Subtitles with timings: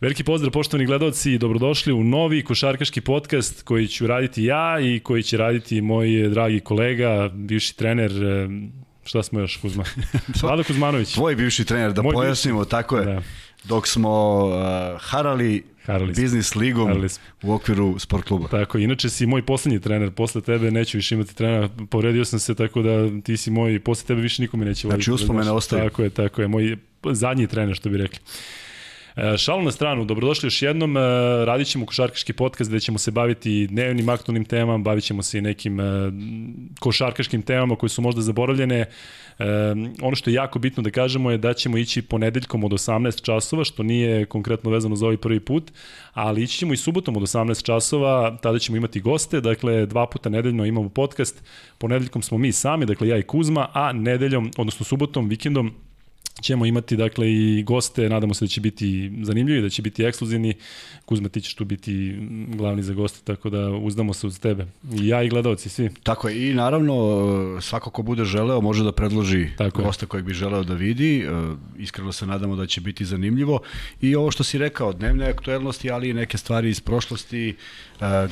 [0.00, 5.00] Veliki pozdrav poštovani gledalci i dobrodošli u novi košarkaški podcast koji ću raditi ja i
[5.00, 8.48] koji će raditi moj dragi kolega, bivši trener, e,
[9.04, 9.84] šta smo još Kuzma?
[10.42, 11.12] Vlado Kuzmanović.
[11.12, 12.70] Tvoj bivši trener, da Moj pojasnimo, bivši.
[12.70, 13.04] tako je.
[13.04, 13.22] Da.
[13.64, 14.54] Dok smo uh,
[15.00, 17.08] harali Harali biznis ligom Harali
[17.42, 18.48] u okviru sport kluba.
[18.48, 22.54] Tako, inače si moj poslednji trener, posle tebe neću više imati trenera, povredio sam se
[22.54, 25.04] tako da ti si moj, posle tebe više nikome neće voditi.
[25.04, 25.82] Znači uspomene ostaje.
[25.82, 26.76] Tako je, tako je, moj
[27.12, 28.18] zadnji trener što bi rekli.
[28.18, 28.69] E,
[29.38, 31.00] šalu na stranu, dobrodošli još jednom, e,
[31.44, 35.40] radit ćemo košarkaški podcast gde ćemo se baviti dnevnim aktualnim temama, bavit ćemo se i
[35.40, 35.84] nekim e,
[36.80, 38.86] košarkaškim temama koje su možda zaboravljene.
[40.02, 43.64] Ono što je jako bitno da kažemo je da ćemo ići ponedeljkom od 18 časova,
[43.64, 45.72] što nije konkretno vezano za ovaj prvi put,
[46.12, 50.28] ali ići ćemo i subotom od 18 časova, tada ćemo imati goste, dakle dva puta
[50.28, 51.44] nedeljno imamo podcast,
[51.78, 55.74] ponedeljkom smo mi sami, dakle ja i Kuzma, a nedeljom, odnosno subotom, vikendom,
[56.40, 60.54] ćemo imati dakle i goste, nadamo se da će biti zanimljivi, da će biti ekskluzivni.
[61.04, 62.18] Kuzma, ti ćeš tu biti
[62.48, 64.66] glavni za goste, tako da uzdamo se uz tebe.
[64.92, 65.90] I ja i gledalci, svi.
[66.02, 66.94] Tako je, i naravno
[67.60, 71.18] svako ko bude želeo može da predloži tako gosta kojeg bi želeo da vidi.
[71.18, 71.30] E,
[71.78, 73.60] iskreno se nadamo da će biti zanimljivo.
[74.00, 77.54] I ovo što si rekao, dnevne aktuelnosti, ali i neke stvari iz prošlosti e,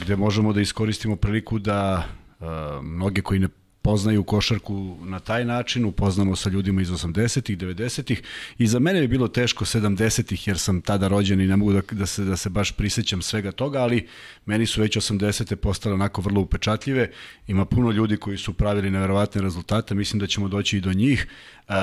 [0.02, 2.04] gde možemo da iskoristimo priliku da
[2.40, 2.44] e,
[2.82, 3.48] mnoge koji ne
[3.88, 8.22] poznaju košarku na taj način, upoznamo sa ljudima iz 80-ih, 90-ih
[8.58, 11.80] i za mene je bilo teško 70-ih jer sam tada rođen i ne mogu da,
[11.90, 14.06] da, se, da se baš prisećam svega toga, ali
[14.46, 17.10] meni su već 80-te postale onako vrlo upečatljive.
[17.46, 21.26] Ima puno ljudi koji su pravili neverovatne rezultate, mislim da ćemo doći i do njih.
[21.68, 21.74] Uh,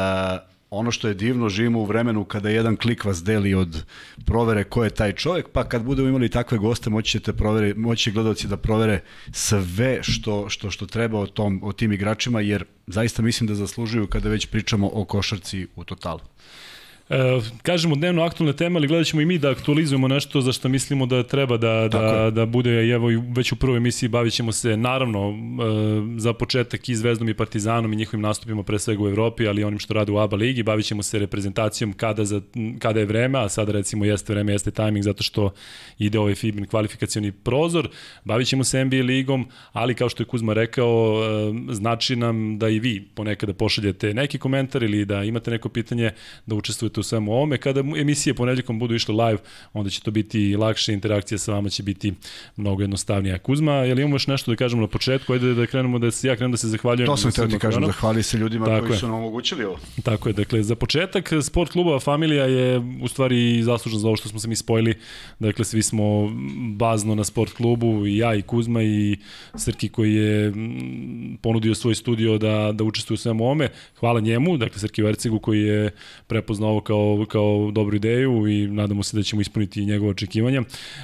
[0.69, 3.83] ono što je divno, živimo u vremenu kada jedan klik vas deli od
[4.25, 8.11] provere ko je taj čovjek, pa kad budemo imali takve goste, moći ćete provere, moći
[8.11, 13.21] gledalci da provere sve što, što, što treba o, tom, o tim igračima, jer zaista
[13.21, 16.19] mislim da zaslužuju kada već pričamo o košarci u totalu.
[17.09, 20.69] E, kažemo dnevno aktualne teme, ali gledat ćemo i mi da aktualizujemo nešto za što
[20.69, 24.77] mislimo da treba da, da, da bude, evo već u prvoj emisiji bavit ćemo se
[24.77, 29.47] naravno e, za početak i Zvezdom i Partizanom i njihovim nastupima pre svega u Evropi,
[29.47, 32.41] ali i onim što rade u ABA ligi, bavit ćemo se reprezentacijom kada, za,
[32.79, 35.53] kada je vreme, a sada recimo jeste vreme, jeste tajming zato što
[35.97, 37.89] ide ovaj FIBIN kvalifikacioni prozor,
[38.23, 41.21] bavit ćemo se NBA ligom, ali kao što je Kuzma rekao,
[41.69, 46.11] e, znači nam da i vi ponekada pošaljete neki komentar ili da imate neko pitanje,
[46.45, 47.57] da učestvujete učestvujete u svemu ovome.
[47.57, 49.39] Kada emisije ponedjeljkom budu išle live,
[49.73, 52.13] onda će to biti lakše, interakcija sa vama će biti
[52.57, 53.39] mnogo jednostavnija.
[53.39, 55.33] Kuzma, je li imamo još nešto da kažemo na početku?
[55.33, 57.07] Ajde da krenemo da se ja krenem da se zahvaljujem.
[57.07, 58.99] To sam htio ti kažem, zahvali se ljudima Tako koji je.
[58.99, 59.79] su nam omogućili ovo.
[60.03, 64.29] Tako je, dakle, za početak sport klubova Familija je u stvari zaslužen za ovo što
[64.29, 64.95] smo se mi spojili.
[65.39, 66.31] Dakle, svi smo
[66.77, 69.17] bazno na sport klubu, i ja i Kuzma i
[69.55, 70.53] Srki koji je
[71.41, 73.69] ponudio svoj studio da, da učestvuje u svemu ovome.
[73.99, 75.91] Hvala njemu, dakle Srki Vercigu koji je
[76.27, 80.61] prepoznao ovo kao, kao dobru ideju i nadamo se da ćemo ispuniti njegove očekivanja.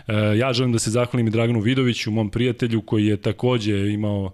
[0.08, 4.34] E, ja želim da se zahvalim i Draganu Vidoviću, mom prijatelju koji je takođe imao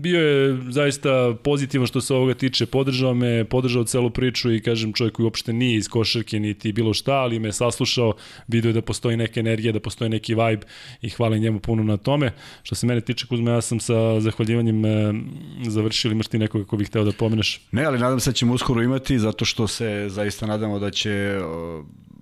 [0.00, 4.92] Bio je zaista pozitivan što se ovoga tiče, podržao me, podržao celu priču i kažem
[4.92, 8.12] čovjek koji uopšte nije iz košarke niti bilo šta, ali me saslušao,
[8.48, 10.66] video da postoji neka energija, da postoji neki vibe
[11.02, 12.32] i hvala njemu puno na tome.
[12.62, 14.82] Što se mene tiče Kuzma, ja sam sa zahvaljivanjem
[15.66, 17.60] završili, imaš ti nekoga ko bih hteo da pomeneš?
[17.72, 21.40] Ne, ali nadam se da ćemo uskoro imati, zato što se zaista nadamo da će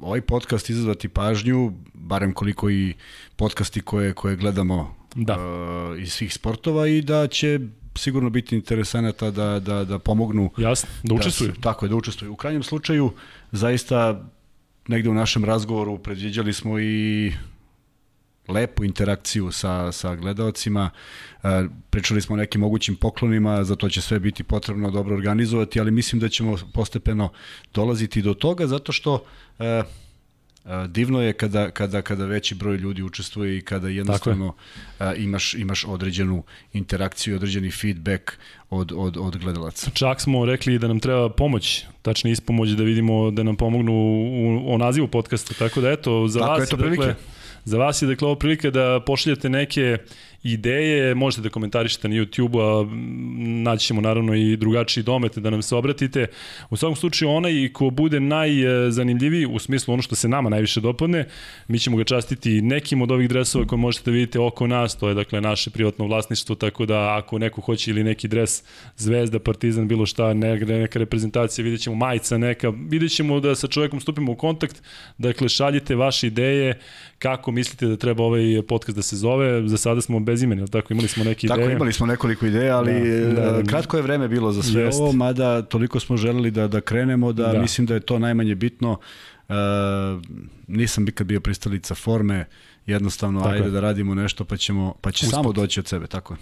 [0.01, 2.95] ovaj podcast izazvati pažnju, barem koliko i
[3.37, 5.37] podcasti koje, koje gledamo da.
[5.37, 7.61] uh, iz svih sportova i da će
[7.95, 10.51] sigurno biti interesanata da, da, da pomognu.
[10.59, 11.53] Jasno, da učestvuju.
[11.53, 12.33] Da, tako je, da učestvuju.
[12.33, 13.13] U krajnjem slučaju,
[13.53, 14.25] zaista
[14.89, 17.33] negde u našem razgovoru predviđali smo i
[18.49, 20.91] lepu interakciju sa, sa gledalcima.
[21.43, 25.81] E, pričali smo o nekim mogućim poklonima, za to će sve biti potrebno dobro organizovati,
[25.81, 27.29] ali mislim da ćemo postepeno
[27.75, 29.25] dolaziti do toga, zato što
[29.59, 29.83] e,
[30.89, 34.55] divno je kada, kada, kada veći broj ljudi učestvuje i kada jednostavno
[35.17, 38.33] imaš, imaš određenu interakciju, određeni feedback
[38.71, 39.91] od, od, od gledalaca.
[39.91, 44.75] Čak smo rekli da nam treba pomoć, tačnije ispomoć da vidimo da nam pomognu u,
[44.75, 47.15] u nazivu podcasta, tako da eto, za tako vas, je, dakle,
[47.65, 49.99] za vas je dakle ovo prilike da pošaljete neke
[50.53, 52.87] ideje, možete da komentarišete na YouTube-u, a
[53.63, 56.27] naći ćemo naravno i drugačiji domet da nam se obratite.
[56.71, 61.25] U svakom slučaju onaj ko bude najzanimljiviji u smislu ono što se nama najviše dopadne,
[61.69, 65.09] mi ćemo ga častiti nekim od ovih dresova koje možete da vidite oko nas, to
[65.09, 68.63] je dakle naše privatno vlasništvo, tako da ako neko hoće ili neki dres
[68.97, 74.01] Zvezda, Partizan, bilo šta, neka reprezentacija, vidjet ćemo majica neka, vidjet ćemo da sa čovekom
[74.01, 74.83] stupimo u kontakt,
[75.19, 76.79] dakle šaljite vaše ideje,
[77.19, 80.93] kako mislite da treba ovaj podcast da se zove, za sada smo bez imena, tako
[80.93, 81.61] imali smo neke ideje.
[81.61, 82.93] Tako imali smo nekoliko ideja, ali
[83.35, 85.01] da, da, da, kratko je vreme bilo za sve jest.
[85.01, 88.55] ovo, mada toliko smo želeli da, da krenemo, da, da mislim da je to najmanje
[88.55, 88.99] bitno
[89.49, 89.55] Uh,
[90.67, 92.45] nisam nikad bio pristalica forme,
[92.87, 93.71] jednostavno tako ajde je.
[93.71, 95.37] da radimo nešto pa ćemo pa će Usput.
[95.37, 96.39] samo doći od sebe, tako je.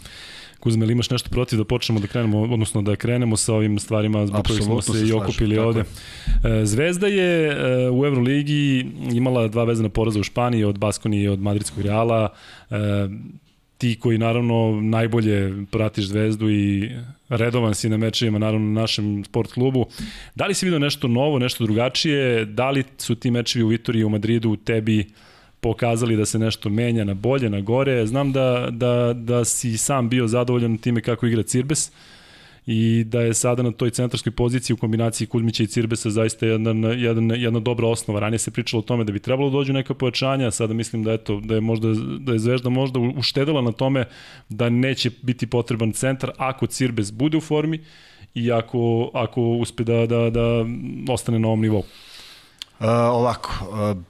[0.61, 4.27] Kuzme, ili imaš nešto protiv da počnemo da krenemo, odnosno da krenemo sa ovim stvarima
[4.27, 5.85] zbog kojih smo se, se i okupili ovde.
[6.45, 6.67] Je.
[6.67, 11.41] Zvezda je e, u Euroligi imala dva vezana poraza u Španiji od Baskoni i od
[11.41, 12.29] Madridskog Reala.
[13.79, 16.91] Ti koji naravno najbolje pratiš Zvezdu i
[17.29, 19.87] redovan si na mečevima naravno na našem sport klubu.
[20.35, 22.45] Da li si vidio nešto novo, nešto drugačije?
[22.45, 25.07] Da li su ti mečevi u Vitoriji u Madridu tebi uh,
[25.61, 28.07] pokazali da se nešto menja na bolje, na gore.
[28.07, 31.91] Znam da, da, da si sam bio zadovoljan time kako igra Cirbes
[32.67, 36.89] i da je sada na toj centarskoj poziciji u kombinaciji Kuzmića i Cirbesa zaista jedna,
[36.89, 38.21] jedna, jedna dobra osnova.
[38.21, 41.13] Ranije se pričalo o tome da bi trebalo da dođu neka pojačanja, sada mislim da,
[41.13, 44.05] eto, da je možda da je Zvezda možda uštedela na tome
[44.49, 47.81] da neće biti potreban centar ako Cirbes bude u formi
[48.35, 50.65] i ako, ako uspe da, da, da
[51.13, 51.79] ostane na ovom nivou.
[52.81, 54.03] Uh, ovako, uh,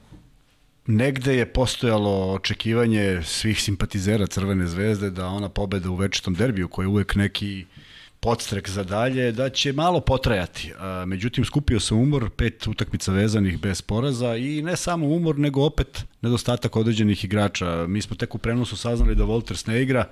[0.86, 6.84] negde je postojalo očekivanje svih simpatizera Crvene zvezde da ona pobeda u večitom derbiju koji
[6.84, 7.64] je uvek neki
[8.20, 10.72] podstrek za dalje, da će malo potrajati.
[11.06, 16.04] Međutim, skupio se umor, pet utakmica vezanih bez poraza i ne samo umor, nego opet
[16.22, 17.86] nedostatak određenih igrača.
[17.86, 20.04] Mi smo tek u prenosu saznali da Wolters ne igra,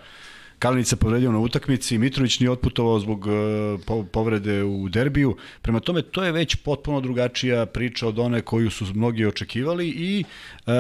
[0.85, 5.37] se povredio na utakmici, Mitrović nije otputovao zbog uh, povrede u derbiju.
[5.63, 10.25] Prema tome, to je već potpuno drugačija priča od one koju su mnogi očekivali i
[10.67, 10.73] uh,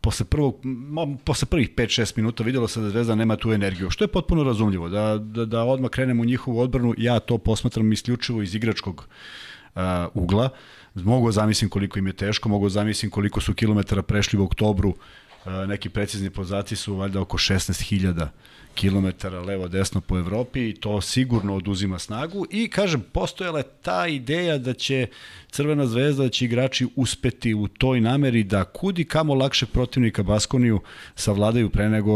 [0.00, 0.56] posle, prvog,
[1.24, 4.88] posle prvih 5-6 minuta videlo se da Zvezda nema tu energiju, što je potpuno razumljivo.
[4.88, 9.08] Da, da, da odmah krenemo u njihovu odbranu, ja to posmatram isključivo iz igračkog
[9.74, 9.82] uh,
[10.14, 10.48] ugla.
[10.94, 14.44] Mogu da zamislim koliko im je teško, mogu da zamislim koliko su kilometara prešli u
[14.44, 18.28] oktobru, uh, neki precizni podaci su valjda oko 16.000
[18.74, 24.58] kilometara levo-desno po Evropi i to sigurno oduzima snagu i kažem, postojala je ta ideja
[24.58, 25.06] da će
[25.50, 30.80] Crvena zvezda, da će igrači uspeti u toj nameri da kudi kamo lakše protivnika Baskoniju
[31.14, 32.12] savladaju pre nego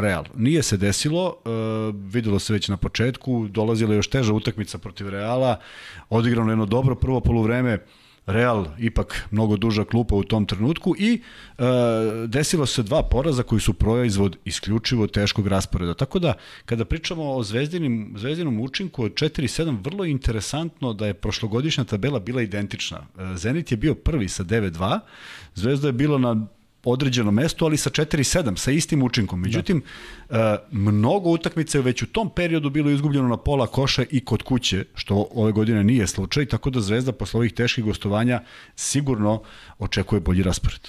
[0.00, 0.24] Real.
[0.36, 1.48] Nije se desilo, e,
[1.94, 5.60] videlo se već na početku, dolazila je još teža utakmica protiv Reala,
[6.10, 7.78] odigrano jedno dobro prvo poluvreme,
[8.26, 11.20] Real ipak mnogo duža klupa u tom trenutku i
[11.58, 11.62] e,
[12.26, 15.94] desilo se dva poraza koji su proizvod isključivo teškog rasporeda.
[15.94, 16.34] Tako da,
[16.64, 22.42] kada pričamo o zvezdinim, zvezdinom učinku od 4-7, vrlo interesantno da je prošlogodišnja tabela bila
[22.42, 23.06] identična.
[23.18, 25.00] E, Zenit je bio prvi sa 9-2,
[25.54, 26.46] Zvezda je bila na
[26.84, 29.40] određeno mesto, ali sa 4-7, sa istim učinkom.
[29.40, 29.82] Međutim,
[30.30, 30.66] da.
[30.70, 34.84] mnogo utakmica je već u tom periodu bilo izgubljeno na pola koša i kod kuće,
[34.94, 38.42] što ove godine nije slučaj, tako da Zvezda posle ovih teških gostovanja
[38.76, 39.42] sigurno
[39.78, 40.80] očekuje bolji raspored.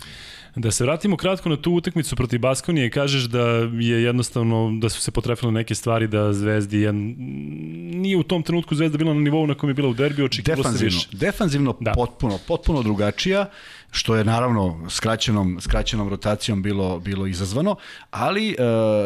[0.55, 3.41] Da se vratimo kratko na tu utakmicu protiv Baskonije, kažeš da
[3.79, 8.75] je jednostavno, da su se potrefile neke stvari da Zvezdi je, nije u tom trenutku
[8.75, 11.07] Zvezda bila na nivou na kojem je bila u derbiju, očekivalo se više.
[11.11, 11.91] Defanzivno da.
[11.91, 13.49] potpuno, potpuno drugačija
[13.91, 17.75] što je naravno skraćenom, skraćenom rotacijom bilo, bilo izazvano,
[18.11, 18.55] ali e,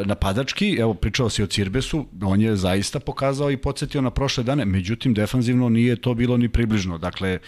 [0.05, 4.65] napadački, evo pričao si o Cirbesu, on je zaista pokazao i podsjetio na prošle dane,
[4.65, 7.39] međutim defanzivno nije to bilo ni približno, dakle e,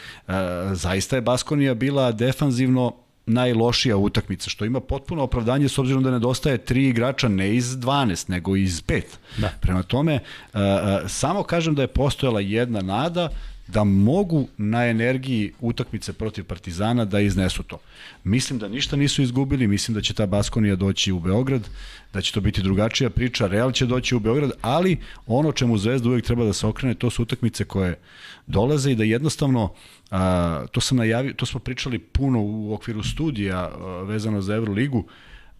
[0.74, 6.57] zaista je Baskonija bila defanzivno najlošija utakmica, što ima potpuno opravdanje s obzirom da nedostaje
[6.57, 9.01] tri igrača ne iz 12, nego iz 5.
[9.38, 9.50] Da.
[9.62, 10.19] Prema tome,
[10.53, 10.60] uh,
[11.07, 13.29] samo kažem da je postojala jedna nada
[13.68, 17.80] da mogu na energiji utakmice protiv Partizana da iznesu to.
[18.24, 21.70] Mislim da ništa nisu izgubili, mislim da će ta Baskonija doći u Beograd,
[22.13, 26.10] da će to biti drugačija priča, Real će doći u Beograd, ali ono čemu Zvezda
[26.10, 28.00] uvek treba da se okrene, to su utakmice koje
[28.48, 29.74] dolaze i da jednostavno
[30.12, 35.08] a, to sam najavio, to smo pričali puno u okviru studija a, vezano za Euroligu,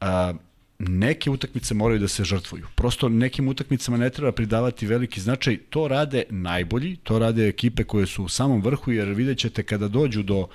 [0.02, 0.34] a,
[0.88, 2.68] neke utakmice moraju da se žrtvuju.
[2.76, 5.58] Prosto nekim utakmicama ne treba pridavati veliki značaj.
[5.58, 9.88] To rade najbolji, to rade ekipe koje su u samom vrhu, jer vidjet ćete kada
[9.88, 10.48] dođu do,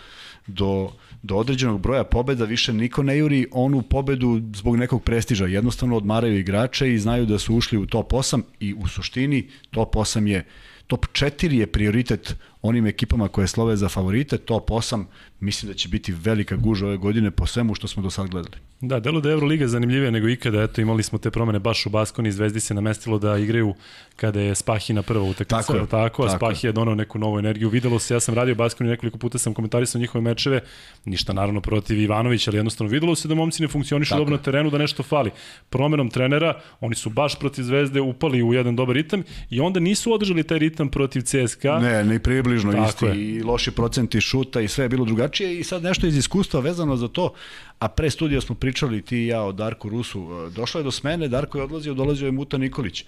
[0.46, 0.92] do,
[1.22, 5.46] do određenog broja pobeda, više niko ne juri onu pobedu zbog nekog prestiža.
[5.46, 9.94] Jednostavno odmaraju igrače i znaju da su ušli u top 8 i u suštini top
[9.94, 10.44] 8 je
[10.86, 15.04] top 4 je prioritet onim ekipama koje slove za favorite, top 8
[15.40, 18.56] mislim da će biti velika guža ove godine po svemu što smo do sad gledali.
[18.80, 21.90] Da, delo da je Euroliga zanimljivija nego ikada, eto imali smo te promene baš u
[21.90, 23.74] Baskoni, Zvezdi se namestilo da igraju
[24.16, 27.68] kada je Spahina prva utakmica, tako, je, tako, a Spahi je donao neku novu energiju.
[27.68, 30.60] Videlo se, ja sam radio Baskoni nekoliko puta sam komentarisao njihove mečeve,
[31.04, 34.18] ništa naravno protiv Ivanovića, ali jednostavno videlo se da momci ne funkcionišu tako.
[34.18, 35.30] dobro na terenu, da nešto fali.
[35.68, 40.12] Promenom trenera, oni su baš protiv Zvezde upali u jedan dobar ritam i onda nisu
[40.12, 41.78] održali taj ritam protiv CSKA.
[41.78, 43.24] Ne, približno tako isti je.
[43.24, 46.96] i loši procenti šuta i sve je bilo drugačije i sad nešto iz iskustva vezano
[46.96, 47.32] za to,
[47.78, 51.28] a pre studija smo pričali ti i ja o Darku Rusu, došlo je do smene,
[51.28, 53.04] Darko je odlazio, dolazio je Muta Nikolić.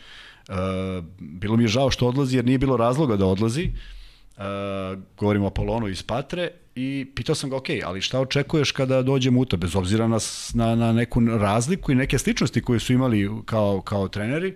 [0.49, 0.55] Uh,
[1.19, 3.71] bilo mi je žao što odlazi jer nije bilo razloga da odlazi.
[4.37, 4.45] Uh,
[5.19, 9.41] govorimo o Polonu iz Patre i pitao sam ga, ok, ali šta očekuješ kada dođemo
[9.41, 10.19] u to, bez obzira na,
[10.55, 14.55] na, na neku razliku i neke sličnosti koje su imali kao, kao treneri,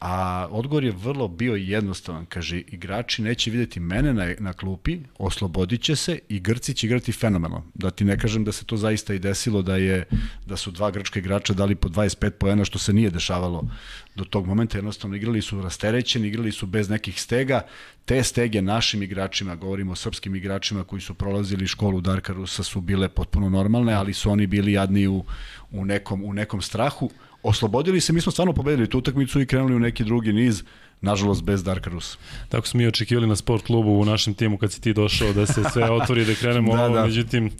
[0.00, 2.26] A odgovor je vrlo bio jednostavan.
[2.26, 7.12] Kaže, igrači neće videti mene na, na klupi, oslobodit će se i Grci će igrati
[7.12, 7.64] fenomenalno.
[7.74, 10.04] Da ti ne kažem da se to zaista i desilo, da je
[10.46, 13.68] da su dva grčka igrača dali po 25 poena, što se nije dešavalo
[14.16, 14.78] do tog momenta.
[14.78, 17.66] Jednostavno igrali su rasterećeni, igrali su bez nekih stega.
[18.04, 22.80] Te stege našim igračima, govorimo o srpskim igračima koji su prolazili školu Darka Rusa, su
[22.80, 25.24] bile potpuno normalne, ali su oni bili jadni u,
[25.70, 27.10] u, nekom, u nekom strahu
[27.42, 30.62] oslobodili se, mi smo stvarno pobedili tu utakmicu i krenuli u neki drugi niz,
[31.00, 32.18] nažalost bez Darka Rusa.
[32.48, 35.46] Tako smo mi očekivali na sport klubu u našem timu kad si ti došao da
[35.46, 37.04] se sve otvori da krenemo da, ovo, da.
[37.04, 37.50] međutim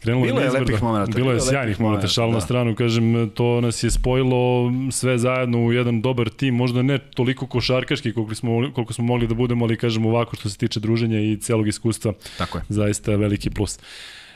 [0.00, 1.16] krenulo bilo je lepih momenta.
[1.16, 2.40] Bilo je sjajnih momenta, šal na da.
[2.40, 7.46] stranu, kažem, to nas je spojilo sve zajedno u jedan dobar tim, možda ne toliko
[7.46, 11.20] košarkaški koliko smo, koliko smo mogli da budemo, ali kažem ovako što se tiče druženja
[11.20, 12.64] i celog iskustva, Tako je.
[12.68, 13.78] zaista veliki plus.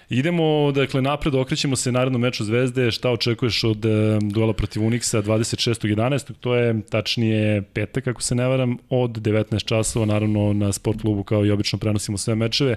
[0.09, 2.91] Idemo, dakle, napred, okrećemo se narednom meču Zvezde.
[2.91, 6.33] Šta očekuješ od e, duela protiv Unixa 26.11.
[6.41, 11.23] To je tačnije petak, ako se ne varam, od 19 časova, naravno na sport klubu
[11.23, 12.77] kao i obično prenosimo sve mečeve.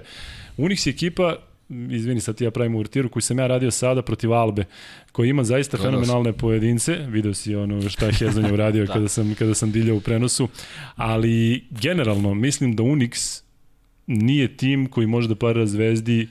[0.56, 1.36] Unix je ekipa
[1.90, 4.64] izvini sad ti ja pravim uvrtiru, koji sam ja radio sada protiv Albe,
[5.12, 6.38] koji ima zaista Gledao fenomenalne sam.
[6.38, 8.92] pojedince, video si ono šta je Hezonja uradio da.
[8.92, 10.48] kada, sam, kada sam diljao u prenosu,
[10.96, 13.42] ali generalno mislim da Unix
[14.06, 16.28] nije tim koji može da para zvezdi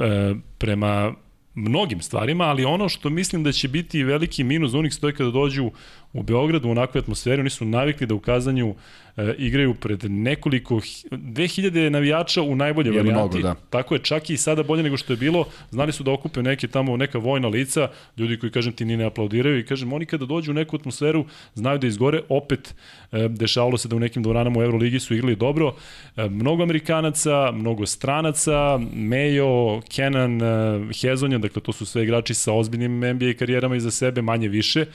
[0.00, 1.14] e, prema
[1.54, 5.14] mnogim stvarima, ali ono što mislim da će biti veliki minus za Unix to je
[5.14, 5.70] kada dođu
[6.14, 8.74] u Beogradu u onakvoj atmosferi, oni su navikli da u kazanju
[9.16, 13.38] e, igraju pred nekoliko 2000 navijača u najbolje je varijanti.
[13.38, 13.54] Mnogo, da.
[13.70, 15.44] Tako je čak i sada bolje nego što je bilo.
[15.70, 19.04] Znali su da okupe neke tamo neka vojna lica, ljudi koji kažem ti ni ne
[19.04, 22.20] aplaudiraju i kažem oni kada dođu u neku atmosferu znaju da izgore.
[22.28, 22.74] Opet
[23.12, 25.74] e, dešavalo se da u nekim dvoranama u Euroligi su igrali dobro.
[26.16, 32.52] E, mnogo Amerikanaca, mnogo stranaca, Mejo, Kenan, e, Hezonja, dakle to su sve igrači sa
[32.52, 34.86] ozbiljnim NBA karijerama iza sebe, manje više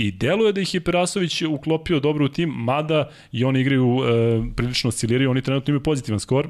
[0.00, 4.42] I deluje da ih je Perasović uklopio dobro u tim, mada i oni igraju e,
[4.56, 6.48] prilično osciliraju, oni trenutno imaju pozitivan skor,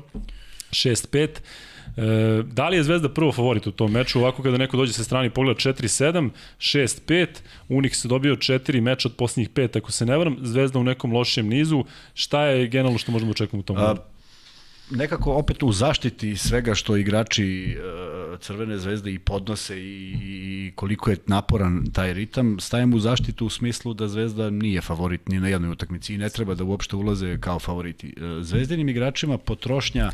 [0.71, 1.29] 6-5.
[1.29, 4.19] E, da li je Zvezda prvo favorit u tom meču?
[4.19, 7.27] Ovako kada neko dođe sa strani pogleda 4-7, 6-5,
[7.69, 11.49] Unix dobio 4 meča od posljednjih 5, ako se ne varam, Zvezda u nekom lošem
[11.49, 11.85] nizu.
[12.15, 14.03] Šta je generalno što možemo očekati u tom meču?
[14.91, 21.11] Nekako opet u zaštiti svega što igrači uh, Crvene zvezde i podnose i, i koliko
[21.11, 25.49] je naporan taj ritam, stajem u zaštitu u smislu da Zvezda nije favorit ni na
[25.49, 28.15] jednoj utakmici i ne treba da uopšte ulaze kao favoriti.
[28.17, 30.11] Uh, zvezdinim igračima potrošnja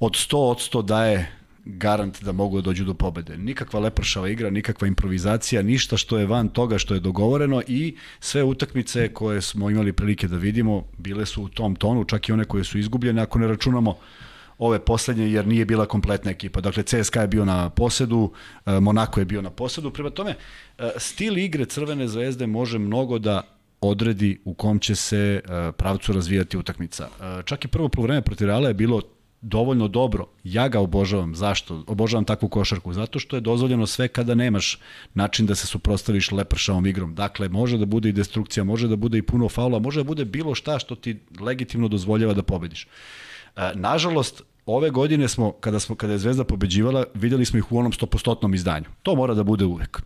[0.00, 3.36] od 100 od 100 daje garant da mogu da dođu do pobede.
[3.38, 8.42] Nikakva lepršava igra, nikakva improvizacija, ništa što je van toga što je dogovoreno i sve
[8.42, 12.44] utakmice koje smo imali prilike da vidimo bile su u tom tonu, čak i one
[12.44, 13.96] koje su izgubljene, ako ne računamo
[14.58, 16.60] ove poslednje jer nije bila kompletna ekipa.
[16.60, 18.32] Dakle, CSKA je bio na posedu,
[18.66, 19.90] e, Monako je bio na posedu.
[19.90, 20.34] Prema tome,
[20.78, 23.42] e, stil igre Crvene zvezde može mnogo da
[23.80, 27.08] odredi u kom će se e, pravcu razvijati utakmica.
[27.44, 29.02] Čak i prvo polovreme protiv Reala je bilo
[29.40, 30.26] dovoljno dobro.
[30.44, 31.34] Ja ga obožavam.
[31.34, 31.84] Zašto?
[31.86, 32.92] Obožavam takvu košarku.
[32.92, 34.78] Zato što je dozvoljeno sve kada nemaš
[35.14, 37.14] način da se suprostaviš lepršavom igrom.
[37.14, 40.24] Dakle, može da bude i destrukcija, može da bude i puno faula, može da bude
[40.24, 42.86] bilo šta što ti legitimno dozvoljava da pobediš.
[43.56, 47.78] E, nažalost, ove godine smo, kada, smo, kada je Zvezda pobeđivala, videli smo ih u
[47.78, 48.86] onom 100% izdanju.
[49.02, 50.02] To mora da bude uvek.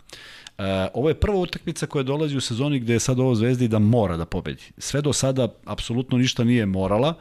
[0.58, 3.78] E, ovo je prva utakmica koja dolazi u sezoni gde je sad ovo Zvezdi da
[3.78, 4.62] mora da pobedi.
[4.78, 7.14] Sve do sada apsolutno ništa nije morala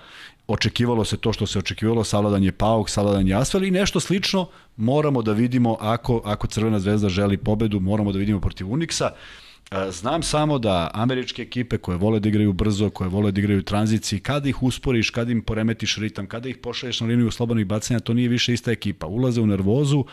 [0.54, 4.48] očekivalo se to što se očekivalo, savladan je Pauk, savladan je Asfel i nešto slično
[4.78, 9.12] moramo da vidimo ako, ako Crvena zvezda želi pobedu, moramo da vidimo protiv Uniksa.
[9.72, 13.60] E, znam samo da američke ekipe koje vole da igraju brzo, koje vole da igraju
[13.60, 17.66] u tranziciji, kada ih usporiš, kada im poremetiš ritam, kada ih pošalješ na liniju slobodnih
[17.66, 19.08] bacanja, to nije više ista ekipa.
[19.08, 20.06] Ulaze u nervozu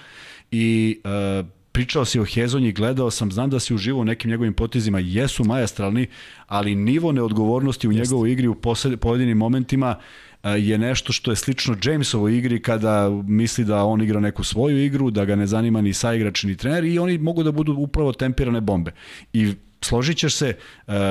[0.51, 4.55] i e, pričao si o Hezonji, gledao sam, znam da si uživao u nekim njegovim
[4.55, 6.07] potezima, jesu majastralni,
[6.47, 8.57] ali nivo neodgovornosti u njegovoj igri u
[9.01, 9.97] pojedinim momentima
[10.45, 15.11] je nešto što je slično Jamesovoj igri kada misli da on igra neku svoju igru,
[15.11, 18.61] da ga ne zanima ni saigrač ni trener i oni mogu da budu upravo tempirane
[18.61, 18.93] bombe.
[19.33, 20.57] I složit ćeš se,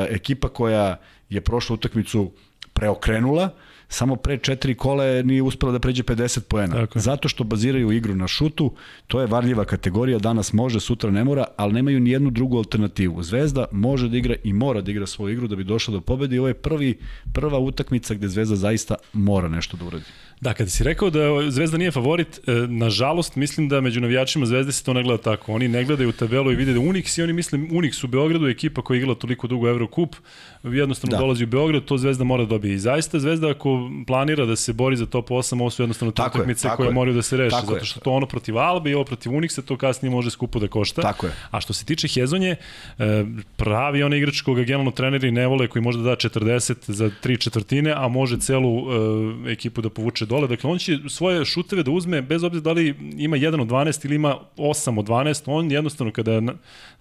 [0.10, 0.98] ekipa koja
[1.30, 2.32] je prošlu utakmicu
[2.74, 3.50] preokrenula,
[3.90, 6.76] samo pre četiri kola je nije uspela da pređe 50 poena.
[6.76, 7.00] Tako.
[7.00, 8.72] Zato što baziraju igru na šutu,
[9.08, 13.24] to je varljiva kategorija, danas može, sutra ne mora, ali nemaju ni jednu drugu alternativu.
[13.24, 16.36] Zvezda može da igra i mora da igra svoju igru da bi došla do pobede
[16.36, 16.98] i ovo je prvi,
[17.34, 20.06] prva utakmica gde Zvezda zaista mora nešto da uradi.
[20.42, 24.72] Da, kada si rekao da Zvezda nije favorit, e, nažalost mislim da među navijačima Zvezde
[24.72, 25.54] se to ne gleda tako.
[25.54, 28.52] Oni ne gledaju tabelu i vide da Unix i oni misle Unix u Beogradu je
[28.52, 30.16] ekipa koja je igrala toliko dugo Eurocup,
[30.64, 31.22] jednostavno da.
[31.22, 32.76] dolazi u Beograd, to Zvezda mora da dobije.
[32.76, 36.22] I zaista Zvezda ako planira da se bori za top 8, ovo su jednostavno te
[36.22, 39.04] utakmice koje moraju da se reše, tako zato što to ono protiv Albe i ovo
[39.04, 41.02] protiv Unixa to kasnije može skupo da košta.
[41.02, 41.34] Tako je.
[41.52, 42.56] A što se tiče Hezonje,
[43.00, 47.12] e, pravi onaj igrač koga generalno treneri ne vole, koji može da da 40 za
[47.22, 48.80] tri četvrtine, a može celu
[49.48, 50.48] e, ekipu da povuče dole.
[50.48, 54.06] Dakle, on će svoje šuteve da uzme, bez obzira da li ima 1 od 12
[54.06, 56.42] ili ima 8 od 12, on jednostavno kada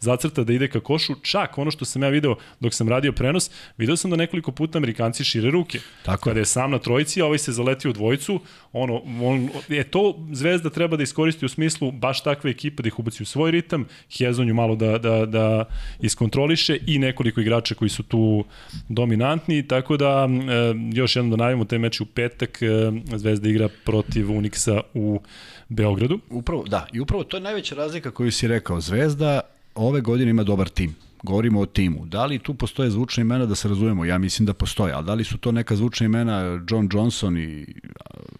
[0.01, 3.51] zacrta da ide ka košu, čak ono što sam ja video dok sam radio prenos,
[3.77, 5.81] video sam da nekoliko puta Amerikanci šire ruke.
[6.03, 6.25] Tako.
[6.25, 8.41] Kada je sam na trojici, a ovaj se zaleti u dvojicu,
[8.73, 12.99] ono, on, je to Zvezda treba da iskoristi u smislu baš takve ekipe da ih
[12.99, 13.87] ubaci u svoj ritam,
[14.19, 15.65] Hezonju malo da, da, da
[16.01, 18.45] iskontroliše i nekoliko igrača koji su tu
[18.89, 22.67] dominantni, tako da e, još jednom da najavimo taj meč u petak, e,
[23.19, 25.21] Zvezda igra protiv Unixa u
[25.69, 26.21] Beogradu.
[26.31, 28.81] Upravo, da, i upravo to je najveća razlika koju si rekao.
[28.81, 29.41] Zvezda
[29.75, 32.07] ove godine ima dobar tim govorimo o timu.
[32.07, 34.05] Da li tu postoje zvučne imena da se razumemo?
[34.05, 37.67] Ja mislim da postoje, ali da li su to neka zvučna imena John Johnson i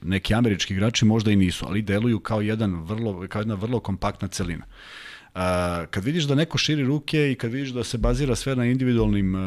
[0.03, 4.29] neki američki igrači možda i nisu, ali deluju kao jedan vrlo kao jedna vrlo kompaktna
[4.29, 4.65] celina.
[5.35, 5.41] Uh,
[5.91, 9.35] kad vidiš da neko širi ruke i kad vidiš da se bazira sve na individualnim
[9.35, 9.41] uh,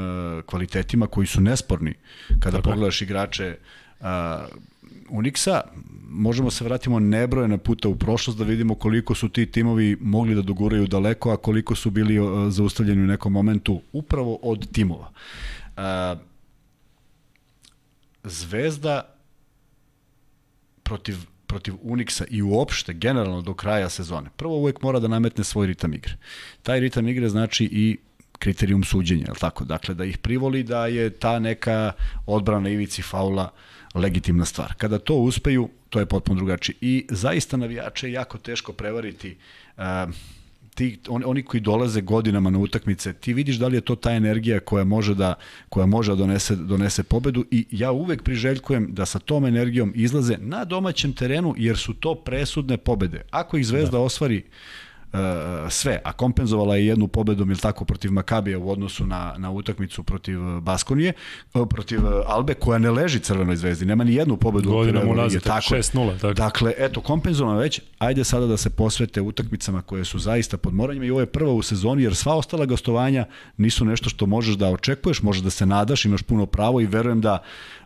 [0.46, 1.94] kvalitetima koji su nesporni
[2.40, 2.70] kada Tako.
[2.70, 3.58] pogledaš igrače
[4.00, 4.06] uh,
[5.12, 5.62] Unixa,
[6.10, 10.42] možemo se vratimo nebrojena puta u prošlost da vidimo koliko su ti timovi mogli da
[10.42, 12.18] doguraju daleko, a koliko su bili
[12.50, 15.12] zaustavljeni u nekom momentu upravo od timova.
[18.24, 19.16] Zvezda
[20.84, 21.16] protiv
[21.52, 24.30] protiv Unixa i uopšte generalno do kraja sezone.
[24.36, 26.16] Prvo uvek mora da nametne svoj ritam igre.
[26.64, 27.98] Taj ritam igre znači i
[28.40, 29.66] kriterijum suđenja, je tako?
[29.66, 31.92] Dakle, da ih privoli da je ta neka
[32.26, 33.50] odbrana ivici faula
[33.96, 34.74] legitimna stvar.
[34.78, 36.76] Kada to uspeju, to je potpuno drugačije.
[36.82, 39.38] I zaista navijače je jako teško prevariti
[39.78, 39.84] uh,
[40.76, 44.12] ti, on, oni koji dolaze godinama na utakmice, ti vidiš da li je to ta
[44.12, 45.34] energija koja može da,
[45.70, 50.38] koja može da donese, donese pobedu i ja uvek priželjkujem da sa tom energijom izlaze
[50.40, 53.22] na domaćem terenu jer su to presudne pobede.
[53.32, 54.00] Ako ih Zvezda da.
[54.00, 54.44] osvari
[55.70, 60.04] sve, a kompenzovala je jednu pobedom, ili tako, protiv Makabija u odnosu na, na utakmicu
[60.04, 61.14] protiv Baskonije,
[61.54, 64.70] uh, protiv Albe, koja ne leži Crvenoj zvezdi, nema ni jednu pobedu.
[64.70, 66.20] Godina mu nazad, 6-0.
[66.20, 66.34] Tako.
[66.34, 71.06] Dakle, eto, kompenzovano već, ajde sada da se posvete utakmicama koje su zaista pod moranjima
[71.06, 73.26] i ovo je prva u sezoni, jer sva ostala gostovanja
[73.58, 77.22] nisu nešto što možeš da očekuješ, možeš da se nadaš, imaš puno pravo i verujem
[77.22, 77.44] da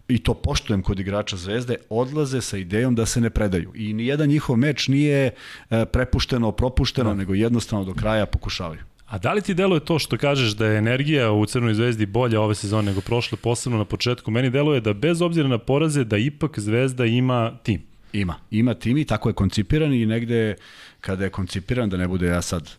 [0.08, 3.72] i to poštujem kod igrača Zvezde, odlaze sa idejom da se ne predaju.
[3.76, 5.32] I ni jedan njihov meč nije
[5.70, 7.16] e, prepušteno, propušteno, no.
[7.16, 7.20] Da.
[7.20, 8.82] nego jednostavno do kraja pokušavaju.
[9.06, 12.42] A da li ti deluje to što kažeš da je energija u Crnoj zvezdi bolja
[12.42, 14.32] ove sezone nego prošle, posebno na početku?
[14.32, 17.82] Meni deluje da bez obzira na poraze da ipak zvezda ima tim.
[18.14, 20.56] Ima, ima tim i tako je koncipiran i negde
[21.02, 22.72] kada je koncipiran, da ne bude ja sad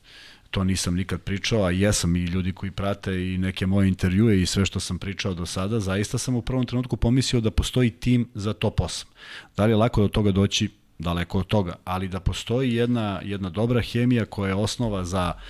[0.51, 4.47] to nisam nikad pričao, a jesam i ljudi koji prate i neke moje intervjue i
[4.47, 8.29] sve što sam pričao do sada, zaista sam u prvom trenutku pomislio da postoji tim
[8.35, 9.05] za top 8.
[9.57, 10.71] Da li je lako do toga doći?
[10.99, 15.43] Daleko od toga, ali da postoji jedna, jedna dobra hemija koja je osnova za uh,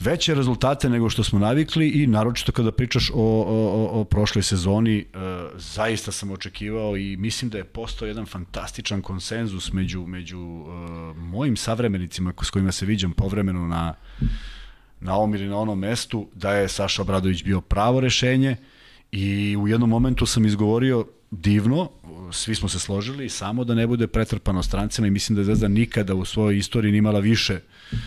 [0.00, 4.98] veće rezultate nego što smo navikli i naročito kada pričaš o, o, o prošloj sezoni,
[4.98, 5.04] e,
[5.56, 11.56] zaista sam očekivao i mislim da je postao jedan fantastičan konsenzus među, među e, mojim
[11.56, 13.94] savremenicima s kojima se viđam povremeno na,
[15.00, 18.56] na ovom ili na onom mestu, da je Saša Obradović bio pravo rešenje
[19.12, 21.90] i u jednom momentu sam izgovorio divno,
[22.32, 25.68] svi smo se složili, samo da ne bude pretrpano strancima i mislim da je Zvezda
[25.68, 27.60] nikada u svojoj istoriji nimala više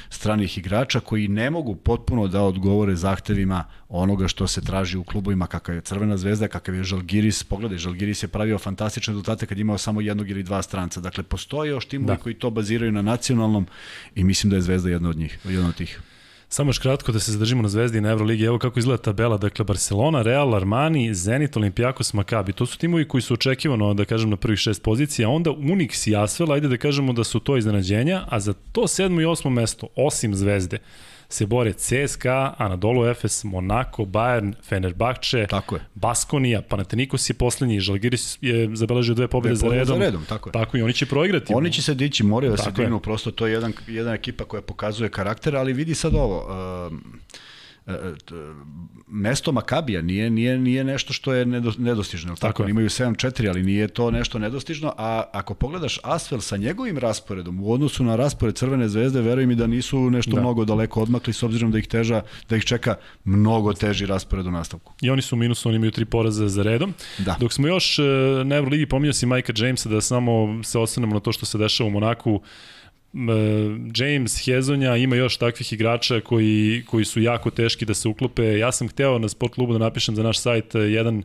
[0.09, 5.47] stranih igrača koji ne mogu potpuno da odgovore zahtevima onoga što se traži u klubovima
[5.47, 7.43] kakav je Crvena zvezda, kakav je Žalgiris.
[7.43, 11.01] Pogledaj, Žalgiris je pravio fantastične rezultate kad imao samo jednog ili dva stranca.
[11.01, 12.23] Dakle, postoje još timovi da.
[12.23, 13.67] koji to baziraju na nacionalnom
[14.15, 15.99] i mislim da je Zvezda jedna od njih, jedna od tih.
[16.51, 18.43] Samo još kratko da se zadržimo na Zvezdi i na Euroligi.
[18.43, 19.37] Evo kako izgleda tabela.
[19.37, 22.53] Dakle, Barcelona, Real, Armani, Zenit, Olimpijakos, Maccabi.
[22.53, 25.29] To su timovi koji su očekivano, da kažem, na prvih šest pozicija.
[25.29, 28.25] Onda Unix i Asvel, ajde da kažemo da su to iznenađenja.
[28.29, 30.77] A za to sedmo i osmo mesto, osim Zvezde,
[31.29, 35.81] se bore CSKA, Anadolu Efes, Monaco, Bayern, Fenerbahče, tako je.
[35.95, 39.85] Baskonija, Panathinaikos je poslednji, Žalgiris je zabeležio dve pobjede za redom.
[39.85, 40.53] Za redom tako, je.
[40.53, 41.53] tako i oni će proigrati.
[41.53, 44.61] Oni će se dići, moraju da se dignu, prosto to je jedan, jedna ekipa koja
[44.61, 46.37] pokazuje karakter, ali vidi sad ovo,
[46.87, 46.97] uh,
[49.07, 51.45] mesto Makabija nije, nije, nije nešto što je
[51.77, 52.35] nedostižno.
[52.35, 52.69] Tako, tako je.
[52.69, 57.71] imaju 7-4, ali nije to nešto nedostižno, a ako pogledaš Asvel sa njegovim rasporedom u
[57.71, 60.41] odnosu na raspored Crvene zvezde, veruj mi da nisu nešto da.
[60.41, 64.51] mnogo daleko odmakli s obzirom da ih teža, da ih čeka mnogo teži raspored u
[64.51, 64.93] nastavku.
[65.01, 66.93] I oni su u minusu, oni imaju tri poraza za redom.
[67.17, 67.35] Da.
[67.39, 68.03] Dok smo još e,
[68.45, 71.87] na Euroligi pominjao si Majka Jamesa da samo se osvrnemo na to što se dešava
[71.87, 72.41] u Monaku
[73.95, 78.57] James, Hezonja, ima još takvih igrača koji, koji su jako teški da se uklope.
[78.57, 81.23] Ja sam hteo na sport klubu da napišem za naš sajt jedan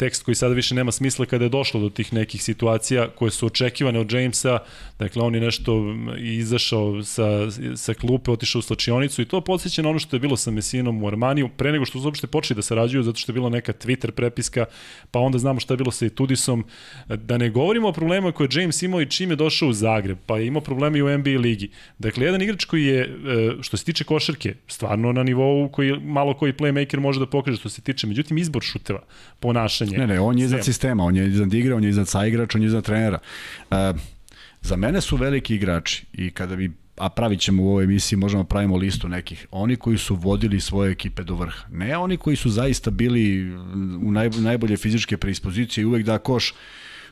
[0.00, 3.46] tekst koji sada više nema smisla kada je došlo do tih nekih situacija koje su
[3.46, 4.58] očekivane od Jamesa,
[4.98, 7.26] dakle on je nešto izašao sa,
[7.76, 11.02] sa klupe, otišao u slačionicu i to podsjeća na ono što je bilo sa Messinom
[11.02, 13.72] u Armaniju, pre nego što su uopšte počeli da sarađuju, zato što je bila neka
[13.72, 14.64] Twitter prepiska,
[15.10, 16.64] pa onda znamo šta je bilo sa Tudisom,
[17.08, 20.38] da ne govorimo o problemima koje James imao i čim je došao u Zagreb, pa
[20.38, 21.70] je imao probleme i u NBA ligi.
[21.98, 23.08] Dakle, jedan igrač koji je, e,
[23.60, 27.68] što se tiče košarke, stvarno na nivou koji malo koji playmaker može da pokaže što
[27.68, 29.02] se tiče, međutim izbor šuteva,
[29.40, 29.89] ponašanje.
[29.98, 32.62] Ne, ne, on je iznad sistema, on je iznad igra, on je iznad saigrača, on
[32.62, 33.18] je iznad trenera.
[33.70, 33.76] Uh,
[34.62, 38.44] za mene su veliki igrači i kada bi a pravit ćemo u ovoj emisiji, možemo
[38.44, 41.66] pravimo listu nekih, oni koji su vodili svoje ekipe do vrha.
[41.72, 43.54] Ne oni koji su zaista bili
[44.02, 46.54] u naj, najbolje fizičke preispozicije i uvek da koš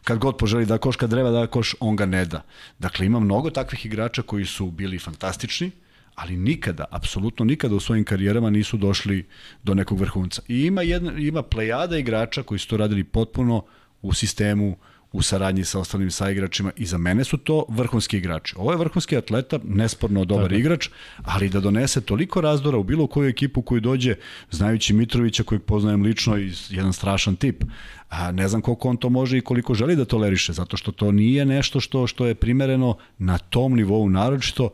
[0.05, 2.43] kad god poželi da koš, kad treba da koš, on ga ne da.
[2.79, 5.71] Dakle, ima mnogo takvih igrača koji su bili fantastični,
[6.19, 9.27] ali nikada, apsolutno nikada u svojim karijerama nisu došli
[9.63, 10.43] do nekog vrhunca.
[10.49, 13.65] I ima, jedna, ima plejada igrača koji su to radili potpuno
[14.03, 14.77] u sistemu,
[15.13, 18.55] u saradnji sa ostalim saigračima i za mene su to vrhunski igrači.
[18.59, 20.55] Ovo je vrhunski atleta, nesporno dobar Tako.
[20.55, 20.89] igrač,
[21.25, 24.15] ali da donese toliko razdora u bilo koju ekipu koju dođe,
[24.51, 27.65] znajući Mitrovića kojeg poznajem lično i jedan strašan tip,
[28.09, 31.13] a ne znam koliko on to može i koliko želi da toleriše, zato što to
[31.13, 34.71] nije nešto što što je primereno na tom nivou naročito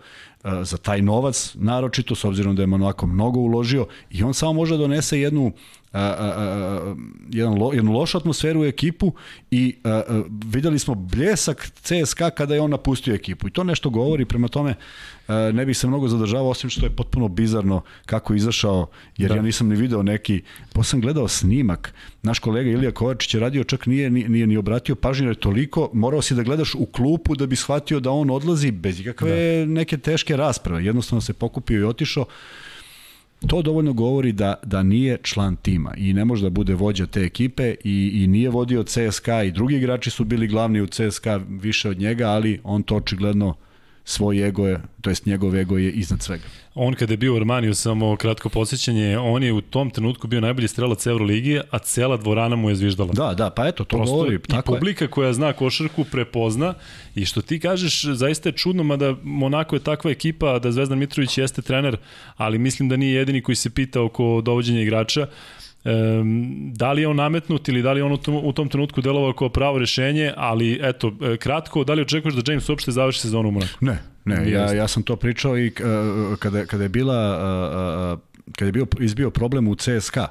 [0.62, 4.74] za taj novac naročito s obzirom da je Monaco mnogo uložio i on samo može
[4.74, 5.52] da donese jednu
[5.94, 6.94] a, a, a,
[7.30, 9.12] jedan lo, jednu lošu atmosferu u ekipu
[9.50, 13.90] i a, a, videli smo bljesak CSKA kada je on napustio ekipu i to nešto
[13.90, 14.74] govori prema tome
[15.28, 19.28] a, ne bih se mnogo zadržavao osim što je potpuno bizarno kako je izašao jer
[19.28, 19.36] da.
[19.36, 23.64] ja nisam ni video neki posle sam gledao snimak naš kolega Ilija Kovačić je radio
[23.64, 27.34] čak nije, nije, nije ni obratio pažnju jer toliko morao si da gledaš u klupu
[27.34, 29.72] da bi shvatio da on odlazi bez ikakve da.
[29.72, 32.24] neke teške rasprave jednostavno se pokupio i otišao
[33.46, 37.20] to dovoljno govori da, da nije član tima i ne može da bude vođa te
[37.20, 41.90] ekipe i, i nije vodio CSKA i drugi igrači su bili glavni u CSKA više
[41.90, 43.54] od njega, ali on to očigledno
[44.04, 46.44] svoj ego je, to jest njegov ego je iznad svega.
[46.74, 50.40] On kada je bio u Armaniju, samo kratko podsjećanje, on je u tom trenutku bio
[50.40, 53.12] najbolji strelac Euroligi, a cela dvorana mu je zviždala.
[53.12, 54.38] Da, da, pa eto, to Prosto govori.
[54.38, 55.08] Tako I publika je.
[55.08, 56.74] koja zna košarku prepozna
[57.14, 61.38] i što ti kažeš, zaista je čudno, mada Monako je takva ekipa da Zvezdan Mitrović
[61.38, 61.96] jeste trener,
[62.36, 65.20] ali mislim da nije jedini koji se pita oko dovođenja igrača.
[65.22, 65.63] Um,
[66.72, 69.00] da li je on nametnut ili da li je on u tom, u tom trenutku
[69.00, 73.20] delovao kao pravo rešenje, ali eto, e, kratko, da li očekuješ da James uopšte završi
[73.20, 73.84] sezonu u Monaku?
[73.84, 77.18] Ne, ne, ja, ja sam to pričao i uh, kada, kada je bila
[78.12, 80.26] uh, uh, kada je bio izbio problem u CSKA,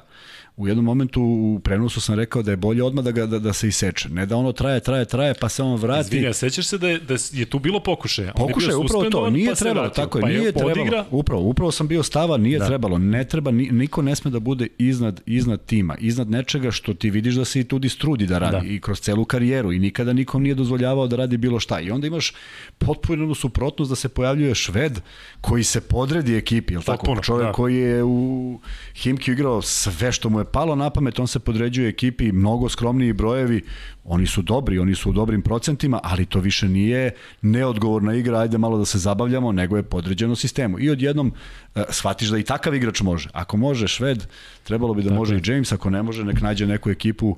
[0.56, 3.52] u jednom momentu u prenosu sam rekao da je bolje odmah da, ga, da, da
[3.52, 4.08] se iseče.
[4.08, 6.00] Ne da ono traje, traje, traje, pa se on vrati.
[6.00, 8.32] Izvinja, sećaš se da je, da je tu bilo pokušaja?
[8.32, 11.04] Pokušaj, upravo to, nije pa trebalo, tako je, pa nije je trebalo.
[11.10, 12.66] Upravo, upravo sam bio stava, nije da.
[12.66, 17.10] trebalo, ne treba, niko ne sme da bude iznad, iznad tima, iznad nečega što ti
[17.10, 18.74] vidiš da se i tudi strudi da radi da.
[18.74, 21.80] i kroz celu karijeru i nikada nikom nije dozvoljavao da radi bilo šta.
[21.80, 22.32] I onda imaš
[22.78, 25.00] potpuno suprotnost da se pojavljuje Šved
[25.40, 26.96] koji se podredi ekipi, je tako?
[26.96, 27.52] Potpuno, Čovjek da.
[27.52, 28.60] koji je u
[28.94, 33.12] Himki igrao sve što mu je palo na pamet, on se podređuje ekipi, mnogo skromniji
[33.12, 33.62] brojevi,
[34.04, 37.10] oni su dobri, oni su u dobrim procentima, ali to više nije
[37.42, 40.80] neodgovorna igra, ajde malo da se zabavljamo, nego je podređeno sistemu.
[40.80, 41.32] I odjednom
[41.74, 43.28] uh, shvatiš da i takav igrač može.
[43.32, 44.26] Ako može Šved,
[44.62, 45.40] trebalo bi da Tako može je.
[45.44, 47.36] i James, ako ne može, nek nađe neku ekipu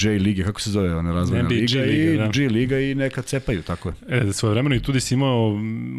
[0.00, 2.28] J lige, kako se zove ona razvojna liga, liga, i da.
[2.28, 3.94] G liga i neka cepaju, tako je.
[4.08, 5.46] E, svoje vremeno i tudi si imao,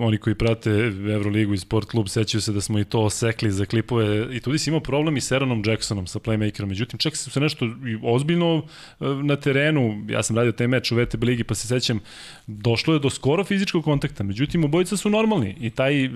[0.02, 0.72] oni koji prate
[1.14, 4.60] Euroligu i Sport klub, sećaju se da smo i to osekli za klipove, i tudi
[4.60, 7.70] si imao problem i s Aaronom Jacksonom, sa playmakerom, međutim, čak se nešto
[8.04, 8.64] ozbiljno
[9.00, 12.00] e, na terenu, ja sam radio taj meč u VTB ligi, pa se sećam,
[12.48, 16.10] došlo je do skoro fizičkog kontakta, međutim, obojica su normalni i taj, e,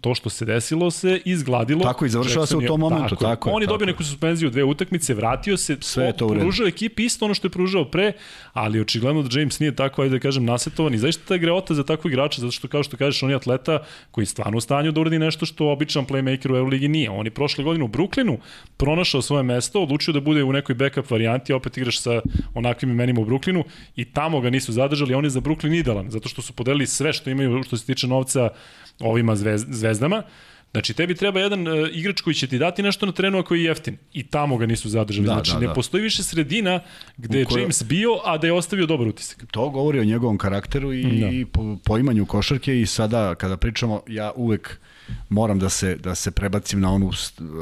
[0.00, 1.82] to što se desilo se izgladilo.
[1.82, 3.54] Tako i završava se u tom momentu, tako, tako je.
[3.54, 7.24] On je dobio neku suspenziju, dve utakmice, vratio se, sve je to pružao ekipi isto
[7.24, 8.12] ono što je pružao pre,
[8.52, 11.84] ali očigledno da James nije tako, ajde da kažem, nasetovan i zaista ta greota za
[11.84, 13.78] takvog igrača, zato što kao što kažeš, on je atleta
[14.10, 17.10] koji je stvarno u stanju da uradi nešto što običan playmaker u Euroligi nije.
[17.10, 18.36] On je prošle godine u Brooklynu
[18.76, 22.20] pronašao svoje mesto, odlučio da bude u nekoj backup varijanti, opet igraš sa
[22.54, 23.64] onakvim imenima u Brooklynu
[23.96, 27.12] i tamo ga nisu zadržali, on je za Brooklyn idealan, zato što su podelili sve
[27.12, 28.48] što imaju što se tiče novca
[29.00, 30.22] ovima zvezdama.
[30.70, 33.64] Znači, tebi treba jedan uh, igrač koji će ti dati nešto na trenu ako je
[33.64, 33.96] jeftin.
[34.12, 35.26] I tamo ga nisu zadržali.
[35.26, 35.72] Da, znači, da, ne da.
[35.72, 36.80] postoji više sredina
[37.16, 37.62] gde je koje...
[37.62, 39.44] James bio, a da je ostavio dobar utisak.
[39.50, 41.28] To govori o njegovom karakteru i, da.
[41.28, 44.80] i po, poimanju košarke i sada, kada pričamo, ja uvek
[45.28, 47.10] moram da se, da se prebacim na onu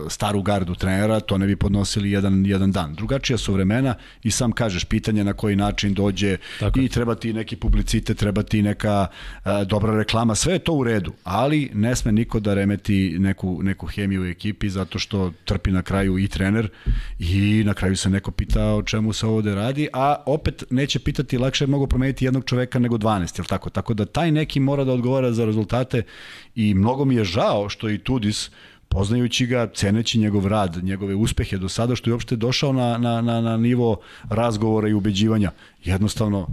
[0.08, 2.94] staru gardu trenera, to ne bi podnosili jedan, jedan dan.
[2.94, 6.80] Drugačija su vremena i sam kažeš pitanje na koji način dođe Tako.
[6.80, 9.06] i treba ti neki publicitet, treba ti neka
[9.44, 13.62] a, dobra reklama, sve je to u redu, ali ne sme niko da remeti neku,
[13.62, 16.68] neku hemiju u ekipi zato što trpi na kraju i trener
[17.18, 21.38] i na kraju se neko pita o čemu se ovde radi, a opet neće pitati,
[21.38, 23.70] lakše je mnogo promeniti jednog čoveka nego 12, je tako?
[23.70, 26.02] Tako da taj neki mora da odgovara za rezultate
[26.54, 28.50] i mnogo mi je žao što i Tudis
[28.88, 33.20] poznajući ga, ceneći njegov rad, njegove uspehe do sada, što je uopšte došao na, na,
[33.20, 35.50] na, na nivo razgovora i ubeđivanja.
[35.84, 36.48] Jednostavno,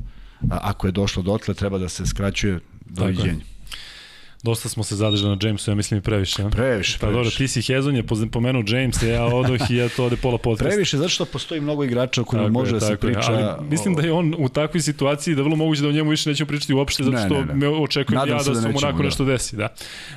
[0.49, 3.54] ako je došlo dotle, treba da se skraćuje doviđenje.
[4.45, 6.41] Dosta smo se zadržali na Jamesu, ja mislim i previše.
[6.41, 6.49] Ja?
[6.49, 10.15] Previše, Pa dobro, ti si Hezon je pomenuo Jamesa, ja odoh i ja to ode
[10.15, 10.69] pola podcast.
[10.69, 13.31] Previše, zato što postoji mnogo igrača o kojima može da se priča.
[13.31, 16.29] Ali mislim da je on u takvoj situaciji da vrlo moguće da o njemu više
[16.29, 17.53] nećemo pričati uopšte, zato što ne, ne, ne.
[17.53, 19.03] me očekujem Nadam ja da, da se mu onako da.
[19.03, 19.55] nešto desi.
[19.55, 19.67] Da.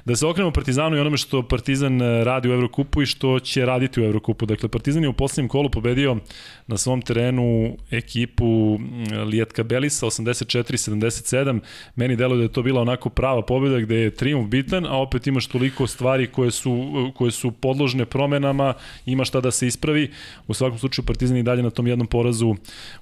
[0.05, 3.67] da se okrenemo Partizanu i onome što Partizan e, radi u Evrokupu i što će
[3.67, 4.47] raditi u Evrokupu.
[4.47, 6.17] Dakle, Partizan je u poslednjem kolu pobedio
[6.67, 8.79] na svom terenu ekipu
[9.27, 11.61] Lijetka Belisa 84-77.
[11.97, 15.27] Meni deluje da je to bila onako prava pobeda gde je triumf bitan, a opet
[15.27, 16.73] imaš toliko stvari koje su,
[17.17, 18.75] koje su podložne promenama,
[19.07, 20.11] ima šta da se ispravi.
[20.47, 22.55] U svakom slučaju Partizan i dalje na tom jednom porazu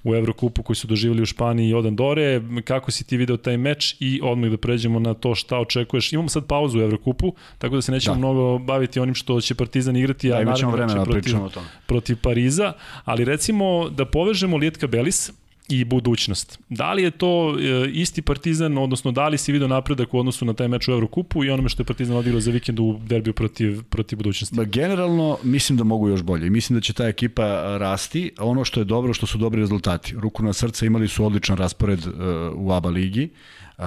[0.03, 2.41] u Evrokupu koji su doživjeli u Španiji od Andore.
[2.63, 6.13] Kako si ti video taj meč i odmah da pređemo na to šta očekuješ.
[6.13, 8.19] Imamo sad pauzu u Evrokupu, tako da se nećemo da.
[8.19, 11.67] mnogo baviti onim što će Partizan igrati, da, a naravno vremena da protiv, o tome.
[11.85, 12.73] protiv Pariza,
[13.05, 15.31] ali recimo da povežemo Lijetka Belis,
[15.69, 16.59] i budućnost.
[16.69, 20.45] Da li je to e, isti Partizan, odnosno da li si video napredak u odnosu
[20.45, 23.33] na taj meč u Evrokupu i onome što je Partizan odigrao za vikend u derbiju
[23.33, 24.55] protiv, protiv budućnosti?
[24.55, 28.31] Ba, generalno mislim da mogu još bolje i mislim da će ta ekipa rasti.
[28.39, 30.15] Ono što je dobro, što su dobri rezultati.
[30.17, 32.13] Ruku na srce imali su odličan raspored uh,
[32.55, 33.29] u ABA ligi.
[33.77, 33.83] Uh,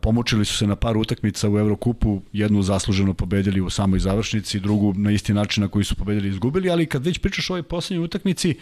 [0.00, 4.94] pomučili su se na par utakmica u Evrokupu, jednu zasluženo pobedili u samoj završnici, drugu
[4.96, 8.04] na isti način na koji su pobedili izgubili, ali kad već pričaš o ovoj poslednjoj
[8.04, 8.54] utakmici,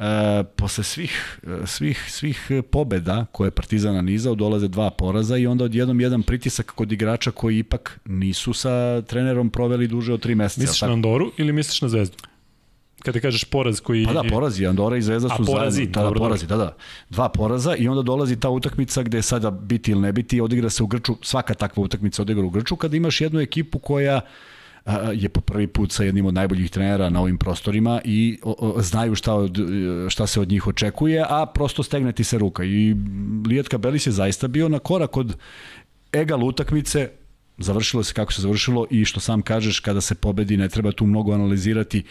[0.00, 5.64] E, posle svih, svih, svih pobeda koje je Partizan nanizao, dolaze dva poraza i onda
[5.64, 10.60] odjednom jedan pritisak kod igrača koji ipak nisu sa trenerom proveli duže od tri meseca.
[10.60, 12.16] Misliš na Andoru ili misliš na Zvezdu?
[13.02, 14.04] Kada kažeš poraz koji...
[14.04, 16.02] Pa da, porazi, Andora i Zvezda su porazi, zajedno.
[16.02, 16.76] Da, da, porazi, da, da.
[17.10, 20.82] Dva poraza i onda dolazi ta utakmica gde sada biti ili ne biti, odigra se
[20.82, 24.22] u Grču, svaka takva utakmica odigra u Grču, kada imaš jednu ekipu koja uh,
[25.14, 28.38] je po prvi put sa jednim od najboljih trenera na ovim prostorima i
[28.78, 29.58] znaju šta, od,
[30.08, 32.64] šta se od njih očekuje, a prosto stegne ti se ruka.
[32.64, 32.96] I
[33.46, 35.36] Lijetka Belis je zaista bio na korak od
[36.12, 37.10] egal utakmice,
[37.60, 41.06] završilo se kako se završilo i što sam kažeš kada se pobedi ne treba tu
[41.06, 42.02] mnogo analizirati.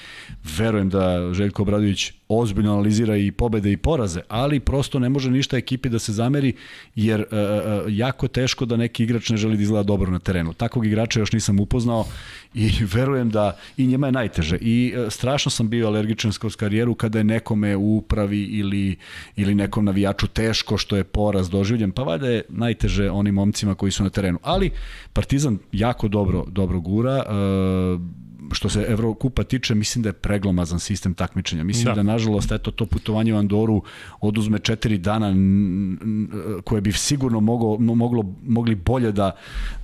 [0.58, 5.58] Verujem da Željko Obradović ozbiljno analizira i pobede i poraze ali prosto ne može ništa
[5.58, 6.54] ekipi da se zameri
[6.96, 7.28] jer uh,
[7.88, 10.54] jako teško da neki igrač ne želi da izgleda dobro na terenu.
[10.54, 12.06] Takvog igrača još nisam upoznao
[12.54, 14.58] i verujem da i njima je najteže.
[14.62, 18.96] I uh, strašno sam bio alergičan kroz karijeru kada je nekome u upravi ili,
[19.36, 23.92] ili nekom navijaču teško što je poraz doživljen pa valjda je najteže onim momcima koji
[23.92, 24.40] su na terenu.
[24.44, 24.72] Ali
[25.14, 25.38] Partizan
[25.71, 27.23] jako dobro, dobro gura.
[27.95, 28.02] Uh,
[28.52, 31.63] što se Evrokupa tiče, mislim da je preglomazan sistem takmičenja.
[31.63, 33.84] Mislim da, da nažalost, eto, to putovanje u Andoru
[34.21, 35.34] oduzme četiri dana
[36.63, 39.32] koje bi sigurno mogo, moglo, mogli bolje da,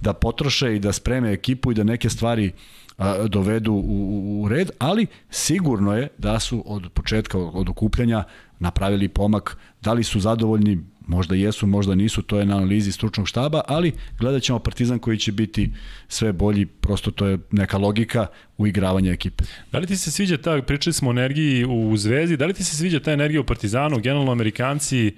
[0.01, 2.51] da potroše i da spreme ekipu i da neke stvari
[2.97, 8.23] a, dovedu u, u red, ali sigurno je da su od početka, od okupljanja
[8.59, 13.27] napravili pomak, da li su zadovoljni, Možda jesu, možda nisu, to je na analizi stručnog
[13.27, 15.71] štaba, ali gledat ćemo Partizan koji će biti
[16.07, 19.43] sve bolji, prosto to je neka logika u igravanju ekipe.
[19.71, 22.63] Da li ti se sviđa ta, pričali smo o energiji u Zvezdi, da li ti
[22.63, 25.15] se sviđa ta energija u Partizanu, generalno Amerikanci,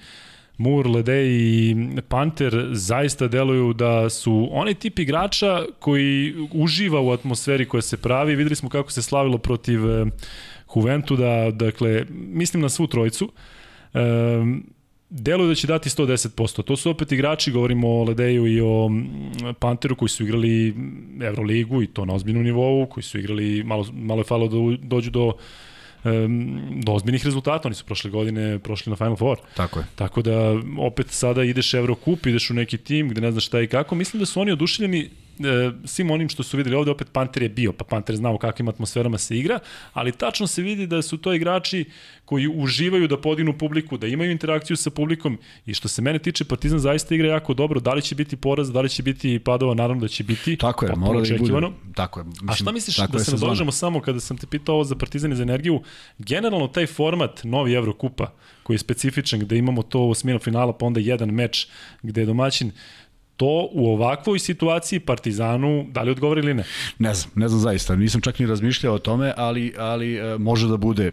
[0.57, 1.75] Mur, Lede i
[2.07, 8.35] Panter zaista deluju da su onaj tip igrača koji uživa u atmosferi koja se pravi.
[8.35, 10.05] Videli smo kako se slavilo protiv eh,
[10.75, 13.31] Juventu, da, dakle, mislim na svu trojicu.
[13.93, 14.76] Um,
[15.09, 16.63] deluje da će dati 110%.
[16.63, 18.89] To su opet igrači, govorimo o Ledeju i o
[19.59, 20.75] Panteru koji su igrali
[21.21, 25.11] Euroligu i to na ozbiljnom nivou, koji su igrali, malo, malo je falo da dođu
[25.11, 25.33] do
[26.83, 27.67] do ozbiljnih rezultata.
[27.67, 29.37] Oni su prošle godine prošli na Final Four.
[29.55, 29.85] Tako je.
[29.95, 33.67] Tako da opet sada ideš Eurocup, ideš u neki tim gde ne znaš šta i
[33.67, 33.95] kako.
[33.95, 37.49] Mislim da su oni oduševljeni e, svim onim što su videli ovde, opet Panter je
[37.49, 39.59] bio, pa Panter znao u kakvim atmosferama se igra,
[39.93, 41.85] ali tačno se vidi da su to igrači
[42.25, 46.45] koji uživaju da podignu publiku, da imaju interakciju sa publikom i što se mene tiče,
[46.45, 49.73] Partizan zaista igra jako dobro, da li će biti poraz, da li će biti padova,
[49.73, 50.57] naravno da će biti.
[50.57, 51.67] Tako je, mora da bude.
[51.95, 52.23] Tako je.
[52.25, 55.31] Mislim, A šta misliš da se nadožemo samo kada sam te pitao ovo za Partizan
[55.31, 55.81] i za energiju,
[56.17, 58.31] generalno taj format novi Evrokupa
[58.63, 61.67] koji je specifičan, gde imamo to u smjenu finala, pa onda jedan meč
[62.03, 62.71] gde je domaćin,
[63.37, 66.63] to u ovakvoj situaciji Partizanu da li odgovori ili ne?
[66.99, 67.95] Ne znam, ne znam zaista.
[67.95, 71.11] Nisam čak ni razmišljao o tome, ali, ali e, može da bude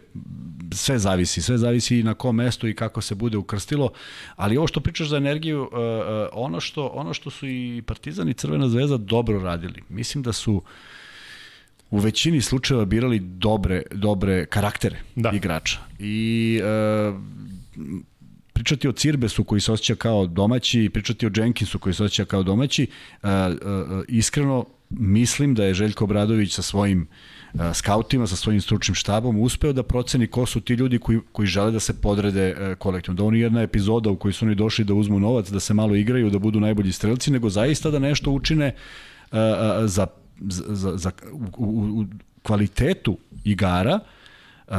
[0.71, 3.91] sve zavisi, sve zavisi na kom mestu i kako se bude ukrstilo,
[4.35, 8.29] ali ovo što pričaš za energiju, e, e, ono što, ono što su i Partizan
[8.29, 10.61] i Crvena zvezda dobro radili, mislim da su
[11.89, 15.31] u većini slučajeva birali dobre, dobre karaktere da.
[15.31, 15.79] igrača.
[15.99, 17.13] I e,
[18.55, 22.43] pričati o Cirbesu koji se osjeća kao domaći, pričati o Jenkinsu koji se osjeća kao
[22.43, 22.87] domaći,
[23.23, 27.07] uh, uh, iskreno mislim da je Željko Obradović sa svojim
[27.53, 31.47] uh, skautima, sa svojim stručnim štabom uspeo da proceni ko su ti ljudi koji, koji
[31.47, 33.17] žele da se podrede uh, kolektivno.
[33.17, 35.95] Da oni jedna epizoda u kojoj su oni došli da uzmu novac, da se malo
[35.95, 38.71] igraju, da budu najbolji strelci, nego zaista da nešto učine
[39.31, 40.07] uh, uh, za,
[40.39, 42.05] za, za u, u, u
[42.43, 43.99] kvalitetu igara
[44.67, 44.75] uh,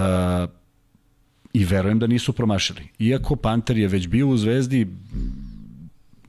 [1.56, 2.82] i verujem da nisu promašili.
[2.98, 4.86] Iako Panter je već bio u Zvezdi,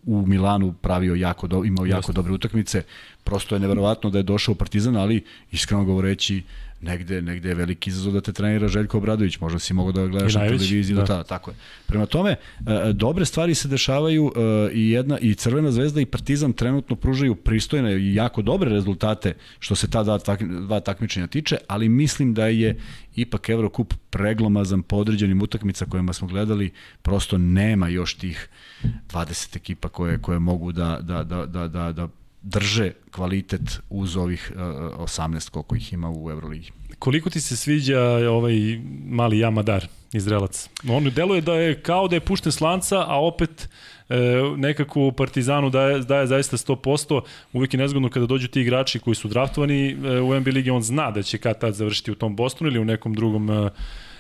[0.06, 2.84] u Milanu pravio jako do, imao jako dobre utakmice,
[3.24, 6.44] prosto je neverovatno da je došao u Partizan, ali iskreno govoreći
[6.82, 10.08] negde, negde je veliki izazov da te trenira Željko Obradović, možda si mogao da ga
[10.08, 11.04] gledaš na televiziji, da.
[11.04, 11.24] da.
[11.24, 11.56] tako je.
[11.86, 12.36] Prema tome, e,
[12.74, 17.36] e, dobre stvari se dešavaju e, i jedna i Crvena zvezda i Partizan trenutno pružaju
[17.36, 22.34] pristojne i jako dobre rezultate što se ta dva, tak, dva takmičenja tiče, ali mislim
[22.34, 22.78] da je
[23.16, 28.50] ipak Evrokup preglomazan po određenim utakmica kojima smo gledali, prosto nema još tih
[28.84, 32.08] 20 ekipa koje, koje mogu da, da, da, da, da, da
[32.48, 34.62] drže kvalitet uz ovih uh,
[35.06, 36.72] 18 koliko ih ima u Euroligi.
[37.00, 40.70] Koliko ti se sviđa ovaj mali Jamadar iz Relac?
[40.90, 43.70] On deluje da je kao da je pušten slanca, a opet
[44.10, 44.16] e,
[44.58, 47.22] nekako Partizanu daje, daje zaista 100%.
[47.54, 50.82] Uvijek je nezgodno kada dođu ti igrači koji su draftovani e, u NBA ligi, on
[50.82, 53.70] zna da će kad tad završiti u tom Bostonu ili u nekom drugom e,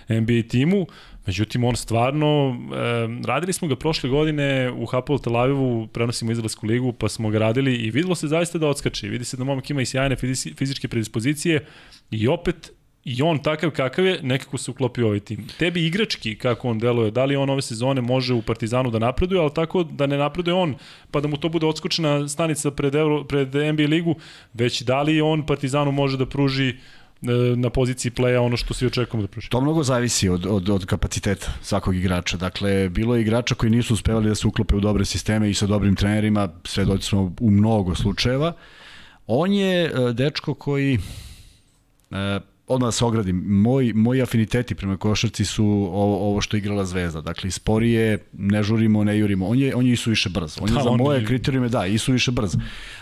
[0.09, 0.85] NBA timu.
[1.25, 6.65] Međutim, on stvarno, e, radili smo ga prošle godine u Hapoel Tel Avivu, prenosimo Izraelsku
[6.65, 9.07] ligu, pa smo ga radili i videlo se zaista da odskače.
[9.07, 10.15] Vidi se da momak ima i sjajne
[10.55, 11.65] fizičke predispozicije
[12.11, 12.71] i opet
[13.07, 15.47] i on takav kakav je, nekako se uklopio ovaj tim.
[15.59, 19.41] Tebi igrački, kako on deluje, da li on ove sezone može u Partizanu da napreduje,
[19.41, 20.75] ali tako da ne napreduje on,
[21.11, 24.15] pa da mu to bude odskočena stanica pred, Euro, pred NBA ligu,
[24.53, 26.73] već da li on Partizanu može da pruži
[27.55, 29.49] na poziciji playa ono što svi očekujemo da pruži.
[29.49, 32.37] To mnogo zavisi od, od, od kapaciteta svakog igrača.
[32.37, 35.67] Dakle, bilo je igrača koji nisu uspevali da se uklope u dobre sisteme i sa
[35.67, 38.53] dobrim trenerima, sve doći smo u mnogo slučajeva.
[39.27, 40.99] On je e, dečko koji
[42.11, 46.59] e, odmah da se ogradim, moj, moji afiniteti prema košarci su ovo, ovo što je
[46.59, 47.21] igrala Zvezda.
[47.21, 49.47] Dakle, sporije, ne žurimo, ne jurimo.
[49.47, 50.57] On je, on je isu više brz.
[50.61, 51.25] On je da, za on moje je...
[51.25, 52.55] kriterijume, da, isu više brz.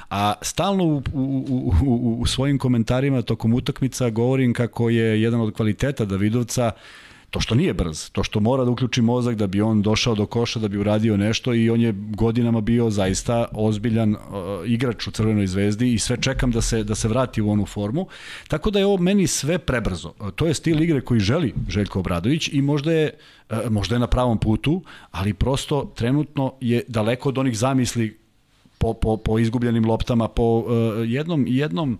[0.09, 5.41] A stalno u, u, u, u, u svojim komentarima tokom utakmica govorim kako je jedan
[5.41, 7.04] od kvaliteta Davidovca uh,
[7.35, 10.25] to što nije brz, to što mora da uključi mozak da bi on došao do
[10.25, 14.19] koša, da bi uradio nešto i on je godinama bio zaista ozbiljan uh,
[14.65, 18.07] igrač u Crvenoj zvezdi i sve čekam da se, da se vrati u onu formu.
[18.47, 20.13] Tako da je ovo meni sve prebrzo.
[20.19, 23.11] Uh, to je stil igre koji želi Željko Obradović i možda je,
[23.49, 28.17] uh, možda je na pravom putu, ali prosto trenutno je daleko od onih zamisli
[28.77, 30.65] po, po, po izgubljenim loptama, po uh,
[31.09, 31.99] jednom, jednom uh,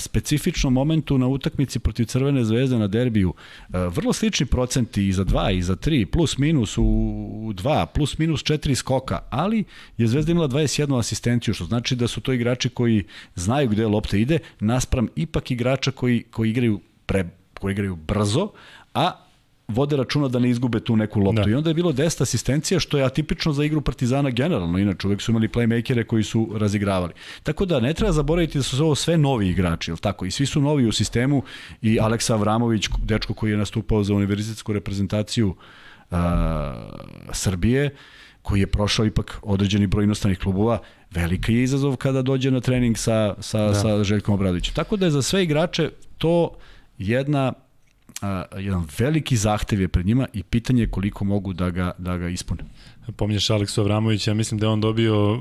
[0.00, 3.34] specifičnom momentu na utakmici protiv Crvene zvezde na derbiju.
[3.68, 6.82] Vrlo slični procenti i za 2 i za 3, plus minus u
[7.54, 9.64] 2, plus minus 4 skoka, ali
[9.98, 14.16] je Zvezda imala 21 asistenciju, što znači da su to igrači koji znaju gde lopta
[14.16, 17.28] ide, naspram ipak igrača koji, koji igraju pre,
[17.60, 18.50] koji igraju brzo,
[18.94, 19.29] a
[19.74, 21.42] vode računa da ne izgube tu neku loptu.
[21.42, 21.50] Da.
[21.50, 24.78] I onda je bilo 10 asistencija, što je atipično za igru Partizana generalno.
[24.78, 27.12] Inače, uvek su imali playmakere koji su razigravali.
[27.42, 30.26] Tako da ne treba zaboraviti da su ovo sve novi igrači, jel tako?
[30.26, 31.42] I svi su novi u sistemu
[31.82, 35.48] i Aleksa Avramović, dečko koji je nastupao za univerzitetsku reprezentaciju
[36.10, 36.16] uh,
[37.32, 37.90] Srbije,
[38.42, 40.78] koji je prošao ipak određeni broj inostranih klubova,
[41.10, 43.74] velika je izazov kada dođe na trening sa, sa, da.
[43.74, 44.74] sa Željkom Obradovićem.
[44.74, 46.56] Tako da je za sve igrače to
[46.98, 47.52] jedna
[48.22, 52.16] a, jedan veliki zahtev je pred njima i pitanje je koliko mogu da ga, da
[52.16, 52.62] ga ispune.
[53.16, 55.38] Pominješ Aleksu Avramovića, mislim da je on dobio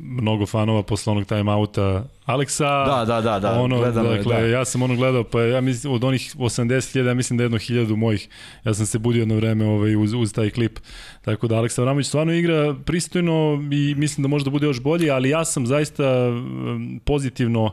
[0.00, 2.84] mnogo fanova posle onog time-outa Aleksa.
[2.84, 3.60] Da, da, da, da.
[3.60, 4.46] Ono, gledam, dakle, da.
[4.46, 7.58] ja sam ono gledao, pa ja mislim, od onih 80.000, ja mislim da je jedno
[7.58, 8.28] hiljadu mojih.
[8.64, 10.78] Ja sam se budio jedno vreme ovaj, uz, uz taj klip.
[11.24, 15.10] Tako da Aleksa Avramović stvarno igra pristojno i mislim da može da bude još bolji,
[15.10, 16.04] ali ja sam zaista
[17.04, 17.72] pozitivno uh,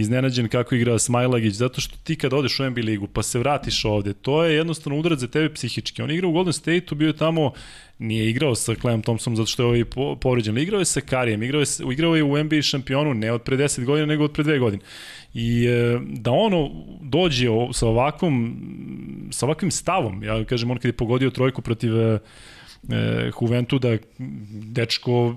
[0.00, 3.84] iznenađen kako igra Smajlagić, zato što ti kad odeš u NBA ligu pa se vratiš
[3.84, 6.02] ovde, to je jednostavno udarac za tebe psihički.
[6.02, 7.52] On igra u Golden State-u, bio je tamo,
[7.98, 9.84] nije igrao sa Clem Thompsonom zato što je ovaj
[10.20, 13.56] povređen, igrao je sa Karijem, igrao je, igrao je u NBA šampionu ne od pre
[13.56, 14.82] 10 godina, nego od pre 2 godine.
[15.34, 16.70] I e, da ono
[17.02, 18.56] dođe sa ovakvom
[19.30, 22.18] sa ovakvim stavom, ja kažem on kad je pogodio trojku protiv e,
[22.90, 23.96] e, Juventuda,
[24.48, 25.36] dečko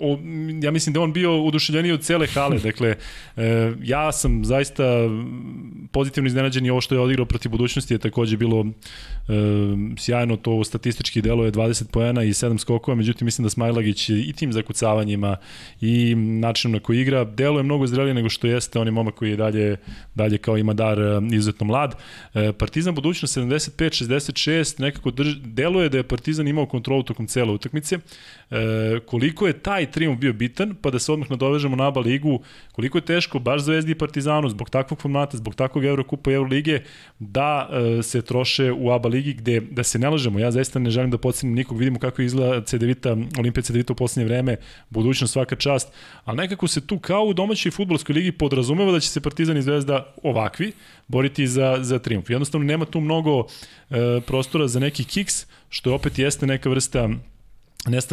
[0.00, 0.18] o,
[0.62, 2.94] ja mislim da on bio uduševljeniji od cele hale, dakle,
[3.36, 4.84] e, ja sam zaista
[5.92, 9.32] pozitivno iznenađen i ovo što je odigrao protiv budućnosti je takođe bilo e,
[9.98, 14.32] sjajno, to statistički delo je 20 poena i 7 skokova, međutim mislim da Smajlagić i
[14.32, 15.36] tim zakucavanjima
[15.80, 19.14] i načinom na koji igra, delo je mnogo zrelije nego što jeste on je momak
[19.14, 19.76] koji je dalje,
[20.14, 21.94] dalje kao ima dar e, izuzetno mlad.
[22.34, 27.52] E, Partizan budućnost 75-66, nekako drž, delo je da je Partizan imao kontrolu tokom cele
[27.52, 28.00] utakmice.
[28.50, 32.40] E, koliko je taj triumf bio bitan, pa da se odmah nadovežemo na ABA ligu,
[32.72, 36.82] koliko je teško baš Zvezdi i Partizanu zbog takvog formata, zbog takvog Eurokupa i Eurolige
[37.18, 40.90] da e, se troše u ABA ligi gde, da se ne lažemo, ja zaista ne
[40.90, 44.56] želim da pocenim nikog, vidimo kako izgleda CDVita, Olimpija CDVita u poslednje vreme,
[44.90, 45.92] budućnost svaka čast,
[46.24, 49.62] ali nekako se tu kao u domaćoj futbolskoj ligi podrazumeva da će se Partizan i
[49.62, 50.72] Zvezda ovakvi
[51.08, 52.30] boriti za, za triumf.
[52.30, 53.46] Jednostavno nema tu mnogo
[53.90, 57.08] e, prostora za neki kiks, što opet jeste neka vrsta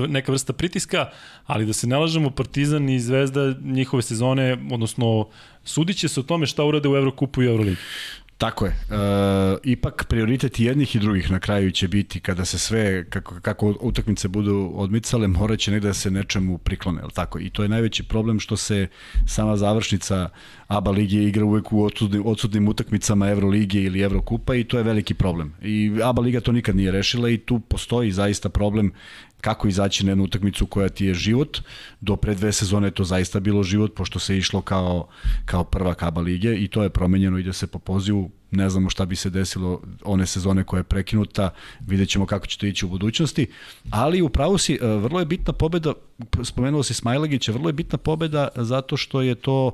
[0.07, 1.09] neka vrsta pritiska,
[1.45, 5.28] ali da se ne lažemo, Partizan i Zvezda njihove sezone, odnosno
[5.63, 7.78] sudit će se o tome šta urade u Evrokupu i Euroligi.
[8.38, 8.72] Tako je.
[8.72, 8.76] E,
[9.63, 14.28] ipak prioritet jednih i drugih na kraju će biti kada se sve, kako, kako utakmice
[14.28, 17.39] budu odmicale, morat će negde da se nečemu priklone, ali tako?
[17.39, 18.88] I to je najveći problem što se
[19.26, 20.30] sama završnica
[20.68, 25.13] ABA lige igra uvek u odsudnim, odsudnim utakmicama Evrolige ili Evrokupa i to je veliki
[25.13, 25.53] problem.
[25.61, 28.91] I ABA liga to nikad nije rešila i tu postoji zaista problem
[29.47, 31.57] kako izaći na jednu utakmicu koja ti je život.
[32.01, 35.07] Do pre dve sezone je to zaista bilo život, pošto se išlo kao,
[35.45, 39.05] kao prva kaba lige i to je promenjeno, ide se po pozivu, ne znamo šta
[39.05, 42.89] bi se desilo one sezone koja je prekinuta, vidjet ćemo kako će to ići u
[42.89, 43.47] budućnosti,
[43.89, 45.93] ali upravo si, e, vrlo je bitna pobeda,
[46.43, 49.71] spomenuo si Smajlagića, vrlo je bitna pobeda zato što je to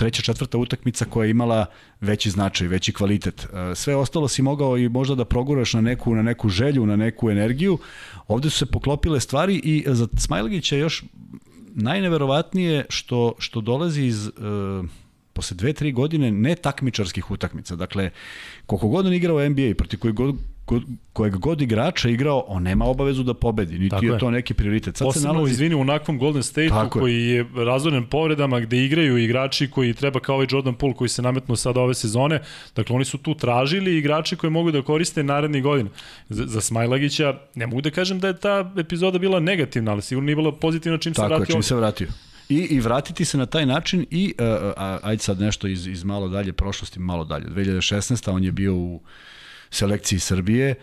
[0.00, 1.66] treća, četvrta utakmica koja je imala
[2.00, 3.44] veći značaj, veći kvalitet.
[3.44, 6.96] E, sve ostalo si mogao i možda da proguraš na neku, na neku želju, na
[6.96, 7.78] neku energiju.
[8.28, 11.04] Ovde su se poklopile stvari i za Smajlagića još
[11.74, 14.26] najneverovatnije što, što dolazi iz...
[14.26, 14.88] Uh,
[15.32, 17.76] posle dve, tri godine ne takmičarskih utakmica.
[17.76, 18.10] Dakle,
[18.66, 20.34] koliko god on igrao NBA, proti koji god
[21.12, 24.54] kojeg god igrača igrao, on nema obavezu da pobedi, niti Tako je, je to neki
[24.54, 24.96] prioritet.
[24.96, 25.52] Sad Posebno, se nalazi...
[25.52, 30.34] izvini, u nakvom Golden State-u koji je razvoren povredama gde igraju igrači koji treba kao
[30.34, 32.40] ovaj Jordan Poole koji se nametnu sad ove sezone,
[32.76, 35.90] dakle oni su tu tražili igrači koji mogu da koriste narednih godina.
[36.28, 40.26] Za, za Smajlagića, ne mogu da kažem da je ta epizoda bila negativna, ali sigurno
[40.26, 41.44] nije bila pozitivna čim Tako se vratio.
[41.44, 42.08] Tako je, čim se vratio.
[42.48, 46.28] I, I vratiti se na taj način i, uh, ajde sad nešto iz, iz malo
[46.28, 47.46] dalje prošlosti, malo dalje.
[47.46, 48.30] 2016.
[48.30, 49.00] on je bio u
[49.70, 50.74] selekciji Srbije,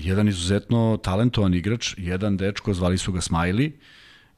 [0.00, 3.72] jedan izuzetno talentovan igrač, jedan dečko, zvali su ga Smiley,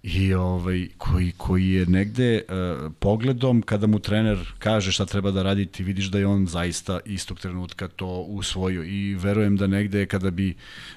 [0.03, 5.43] i ovaj, koji, koji je negde uh, pogledom kada mu trener kaže šta treba da
[5.43, 8.85] radi ti vidiš da je on zaista istog trenutka to usvojio.
[8.85, 10.55] I verujem da negde kada bi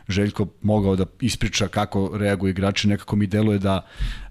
[0.07, 3.81] Željko mogao da ispriča kako reaguju igrači nekako mi deluje da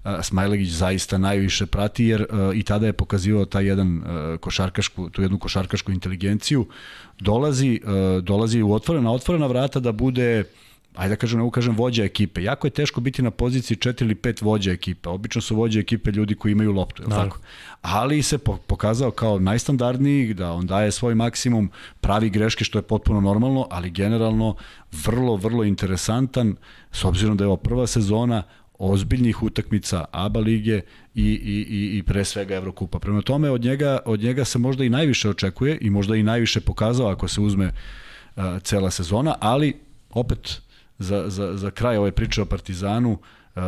[0.03, 5.09] uh, Smajlegić zaista najviše prati jer uh, i tada je pokazivao taj jedan uh, košarkašku,
[5.09, 6.67] tu jednu košarkašku inteligenciju.
[7.19, 11.75] Dolazi, uh, dolazi u otvorena, otvorena vrata da bude uh, ajde da kažem, ne kažem
[11.75, 12.43] vođa ekipe.
[12.43, 15.09] Jako je teško biti na poziciji 4 ili 5 vođa ekipe.
[15.09, 17.39] Obično su vođe ekipe ljudi koji imaju loptu, je tako?
[17.81, 18.37] Ali se
[18.67, 21.71] pokazao kao najstandardniji, da on daje svoj maksimum,
[22.01, 24.55] pravi greške što je potpuno normalno, ali generalno
[25.05, 26.55] vrlo, vrlo interesantan,
[26.91, 28.43] s obzirom da je ovo prva sezona,
[28.79, 30.81] ozbiljnih utakmica ABA lige
[31.15, 32.99] i, i, i, i pre svega Evrokupa.
[32.99, 36.61] Prema tome, od njega, od njega se možda i najviše očekuje i možda i najviše
[36.61, 37.65] pokazao ako se uzme
[38.35, 39.73] uh, cela sezona, ali
[40.09, 40.61] opet
[40.99, 43.11] za, za, za kraj ove priče o Partizanu,
[43.55, 43.61] uh,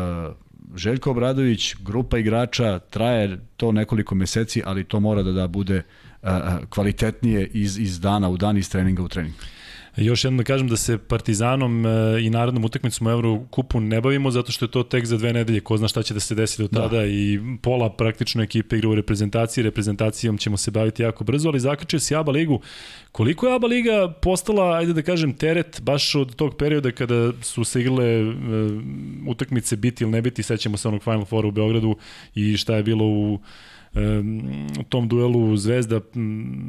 [0.76, 5.78] Željko Obradović, grupa igrača, traje to nekoliko meseci, ali to mora da, da bude
[6.22, 9.34] uh, uh kvalitetnije iz, iz dana u dan, iz treninga u trening.
[9.98, 11.90] Još jednom da kažem da se Partizanom e,
[12.22, 15.60] i narodnom utakmicom u Eurokupu ne bavimo zato što je to tek za dve nedelje.
[15.60, 17.06] Ko zna šta će da se desi do tada da.
[17.06, 19.64] i pola praktično ekipe igra u reprezentaciji.
[19.64, 22.60] Reprezentacijom ćemo se baviti jako brzo, ali zakačio si ABA ligu.
[23.12, 27.64] Koliko je ABA liga postala, ajde da kažem, teret baš od tog perioda kada su
[27.64, 28.34] se igrale uh,
[29.28, 31.96] utakmice biti ili ne biti, sećamo se onog Final Foura u Beogradu
[32.36, 33.40] i šta je bilo u
[34.90, 36.02] tom duelu Zvezda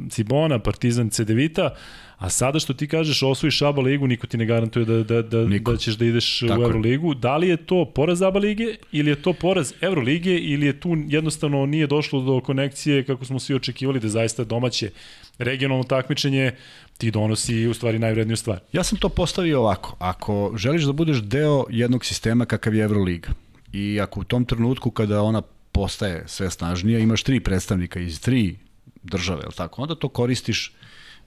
[0.09, 1.69] Cibona, Partizan Cedevita,
[2.17, 5.45] a sada što ti kažeš osvojiš ABA ligu, niko ti ne garantuje da, da, da,
[5.45, 5.71] niko.
[5.71, 7.13] da ćeš da ideš Tako u Euroligu.
[7.13, 10.97] Da li je to poraz ABA lige ili je to poraz Euroligije ili je tu
[11.07, 14.91] jednostavno nije došlo do konekcije kako smo svi očekivali da zaista domaće
[15.37, 16.51] regionalno takmičenje
[16.97, 18.59] ti donosi u stvari najvredniju stvar.
[18.73, 19.95] Ja sam to postavio ovako.
[19.99, 23.29] Ako želiš da budeš deo jednog sistema kakav je Euroliga
[23.73, 25.41] i ako u tom trenutku kada ona
[25.77, 28.55] postaje sve snažnija, imaš tri predstavnika iz tri
[29.03, 29.81] države, je tako?
[29.81, 30.73] Onda to koristiš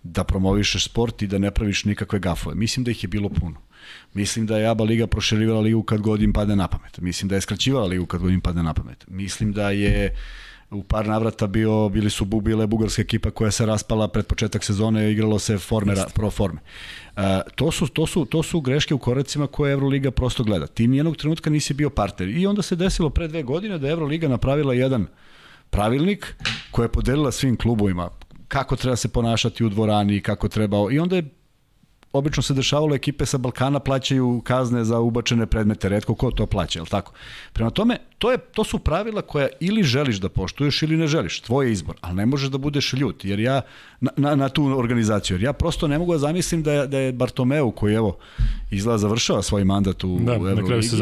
[0.02, 2.54] da promovišeš sport i da ne praviš nikakve gafove.
[2.54, 3.60] Mislim da ih je bilo puno.
[4.14, 6.98] Mislim da je ABA liga proširivala ligu kad god im pade na pamet.
[6.98, 9.04] Mislim da je skraćivala ligu kad god im pade na pamet.
[9.08, 10.16] Mislim da je
[10.70, 15.08] u par navrata bio, bili su bile bugarska ekipa koja se raspala pred početak sezone
[15.08, 16.60] i igralo se forme, pro forme.
[16.60, 17.09] Uh,
[17.54, 20.66] to, su, to, su, to su greške u korecima koje Euroliga prosto gleda.
[20.66, 22.28] Ti nijednog trenutka nisi bio partner.
[22.28, 25.06] I onda se desilo pre dve godine da Euroliga napravila jedan
[25.70, 26.34] pravilnik
[26.70, 28.10] koji je podelila svim klubovima
[28.50, 30.76] kako treba se ponašati u dvorani, kako treba...
[30.92, 31.28] I onda je
[32.12, 36.78] obično se dešavalo ekipe sa Balkana plaćaju kazne za ubačene predmete, redko ko to plaća,
[36.78, 37.12] je tako?
[37.52, 41.40] Prema tome, to, je, to su pravila koja ili želiš da poštuješ ili ne želiš,
[41.40, 43.60] tvoj izbor, ali ne možeš da budeš ljut, jer ja,
[44.00, 46.98] na, na, na tu organizaciju, jer ja prosto ne mogu da zamislim da je, da
[46.98, 48.18] je Bartomeu, koji evo,
[48.70, 50.96] izgleda završava svoj mandat u, da, u Euroligi,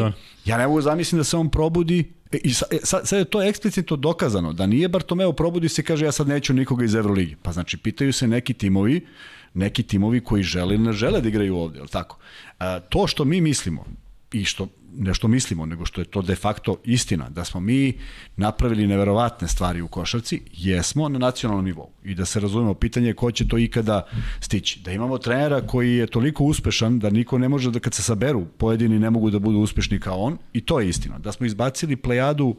[0.45, 3.25] ja ne mogu da zamislim da se on probudi E, I sad, e, sad, je
[3.25, 7.35] to eksplicitno dokazano, da nije Bartomeu probudi se kaže ja sad neću nikoga iz Euroligi.
[7.41, 9.05] Pa znači, pitaju se neki timovi,
[9.53, 12.17] neki timovi koji žele ne žele da igraju ovde, je li tako?
[12.59, 13.85] A, to što mi mislimo
[14.33, 17.93] i što nešto mislimo, nego što je to de facto istina, da smo mi
[18.37, 21.89] napravili neverovatne stvari u košarci, jesmo na nacionalnom nivou.
[22.03, 24.07] I da se razumemo, pitanje je ko će to ikada
[24.39, 24.79] stići.
[24.79, 28.45] Da imamo trenera koji je toliko uspešan da niko ne može da kad se saberu,
[28.45, 31.19] pojedini ne mogu da budu uspešni kao on, i to je istina.
[31.19, 32.55] Da smo izbacili plejadu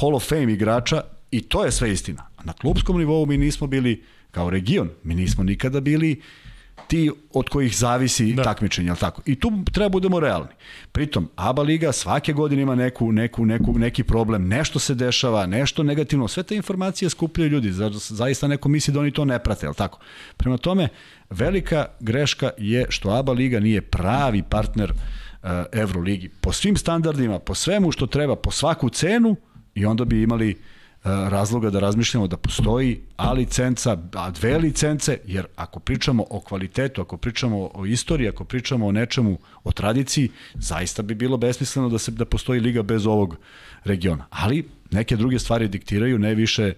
[0.00, 2.28] Hall of Fame igrača, i to je sve istina.
[2.44, 6.20] Na klubskom nivou mi nismo bili kao region, mi nismo nikada bili
[6.86, 8.42] ti od kojih zavisi da.
[8.42, 9.22] takmičenje, al tako?
[9.26, 10.54] I tu treba budemo realni.
[10.92, 15.82] Pritom, ABA liga svake godine ima neku, neku, neku, neki problem, nešto se dešava, nešto
[15.82, 19.74] negativno, sve te informacije skupljaju ljudi, zaista neko misli da oni to ne prate, al
[19.74, 19.98] tako?
[20.36, 20.88] Prema tome,
[21.30, 26.28] velika greška je što ABA liga nije pravi partner uh, Euroligi.
[26.28, 29.36] Po svim standardima, po svemu što treba, po svaku cenu
[29.74, 30.56] i onda bi imali
[31.04, 37.00] razloga da razmišljamo da postoji A licenca, a dve licence, jer ako pričamo o kvalitetu,
[37.00, 41.98] ako pričamo o istoriji, ako pričamo o nečemu, o tradiciji, zaista bi bilo besmisleno da
[41.98, 43.36] se da postoji liga bez ovog
[43.84, 44.26] regiona.
[44.30, 46.74] Ali neke druge stvari diktiraju, ne više e,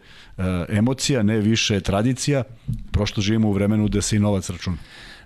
[0.68, 2.43] emocija, ne više tradicija,
[2.93, 4.77] prošto živimo u vremenu gde se i novac računa.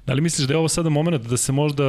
[0.07, 1.85] Da li misliš da je ovo sada moment da se možda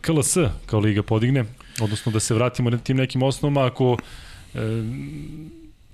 [0.00, 0.36] KLS
[0.66, 1.44] kao liga podigne,
[1.80, 3.96] odnosno da se vratimo na tim nekim osnovama ako
[4.54, 4.58] e,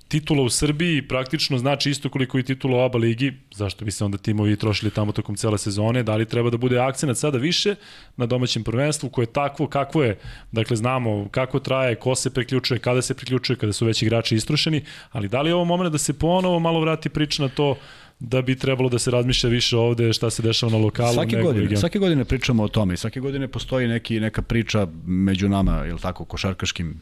[0.07, 4.05] titula u Srbiji praktično znači isto koliko i titula u ABA ligi, zašto bi se
[4.05, 7.75] onda timovi trošili tamo tokom cele sezone, da li treba da bude akcenat sada više
[8.17, 10.17] na domaćem prvenstvu koje je takvo kakvo je,
[10.51, 14.83] dakle znamo kako traje, ko se preključuje, kada se preključuje, kada su već igrači istrošeni,
[15.11, 17.75] ali da li je ovo moment da se ponovo malo vrati priča na to
[18.19, 21.13] da bi trebalo da se razmišlja više ovde šta se dešava na lokalu.
[21.13, 21.79] Svake godine, region.
[21.79, 25.97] svake godine pričamo o tome i svake godine postoji neki, neka priča među nama, je
[26.01, 27.01] tako, košarkaškim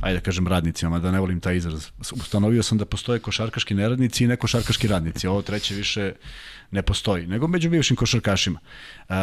[0.00, 1.88] ajde da kažem radnicima, da ne volim taj izraz.
[2.12, 5.26] Ustanovio sam da postoje košarkaški neradnici i ne košarkaški radnici.
[5.26, 6.12] Ovo treće više
[6.70, 8.60] ne postoji, nego među bivšim košarkašima.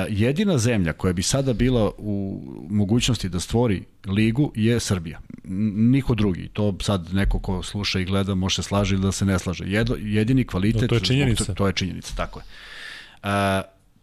[0.10, 5.20] jedina zemlja koja bi sada bila u mogućnosti da stvori ligu je Srbija.
[5.44, 6.50] Niko drugi.
[6.54, 9.64] To sad neko ko sluša i gleda može se slaže ili da se ne slaže.
[10.00, 10.82] jedini kvalitet...
[10.82, 11.46] No, to je činjenica.
[11.46, 12.46] To, to je činjenica, tako je.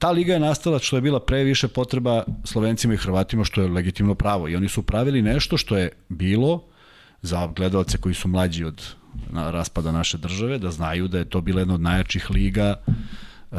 [0.04, 4.14] Ta liga je nastala što je bila previše potreba Slovencima i Hrvatima, što je legitimno
[4.14, 4.48] pravo.
[4.48, 6.64] I oni su pravili nešto što je bilo
[7.22, 8.84] za gledalce koji su mlađi od
[9.32, 13.58] raspada naše države, da znaju da je to bila jedna od najjačih liga uh,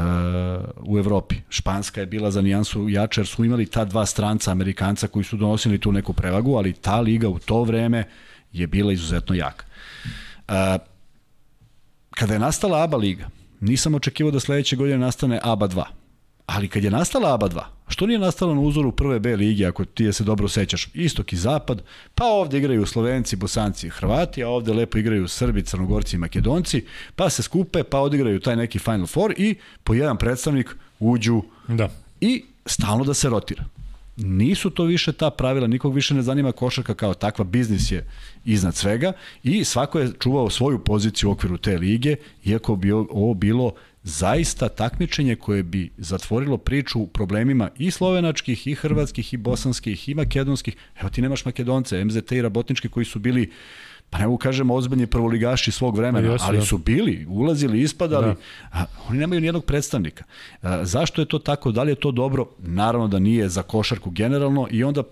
[0.84, 1.36] u Evropi.
[1.50, 5.38] Španska je bila za nijansu jača jer su imali ta dva stranca, Amerikanca koji su
[5.38, 8.04] donosili tu neku prevagu, ali ta liga u to vreme
[8.54, 9.66] je bila izuzetno jaka.
[10.48, 10.54] Uh,
[12.10, 13.30] kada je nastala ABA liga,
[13.60, 15.95] nisam očekivao da sledeće godine nastane ABA 2
[16.46, 19.86] Ali kad je nastala ABA 2, što nije nastalo na uzoru prve B lige, ako
[19.86, 21.82] ti je se dobro sećaš, istok i zapad,
[22.16, 26.86] pa ovde igraju Slovenci, Bosanci i Hrvati, a ovde lepo igraju Srbi, Crnogorci i Makedonci,
[27.16, 31.89] pa se skupe, pa odigraju taj neki Final Four i po jedan predstavnik uđu da.
[32.22, 33.64] i stalno da se rotira.
[34.18, 38.08] Nisu to više ta pravila, nikog više ne zanima košarka kao takva, biznis je
[38.46, 42.16] iznad svega i svako je čuvao svoju poziciju u okviru te lige,
[42.46, 43.74] iako bi ovo bilo
[44.06, 50.14] zaista takmičenje koje bi zatvorilo priču u problemima i slovenačkih, i hrvatskih, i bosanskih, i
[50.14, 50.76] makedonskih.
[50.99, 53.51] Evo ti nemaš makedonce, MZT i Rabotnički koji su bili
[54.10, 58.36] pa ne mogu kažem ozbiljni prvoligaši svog vremena, Jesu, ali su bili, ulazili, ispadali, da.
[58.72, 60.24] a, oni nemaju nijednog predstavnika.
[60.62, 62.45] A, zašto je to tako, da li je to dobro?
[62.60, 65.03] Naravno da nije za košarku generalno i onda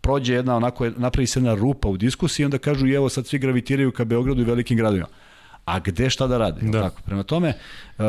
[0.00, 3.26] prođe jedna onako, napravi se jedna rupa u diskusiji i onda kažu i evo sad
[3.26, 5.06] svi gravitiraju ka Beogradu i velikim gradovima
[5.66, 6.60] a gde šta da rade.
[6.62, 6.82] Da.
[6.82, 7.02] Tako?
[7.02, 7.52] Prema tome,
[7.98, 8.04] uh,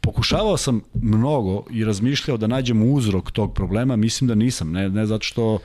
[0.00, 5.06] pokušavao sam mnogo i razmišljao da nađem uzrok tog problema, mislim da nisam, ne, ne
[5.06, 5.58] zato što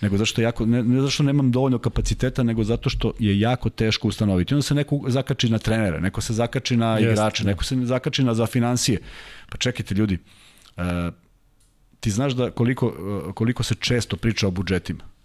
[0.00, 3.40] nego zato što jako ne, ne zato što nemam dovoljno kapaciteta, nego zato što je
[3.40, 4.54] jako teško ustanoviti.
[4.54, 7.50] Onda se neko zakači na trenere, neko se zakači na Jest, igrače, da.
[7.50, 9.00] neko se zakači na za financije.
[9.48, 10.18] Pa čekajte ljudi,
[10.76, 10.84] uh,
[12.00, 15.17] ti znaš da koliko, uh, koliko se često priča o budžetima.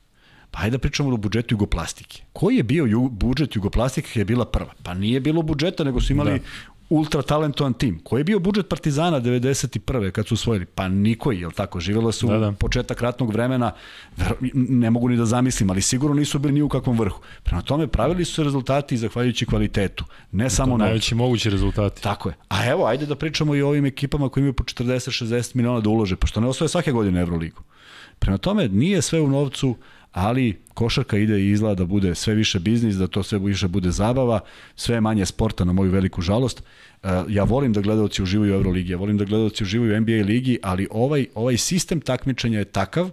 [0.53, 2.21] Pa hajde da pričamo o budžetu jugoplastike.
[2.33, 4.73] Koji je bio ju, budžet jugoplastike je bila prva?
[4.83, 6.45] Pa nije bilo budžeta, nego su imali da
[6.89, 7.99] ultra talentovan tim.
[8.03, 10.11] Koji je bio budžet Partizana 91.
[10.11, 10.65] kad su usvojili?
[10.65, 11.79] Pa nikoji, je li tako?
[11.79, 12.51] Živjelo su da, da.
[12.51, 13.71] početak ratnog vremena,
[14.53, 17.21] ne mogu ni da zamislim, ali sigurno nisu bili ni u kakvom vrhu.
[17.43, 22.03] Prema tome, pravili su se rezultati zahvaljujući kvalitetu, ne to samo Najveći mogući rezultati.
[22.03, 22.35] Tako je.
[22.49, 25.89] A evo, ajde da pričamo i o ovim ekipama koji imaju po 40-60 miliona da
[25.89, 27.61] ulože, pa što ne osvoje svake godine Euroligu.
[28.19, 29.75] Prema tome, nije sve u novcu,
[30.13, 33.91] ali košarka ide i izgleda da bude sve više biznis, da to sve više bude
[33.91, 34.39] zabava,
[34.75, 36.63] sve manje sporta na moju veliku žalost.
[37.03, 40.25] E, ja volim da gledalci uživaju u Euroligi, ja volim da gledalci uživaju u NBA
[40.25, 43.09] ligi, ali ovaj, ovaj sistem takmičenja je takav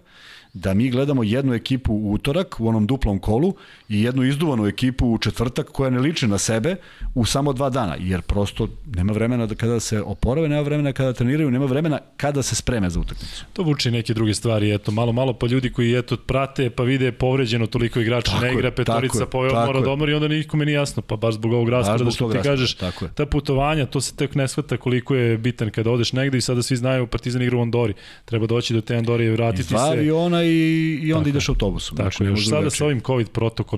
[0.52, 3.54] da mi gledamo jednu ekipu u utorak u onom duplom kolu
[3.90, 6.76] i jednu izduvanu ekipu u četvrtak koja ne liči na sebe
[7.14, 11.12] u samo dva dana, jer prosto nema vremena da kada se oporave, nema vremena kada
[11.12, 13.44] treniraju, nema vremena kada se spreme za utakmicu.
[13.52, 17.12] To vuče neke druge stvari, eto, malo, malo pa ljudi koji eto prate, pa vide
[17.12, 21.16] povređeno toliko igrača, ne igra petorica, pa mora da omori, onda nikome nije jasno, pa
[21.16, 23.10] baš zbog ovog rasporeda da što ti kažeš, tako je.
[23.14, 26.62] ta putovanja, to se tek ne shvata koliko je bitan kada odeš negde i sada
[26.62, 27.94] svi znaju Partizan igra u Andori.
[28.24, 29.76] Treba doći do te Andore i vratiti se.
[29.76, 31.96] aviona i, i onda tako, ideš autobusom.
[31.96, 33.28] Tako, znači, još sada sa ovim COVID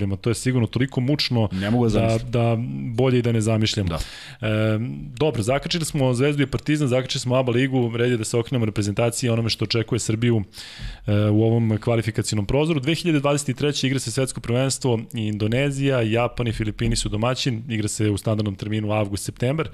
[0.02, 2.56] protokolima, to je sigurno toliko mučno ne mogu da, da, da
[2.94, 3.86] bolje i da ne zamišljam.
[3.86, 3.98] Da.
[4.40, 4.78] E,
[5.16, 8.66] dobro, zakačili smo Zvezdu i Partizan, zakačili smo ABA ligu, red je da se okrenemo
[8.66, 10.42] reprezentaciji onome što očekuje Srbiju
[11.06, 12.80] e, u ovom kvalifikacijnom prozoru.
[12.80, 13.86] 2023.
[13.86, 18.88] igra se svetsko prvenstvo Indonezija, Japan i Filipini su domaćin, igra se u standardnom terminu
[18.92, 19.68] avgust-septembar.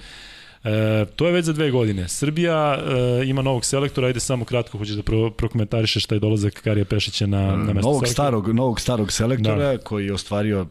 [0.65, 2.09] E, to je već za dve godine.
[2.09, 2.79] Srbija
[3.21, 6.85] e, ima novog selektora, ajde samo kratko hoćeš da pro, prokomentarišeš šta je dolazak Karija
[6.85, 8.13] Pešića na, na mesto novog selektora.
[8.13, 9.79] starog, novog starog selektora da.
[9.79, 10.67] koji je ostvario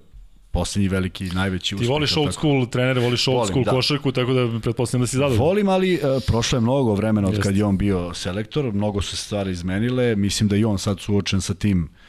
[0.51, 1.87] poslednji veliki, najveći uspeh.
[1.87, 2.71] Ti voliš old school tako.
[2.71, 3.71] trenere, voliš old Volim, school da.
[3.71, 5.39] košarku, tako da pretpostavljam da si zadovoljan.
[5.39, 7.43] Volim, ali uh, prošlo je mnogo vremena od Jeste.
[7.43, 10.99] kad je on bio selektor, mnogo su se stvari izmenile, mislim da i on sad
[10.99, 12.06] suočen sa tim E,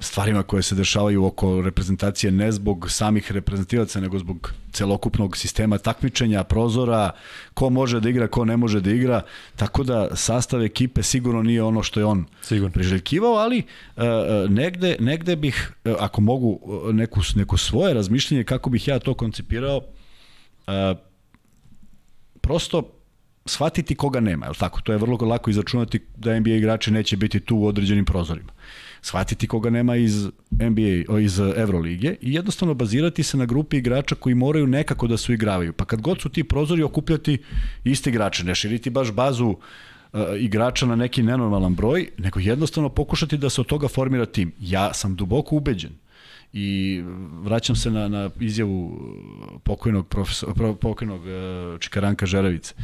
[0.00, 6.44] stvarima koje se dešavaju oko reprezentacije ne zbog samih reprezentativaca nego zbog celokupnog sistema takmičenja,
[6.44, 7.10] prozora,
[7.54, 9.22] ko može da igra, ko ne može da igra,
[9.56, 12.72] tako da sastav ekipe sigurno nije ono što je on sigurno.
[12.72, 13.62] priželjkivao, ali
[13.96, 14.02] uh,
[14.50, 16.60] negde, negde bih, ako mogu
[16.92, 20.98] neku, neku svoje razmišljenje kako bih ja to koncipirao, uh,
[22.40, 22.90] prosto
[23.46, 24.80] shvatiti koga nema, je tako?
[24.80, 28.52] To je vrlo lako izračunati da NBA igrači neće biti tu u određenim prozorima
[29.04, 34.34] shvatiti koga nema iz NBA, iz Evrolige i jednostavno bazirati se na grupi igrača koji
[34.34, 35.72] moraju nekako da su igravaju.
[35.72, 37.38] Pa kad god su ti prozori okupljati
[37.84, 43.36] isti igrače, ne širiti baš bazu uh, igrača na neki nenormalan broj, nego jednostavno pokušati
[43.36, 44.52] da se od toga formira tim.
[44.60, 45.92] Ja sam duboko ubeđen
[46.52, 47.02] i
[47.42, 48.98] vraćam se na, na izjavu
[49.64, 52.74] pokojnog, profesor, pokojnog uh, Čikaranka Žerevice.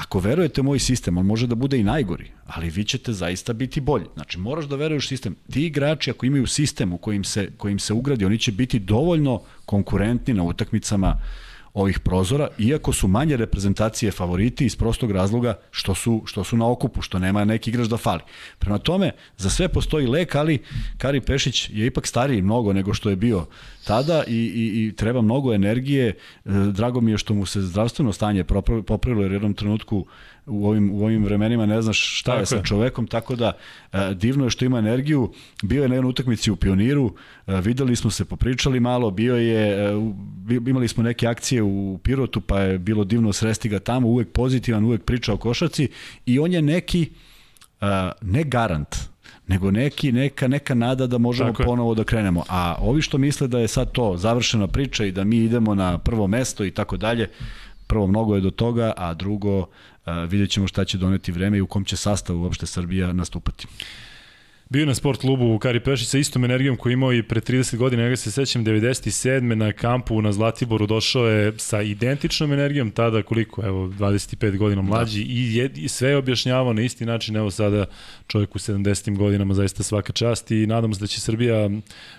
[0.00, 3.52] Ako verujete u moj sistem, on može da bude i najgori, ali vi ćete zaista
[3.52, 4.06] biti bolji.
[4.14, 5.36] Znači, moraš da veruješ sistem.
[5.52, 9.42] Ti igrači, ako imaju sistem u kojim se, kojim se ugradi, oni će biti dovoljno
[9.66, 15.94] konkurentni na utakmicama uh, ovih prozora, iako su manje reprezentacije favoriti iz prostog razloga što
[15.94, 18.20] su, što su na okupu, što nema neki igrač da fali.
[18.58, 20.58] Prema tome, za sve postoji lek, ali
[20.98, 23.46] Kari Pešić je ipak stariji mnogo nego što je bio
[23.84, 26.08] tada i, i, i treba mnogo energije.
[26.08, 26.14] E,
[26.72, 28.44] drago mi je što mu se zdravstveno stanje
[28.86, 30.06] popravilo jer u jednom trenutku
[30.46, 33.52] u ovim, u ovim vremenima ne znaš šta tako je sa čovekom, tako da
[33.92, 35.32] e, divno je što ima energiju.
[35.62, 37.14] Bio je na jednoj utakmici u Pioniru,
[37.46, 39.92] e, videli smo se, popričali malo, bio je, e,
[40.54, 44.84] imali smo neke akcije u Pirotu, pa je bilo divno sresti ga tamo, uvek pozitivan,
[44.84, 45.88] uvek priča o košarci
[46.26, 47.10] i on je neki,
[48.20, 48.96] ne garant,
[49.46, 52.44] nego neki, neka, neka nada da možemo Tako ponovo da krenemo.
[52.48, 55.98] A ovi što misle da je sad to završena priča i da mi idemo na
[55.98, 57.30] prvo mesto i tako dalje,
[57.86, 59.66] prvo mnogo je do toga, a drugo
[60.28, 63.66] vidjet ćemo šta će doneti vreme i u kom će sastavu uopšte Srbija nastupati.
[64.72, 67.76] Bio na sport klubu u Kari Pešić sa istom energijom koju imao i pre 30
[67.76, 69.40] godina, ja se sećam 97.
[69.40, 75.24] na kampu na Zlatiboru došao je sa identičnom energijom, tada koliko, evo 25 godina mlađi
[75.24, 75.32] da.
[75.32, 77.86] i, je, i sve je objašnjavao na isti način, evo sada
[78.26, 79.16] čovjek u 70.
[79.16, 81.70] godinama zaista svaka čast i nadamo se da će Srbija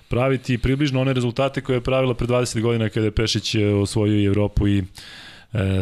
[0.09, 4.25] praviti približno one rezultate koje je pravila pre 20 godina kada je Pešić osvojio i
[4.25, 4.83] Evropu i e,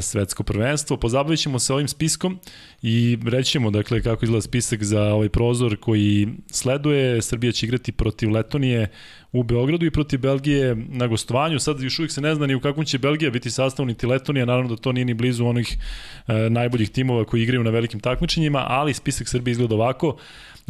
[0.02, 0.98] svetsko prvenstvo.
[0.98, 2.40] Pozabavit ćemo se ovim spiskom
[2.82, 7.22] i reći ćemo dakle, kako izgleda spisak za ovaj prozor koji sleduje.
[7.22, 8.88] Srbija će igrati protiv Letonije
[9.32, 11.60] u Beogradu i protiv Belgije na gostovanju.
[11.60, 14.46] Sad još uvijek se ne zna ni u kakvom će Belgija biti sastav, niti Letonija,
[14.46, 15.78] naravno da to nije ni blizu onih
[16.28, 20.18] e, najboljih timova koji igraju na velikim takmičenjima, ali spisak Srbije izgleda ovako.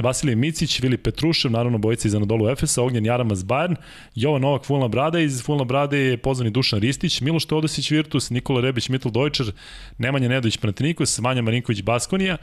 [0.02, 3.76] Vasilij Micić, Vili Petrušev, naravno bojica iz Anadolu Efesa, Ognjen Jaramaz Bayern,
[4.16, 8.62] Jovan Novak Fulna Brada, iz Fulna Brade je pozvani Dušan Ristić, Miloš Teodosić Virtus, Nikola
[8.62, 9.52] Rebić Mittel Dojčer,
[9.97, 12.38] Nemanja Nedović Panathinaikos, Vanja Marinković Baskonija,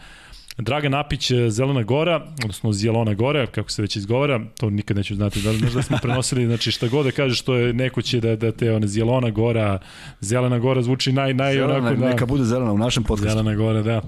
[0.59, 5.15] Dragan Napić, e, Zelena Gora, odnosno Zjelona Gora, kako se već izgovara, to nikad neću
[5.15, 8.37] znati, da, da smo prenosili, znači šta god da kažeš, što je neko će da,
[8.37, 9.79] da te one Zjelona Gora,
[10.21, 12.09] Zelena Gora zvuči naj, naj zelena, onako, da.
[12.09, 13.31] Neka bude Zelena u našem podcastu.
[13.31, 14.03] Zelena Gora, da.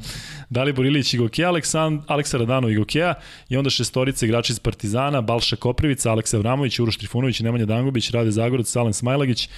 [0.50, 3.14] Dalibor Ilić Igokea, Aleksand, Aleksa Radano Igokea
[3.48, 8.30] i onda šestorice igrači iz Partizana, Balša Koprivica, Aleksa Vramović, Uroš Trifunović, Nemanja Dangubić, Rade
[8.30, 9.48] Zagorac, Salen Smajlagić,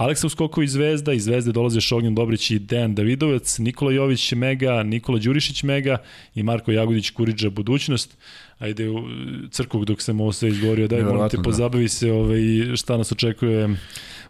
[0.00, 0.28] Aleksa
[0.62, 5.62] iz Zvezda, iz Zvezde dolaze Šognjan Dobrić i Dejan Davidovac, Nikola Jović Mega, Nikola Đurišić
[5.62, 5.98] Mega
[6.34, 8.16] i Marko Jagodić Kuriđa Budućnost.
[8.58, 9.02] Ajde u
[9.50, 11.42] crkvu dok sam ovo sve izgovorio, daj molim te da.
[11.42, 12.40] pozabavi se ovaj,
[12.76, 13.76] šta nas očekuje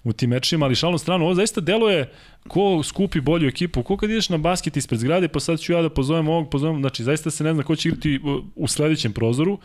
[0.04, 2.10] u tim mečima, ali šalno stranu, ovo zaista deluje
[2.48, 5.82] ko skupi bolju ekipu, ko kad ideš na basket ispred zgrade, pa sad ću ja
[5.82, 8.20] da pozovem ovog, pozovem, znači zaista se ne zna ko će igrati
[8.54, 9.58] u sledećem prozoru,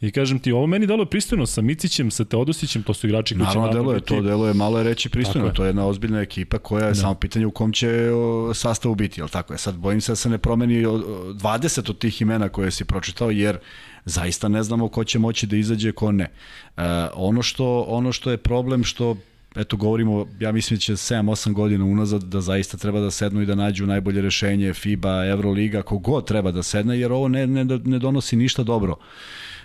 [0.00, 3.46] I kažem ti, ovo meni deluje pristojno sa Micićem, sa Teodosićem, to su igrači koji
[3.46, 6.84] će Naravno deluje, to deluje malo je reći pristojno, to je jedna ozbiljna ekipa koja
[6.84, 6.94] je da.
[6.94, 9.58] samo pitanje u kom će o, sastavu biti, jel tako je?
[9.58, 13.58] Sad bojim se da se ne promeni 20 od tih imena koje si pročitao, jer
[14.04, 16.24] zaista ne znamo ko će moći da izađe, ko ne.
[16.24, 16.82] E,
[17.14, 19.16] ono, što, ono što je problem što
[19.56, 23.46] eto govorimo, ja mislim da će 7-8 godina unazad da zaista treba da sednu i
[23.46, 27.98] da nađu najbolje rešenje FIBA, Euroliga, kogod treba da sedne, jer ovo ne, ne, ne
[27.98, 28.96] donosi ništa dobro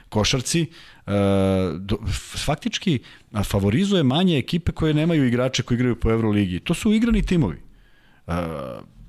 [0.10, 0.68] košarci, e,
[1.80, 1.98] do,
[2.46, 3.00] faktički
[3.44, 6.60] favorizuje manje ekipe koje nemaju igrače koji igraju po Euroligi.
[6.60, 7.58] To su igrani timovi.
[8.28, 8.34] E,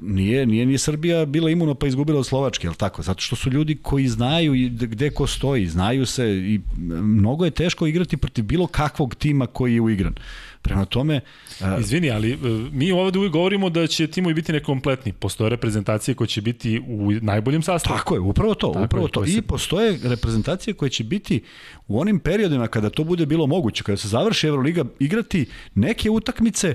[0.03, 3.03] nije, nije ni Srbija bila imuna pa izgubila od Slovačke, je tako?
[3.03, 7.87] Zato što su ljudi koji znaju gde ko stoji, znaju se i mnogo je teško
[7.87, 10.15] igrati protiv bilo kakvog tima koji je uigran.
[10.63, 11.21] Prema tome...
[11.61, 12.41] Uh, Izvini, ali uh,
[12.73, 15.13] mi ovde uvijek govorimo da će timovi biti nekompletni.
[15.13, 17.99] Postoje reprezentacije koje će biti u najboljem sastavu.
[17.99, 18.73] Tako je, upravo to.
[18.73, 19.25] Tako upravo je, to.
[19.27, 21.43] I postoje reprezentacije koje će biti
[21.89, 26.75] u onim periodima kada to bude bilo moguće, kada se završi Euroliga, igrati neke utakmice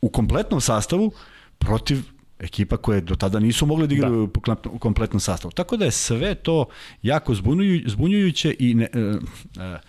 [0.00, 1.12] u kompletnom sastavu
[1.58, 1.98] protiv
[2.38, 4.54] ekipa koje do tada nisu mogli da igraju da.
[4.70, 5.52] u kompletnom sastavu.
[5.52, 6.64] Tako da je sve to
[7.02, 7.34] jako
[7.86, 9.80] zbunjujuće i ne, uh, uh,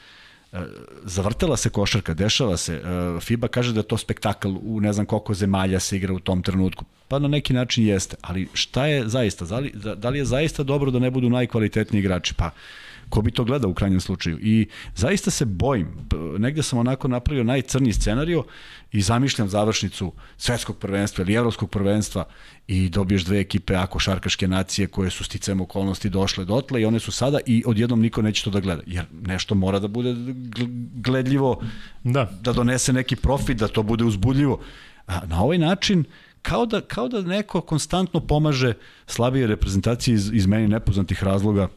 [1.04, 2.74] zavrtela se košarka, dešava se.
[2.74, 6.20] E, FIBA kaže da je to spektakl u ne znam koliko zemalja se igra u
[6.20, 6.86] tom trenutku.
[7.08, 9.46] Pa na neki način jeste, ali šta je zaista?
[9.46, 12.34] Da li, da li je zaista dobro da ne budu najkvalitetniji igrači?
[12.34, 12.50] Pa
[13.12, 14.40] ko bi to gledao u krajnjem slučaju.
[14.42, 15.88] I zaista se bojim,
[16.38, 18.44] negde sam onako napravio najcrniji scenariju
[18.92, 22.26] i zamišljam završnicu svetskog prvenstva ili evropskog prvenstva
[22.68, 27.00] i dobiješ dve ekipe ako šarkaške nacije koje su sticam okolnosti došle dotle i one
[27.00, 28.82] su sada i odjednom niko neće to da gleda.
[28.88, 30.16] Jer nešto mora da bude
[30.96, 31.62] gledljivo,
[32.04, 34.60] da, da donese neki profit, da to bude uzbudljivo.
[35.08, 36.04] A na ovaj način
[36.42, 38.74] kao da, kao da neko konstantno pomaže
[39.08, 41.68] slabije reprezentacije iz, iz meni nepoznatih razloga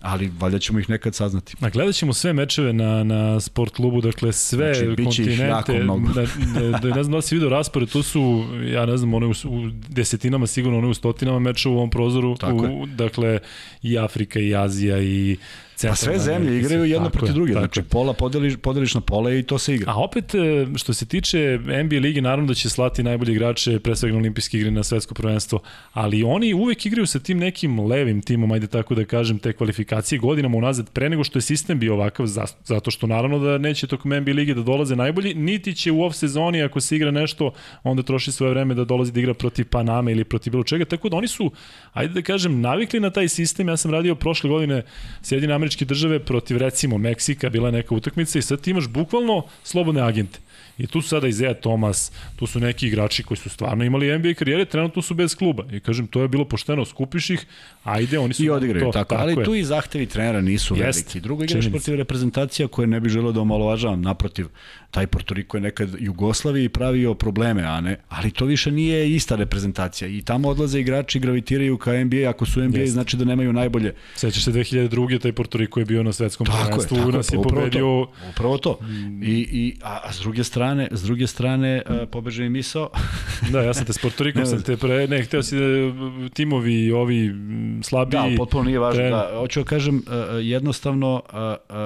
[0.00, 1.56] ali valjda ćemo ih nekad saznati.
[1.60, 5.84] A gledat ćemo sve mečeve na, na sport klubu, dakle sve znači, kontinente,
[6.14, 9.26] da, da, da, ne znam da si vidio raspored, tu su, ja ne znam, one
[9.26, 13.38] u, u desetinama, sigurno one u stotinama mečeva u ovom prozoru, Tako u, dakle
[13.82, 15.36] i Afrika i Azija i
[15.82, 19.58] Pa sve zemlje igraju jedno protiv druge, znači pola podeliš, podeliš na pola i to
[19.58, 19.92] se igra.
[19.92, 23.96] A opet, e, što se tiče NBA ligi, naravno da će slati najbolji igrače, pre
[23.96, 25.60] svega na olimpijske igre na svetsko prvenstvo,
[25.92, 30.18] ali oni uvek igraju sa tim nekim levim timom, ajde tako da kažem, te kvalifikacije
[30.18, 32.26] godinama unazad, pre nego što je sistem bio ovakav,
[32.64, 36.16] zato što naravno da neće tokom NBA lige da dolaze najbolji, niti će u off
[36.16, 37.52] sezoni, ako se igra nešto,
[37.82, 41.08] onda troši svoje vreme da dolazi da igra protiv Paname ili protiv bilo čega, tako
[41.08, 41.50] da oni su,
[41.92, 44.82] ajde da kažem, navikli na taj sistem, ja sam radio prošle godine
[45.22, 50.02] Sjedine američke države protiv recimo Meksika, bila neka utakmica i sad ti imaš bukvalno slobodne
[50.02, 50.38] agente.
[50.78, 54.34] I tu su sada Izea Thomas, tu su neki igrači koji su stvarno imali NBA
[54.34, 55.64] karijere, trenutno su bez kluba.
[55.72, 57.46] I kažem, to je bilo pošteno, skupiš ih,
[57.84, 58.44] ajde, oni su...
[58.44, 59.44] I odigraju, to, tako, tako ali je.
[59.44, 61.20] tu i zahtevi trenera nisu Jest, veliki.
[61.20, 64.46] Drugo igraš protiv reprezentacija koje ne bi želeo da omalovažavam, naprotiv,
[64.90, 69.36] taj Porto Riko je nekad Jugoslaviji pravio probleme, a ne, ali to više nije ista
[69.36, 72.92] reprezentacija i tamo odlaze igrači gravitiraju ka NBA, ako su NBA Jest.
[72.92, 73.94] znači da nemaju najbolje.
[74.14, 75.20] Sećaš se 2002.
[75.20, 77.80] taj Porto Riko je bio na svetskom prvenstvu, nas je pobedio.
[77.80, 78.78] To, upravo to.
[78.82, 79.22] Mm.
[79.22, 82.90] I, i, a, a s druge strane, s druge strane uh, pobeže i misao.
[83.52, 86.92] da, ja sam te s Porto Rikom, sam te pre, ne, hteo si da timovi
[86.92, 87.34] ovi
[87.82, 88.10] slabi.
[88.10, 89.02] Da, potpuno nije važno.
[89.02, 90.02] Da, hoću da kažem, uh,
[90.40, 91.76] jednostavno uh,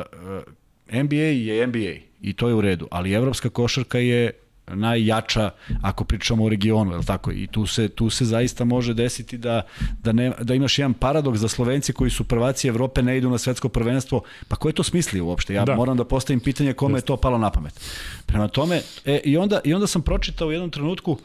[0.93, 4.33] uh, NBA je NBA i to je u redu, ali evropska košarka je
[4.75, 5.51] najjača
[5.83, 7.33] ako pričamo o regionu, je tako?
[7.33, 9.63] I tu se, tu se zaista može desiti da,
[10.03, 13.39] da, ne, da imaš jedan paradoks da Slovenci koji su prvaci Evrope ne idu na
[13.39, 15.55] svetsko prvenstvo, pa ko je to smislio uopšte?
[15.55, 15.75] Ja da.
[15.75, 17.05] moram da postavim pitanje kome Just.
[17.05, 17.81] je to palo na pamet.
[18.27, 21.19] Prema tome, e, i, onda, i onda sam pročitao u jednom trenutku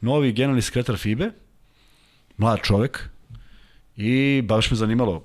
[0.00, 1.30] novi generalni sekretar FIBE,
[2.36, 3.08] mlad čovek,
[3.96, 5.24] i baš me zanimalo,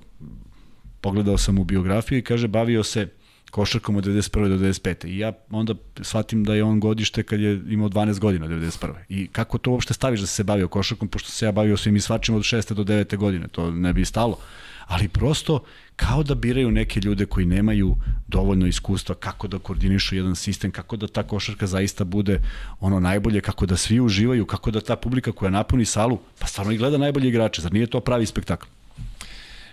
[1.00, 3.08] pogledao sam u biografiju i kaže bavio se
[3.50, 4.48] košarkom od 91.
[4.48, 5.06] do 95.
[5.06, 8.92] I ja onda shvatim da je on godište kad je imao 12 godina od 91.
[9.08, 12.00] I kako to uopšte staviš da se bavio košarkom, pošto se ja bavio svim i
[12.00, 12.74] svačim od 6.
[12.74, 13.16] do 9.
[13.16, 14.38] godine, to ne bi stalo.
[14.86, 15.62] Ali prosto
[15.96, 17.96] kao da biraju neke ljude koji nemaju
[18.28, 22.40] dovoljno iskustva kako da koordinišu jedan sistem, kako da ta košarka zaista bude
[22.80, 26.72] ono najbolje, kako da svi uživaju, kako da ta publika koja napuni salu, pa stvarno
[26.72, 28.66] i gleda najbolje igrače, zar nije to pravi spektakl?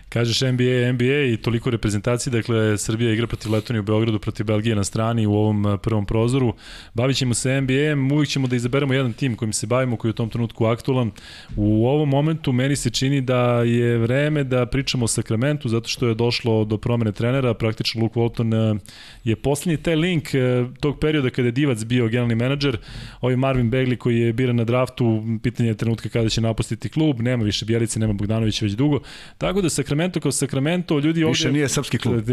[0.10, 4.76] Kažeš NBA, NBA i toliko reprezentacije, dakle Srbija igra protiv Letonije u Beogradu, protiv Belgije
[4.76, 6.54] na strani u ovom eh, prvom prozoru.
[6.94, 10.14] Bavit ćemo se NBA, uvijek ćemo da izaberemo jedan tim kojim se bavimo, koji je
[10.14, 11.12] u tom trenutku aktualan.
[11.56, 16.08] U ovom momentu meni se čini da je vreme da pričamo o Sakramentu, zato što
[16.08, 18.80] je došlo do promene trenera, praktično Luke Walton eh,
[19.24, 22.78] je poslednji taj link eh, tog perioda kada je Divac bio generalni menadžer,
[23.22, 27.22] ovaj Marvin Begli koji je biran na draftu, pitanje je trenutka kada će napustiti klub,
[27.22, 29.00] nema više Bjelice, nema Bogdanovića već dugo,
[29.38, 31.32] tako da Sakrament Sacramento kao Sacramento, ljudi ovde...
[31.32, 32.30] Više nije srpski klub.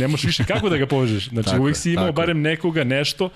[0.00, 1.28] Ne možeš više kako da ga povežeš.
[1.28, 2.16] Znači, tako uvijek si imao tako.
[2.16, 3.30] barem nekoga, nešto,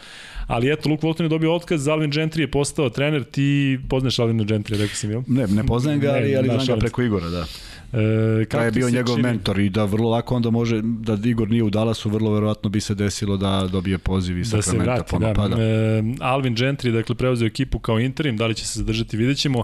[0.47, 4.39] ali eto, Luke Walton je dobio otkaz, Alvin Gentry je postao trener, ti poznaš Alvin
[4.39, 5.23] Gentry, rekao si mi, jel?
[5.27, 7.47] Ne, ne poznajem ga, ali, ali znam ga preko Igora, da.
[7.93, 9.29] E, kako je bio njegov čini?
[9.29, 12.81] mentor i da vrlo lako onda može, da Igor nije u Dallasu, vrlo verovatno bi
[12.81, 15.19] se desilo da dobije poziv iz da Sacramento.
[15.19, 15.63] Da se vrati, da.
[15.63, 19.63] E, Alvin Gentry, dakle, preuzeo ekipu kao interim, da li će se zadržati, vidjet ćemo.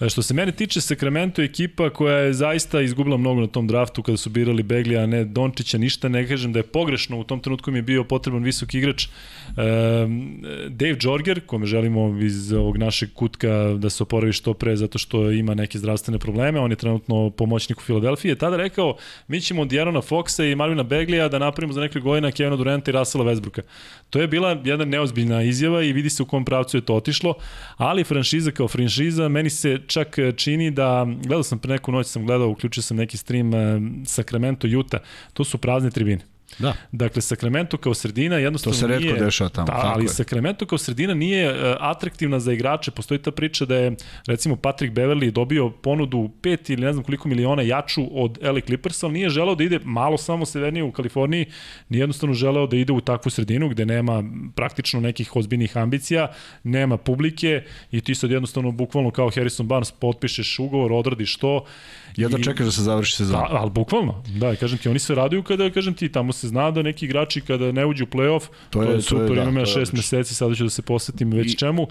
[0.00, 3.66] E, što se mene tiče, Sacramento je ekipa koja je zaista izgubila mnogo na tom
[3.66, 7.24] draftu kada su birali Beglija, a ne Dončića, ništa ne kažem da je pogrešno, u
[7.24, 9.08] tom trenutku mi je bio potreban visok igrač.
[10.68, 13.48] Dave Jorger, kome želimo iz ovog našeg kutka
[13.78, 17.78] da se oporavi što pre zato što ima neke zdravstvene probleme, on je trenutno pomoćnik
[17.78, 18.96] u Filadelfiji, je tada rekao
[19.28, 22.90] mi ćemo od Jarona Foxa i Marvina Beglija da napravimo za neke godina Kevina Duranta
[22.90, 23.60] i Russella Westbrooka.
[24.10, 27.34] To je bila jedna neozbiljna izjava i vidi se u kom pravcu je to otišlo,
[27.76, 32.26] ali franšiza kao franšiza meni se čak čini da, gledao sam pre neku noć, sam
[32.26, 33.60] gledao, uključio sam neki stream uh,
[34.06, 35.00] Sacramento, Utah,
[35.32, 36.29] to su prazne tribine.
[36.58, 36.74] Da.
[36.92, 38.80] Dakle, Sacramento kao sredina jednostavno nije...
[38.80, 39.66] To se redko nije, dešava tamo.
[39.66, 40.08] Da, ali je.
[40.08, 42.90] Sacramento kao sredina nije uh, atraktivna za igrače.
[42.90, 43.96] Postoji ta priča da je,
[44.26, 49.06] recimo, Patrick Beverly dobio ponudu 5 ili ne znam koliko miliona jaču od LA Clippersa,
[49.06, 51.46] ali nije želeo da ide malo samo severnije u Kaliforniji,
[51.88, 54.24] nije jednostavno želeo da ide u takvu sredinu gde nema
[54.54, 56.32] praktično nekih ozbiljnih ambicija,
[56.62, 61.64] nema publike i ti sad jednostavno bukvalno kao Harrison Barnes potpišeš ugovor, odradiš to
[62.16, 63.48] Ja da čekaš da se završi sezona.
[63.48, 64.22] Da, ali bukvalno.
[64.28, 67.40] Da, kažem ti, oni se raduju kada, kažem ti, tamo se zna da neki igrači
[67.40, 69.66] kada ne uđu u play-off, to, je, to je super, to je, da, imam ja
[69.66, 71.56] šest meseci, sada ću da se posetim već I...
[71.56, 71.86] čemu.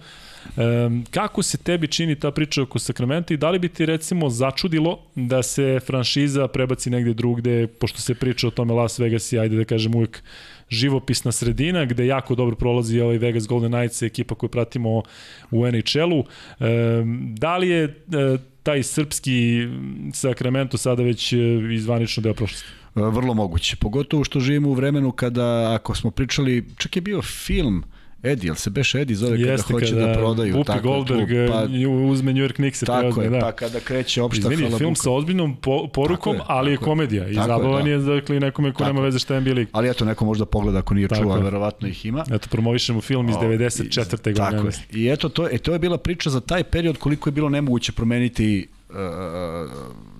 [0.57, 4.29] Um, kako se tebi čini ta priča oko Sakramenta i da li bi ti recimo
[4.29, 9.39] začudilo da se franšiza prebaci negde drugde, pošto se priča o tome Las Vegas i
[9.39, 10.23] ajde da kažem uvijek
[10.69, 15.03] živopisna sredina gde jako dobro prolazi ovaj Vegas Golden Knights ekipa koju pratimo
[15.51, 16.19] u NHL-u.
[16.19, 19.67] Um, da li je uh, taj srpski
[20.13, 21.37] Sacramento sada već e,
[21.73, 22.67] izvanično deo prošlosti?
[22.95, 23.75] E, vrlo moguće.
[23.75, 27.83] Pogotovo što živimo u vremenu kada, ako smo pričali, čak je bio film
[28.23, 30.55] Edi, jel se beš Edi zove Jeste, kada hoće kada da prodaju?
[30.55, 31.63] Whoopi tako Goldberg klub, pa,
[32.11, 32.79] uzme New York Knicks.
[32.79, 33.39] Tako je, da.
[33.39, 34.77] pa kada kreće opšta Izvini, halabuka.
[34.77, 37.27] film sa ozbiljnom po, porukom, je, ali je komedija.
[37.27, 38.11] I zabavan je, da.
[38.11, 39.67] je dakle, nekome ko tako nema veze šta je League.
[39.71, 42.25] Ali eto, neko možda pogleda ako nije tako čuo, a verovatno ih ima.
[42.31, 44.09] Eto, promovišemo film iz 94.
[44.09, 44.33] godine.
[44.35, 44.73] Tako je.
[44.91, 47.91] I eto, to, e, to je bila priča za taj period koliko je bilo nemoguće
[47.91, 48.67] promeniti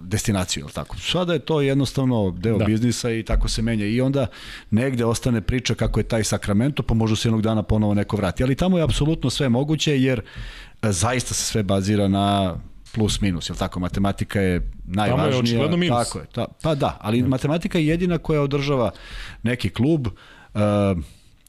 [0.02, 0.98] destinaciju, ili tako?
[0.98, 2.66] Sada je to jednostavno deo da.
[2.66, 3.86] biznisa i tako se menja.
[3.86, 4.28] I onda
[4.72, 8.44] negde ostane priča kako je taj Sacramento, pa možda se jednog dana ponovo neko vrati.
[8.44, 10.22] Ali tamo je apsolutno sve moguće, jer
[10.82, 12.56] e, zaista se sve bazira na
[12.92, 13.80] plus minus, jel tako?
[13.80, 15.26] Matematika je najvažnija.
[15.26, 16.08] Tamo je očigledno minus.
[16.08, 16.26] Tako je.
[16.26, 18.92] Ta, pa da, ali matematika je jedina koja održava
[19.44, 20.08] neki klub.
[20.08, 20.62] Uh,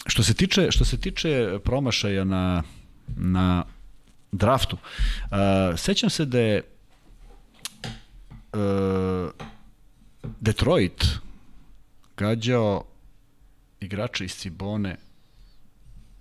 [0.07, 2.63] što se tiče što se tiče promašaja na
[3.17, 3.65] na
[4.33, 4.77] draftu.
[4.77, 6.63] Uh, sećam se da je
[8.53, 9.31] uh,
[10.41, 11.05] Detroit
[12.17, 12.85] gađao
[13.81, 14.97] igrača iz Cibone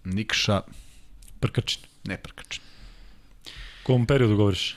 [0.03, 0.61] Nikša
[1.39, 1.81] Prkačin.
[2.03, 2.61] Ne Prkačin.
[3.83, 4.75] Kom periodu govoriš?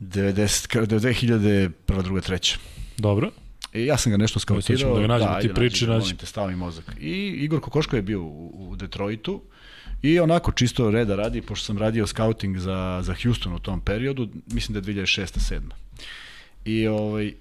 [0.00, 2.02] 90, 2001.
[2.02, 2.58] druga, treća.
[2.98, 3.30] Dobro.
[3.72, 4.94] I ja sam ga nešto skautirao.
[4.94, 6.16] Da ga nađem, da, ti priči nađi.
[6.16, 6.84] Te stavi mozak.
[7.00, 9.42] I Igor Kokoško je bio u, u Detroitu
[10.02, 14.28] i onako čisto reda radi, pošto sam radio scouting za, za Houston u tom periodu,
[14.46, 15.54] mislim da je 2006.
[15.54, 15.60] 7.
[16.64, 17.34] I, ovaj,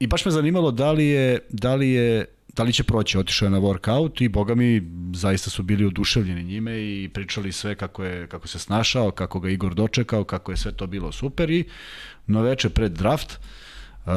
[0.00, 2.26] I baš me zanimalo da li je, da li je
[2.56, 4.82] da li će proći, otišao je na workout i boga mi
[5.14, 9.50] zaista su bili oduševljeni njime i pričali sve kako, je, kako se snašao, kako ga
[9.50, 11.64] Igor dočekao, kako je sve to bilo super i
[12.26, 13.38] no veče pred draft
[14.06, 14.12] uh,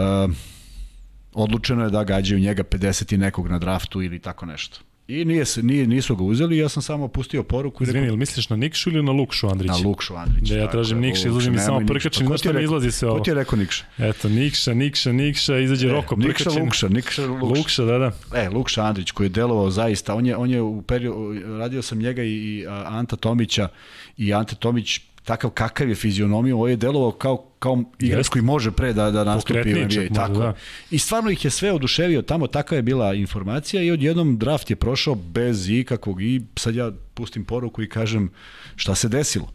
[1.33, 4.79] odlučeno je da gađaju njega 50 i nekog na draftu ili tako nešto.
[5.07, 7.99] I nije se, nije, nisu ga uzeli, ja sam samo pustio poruku i rekao...
[8.01, 9.73] Izvini, misliš na Nikšu ili na Lukšu Andrića?
[9.73, 10.53] Na Lukšu Andrića.
[10.53, 13.17] Da ja tražim Nikša, izlazi mi samo Prkačin, znaš šta mi izlazi se ovo?
[13.17, 13.83] Ko ti je rekao Nikša?
[13.97, 16.47] Eto, Nikša, Nikša, Nikša, izađe e, Roko Prkačin.
[16.47, 17.45] Nikša Lukša, Nikša Lukša.
[17.45, 18.11] Lukša, da, da.
[18.35, 21.97] E, Lukša Andrić koji je delovao zaista, on je, on je u periodu, radio sam
[21.97, 23.69] njega i, i Anta Tomića
[24.17, 28.71] i Ante Tomić takav kakav je fizionomija, ovo je delovao kao, kao igrač koji može
[28.71, 30.15] pre da, da nastupi u NBA.
[30.15, 30.33] Tako.
[30.33, 30.53] Da.
[30.91, 34.75] I stvarno ih je sve oduševio tamo, takva je bila informacija i odjednom draft je
[34.75, 38.29] prošao bez ikakvog i sad ja pustim poruku i kažem
[38.75, 39.51] šta se desilo.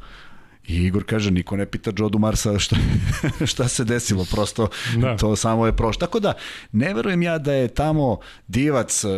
[0.68, 2.76] I Igor kaže, niko ne pita Joe Dumarsa šta,
[3.52, 5.16] šta se desilo, prosto da.
[5.16, 6.00] to samo je prošlo.
[6.00, 6.32] Tako da,
[6.72, 9.10] ne verujem ja da je tamo divac uh,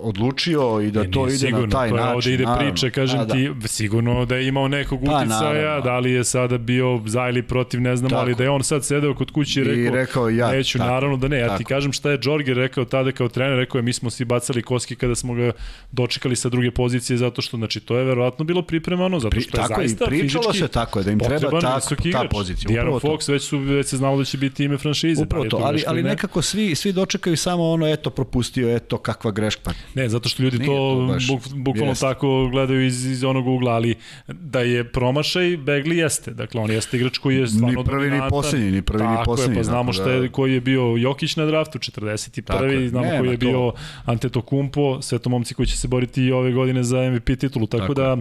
[0.00, 2.16] odlučio i da ne, to ide sigurno, na taj to je način.
[2.16, 2.70] Ovde ide naravno.
[2.70, 3.34] priče, kažem A, da.
[3.34, 7.42] ti, sigurno da je imao nekog pa, uticaja, da li je sada bio za ili
[7.42, 8.22] protiv, ne znam, tako.
[8.22, 10.90] ali da je on sad sedeo kod kuće i rekao, I rekao ja, neću, tako,
[10.90, 11.38] naravno da ne.
[11.38, 11.58] Ja tako.
[11.58, 14.62] ti kažem šta je Džorger rekao tada kao trener, rekao je mi smo svi bacali
[14.62, 15.52] koski kada smo ga
[15.92, 19.60] dočekali sa druge pozicije, zato što, znači, to je verovatno bilo pripremano, zato što Pri,
[19.60, 21.80] je zaista fizički se tako je, da im treba ta,
[22.12, 22.68] ta pozicija.
[22.68, 25.22] Diaron Fox već su već se znalo da će biti ime franšize.
[25.22, 26.08] Upravo pa to, ali, ali ne?
[26.08, 29.62] nekako svi, svi dočekaju samo ono, eto, propustio, eto, kakva greška.
[29.64, 33.72] Pa, ne, zato što ljudi to, to buk, bukvalno tako gledaju iz, iz onog ugla,
[33.72, 33.94] ali
[34.28, 36.30] da je promašaj, Begli jeste.
[36.30, 39.56] Dakle, on jeste igrač koji je stvarno Ni prvi, ni poslednji, ni prvi, ni poslednji.
[39.56, 40.28] pa znamo šta je, da...
[40.28, 42.44] koji je bio Jokić na draftu, 41.
[42.44, 43.72] Tako znamo ne, koji je bio
[44.04, 47.66] Antetokumpo, sve to momci koji će se boriti i ove godine za MVP titulu.
[47.66, 48.16] Tako, tako da,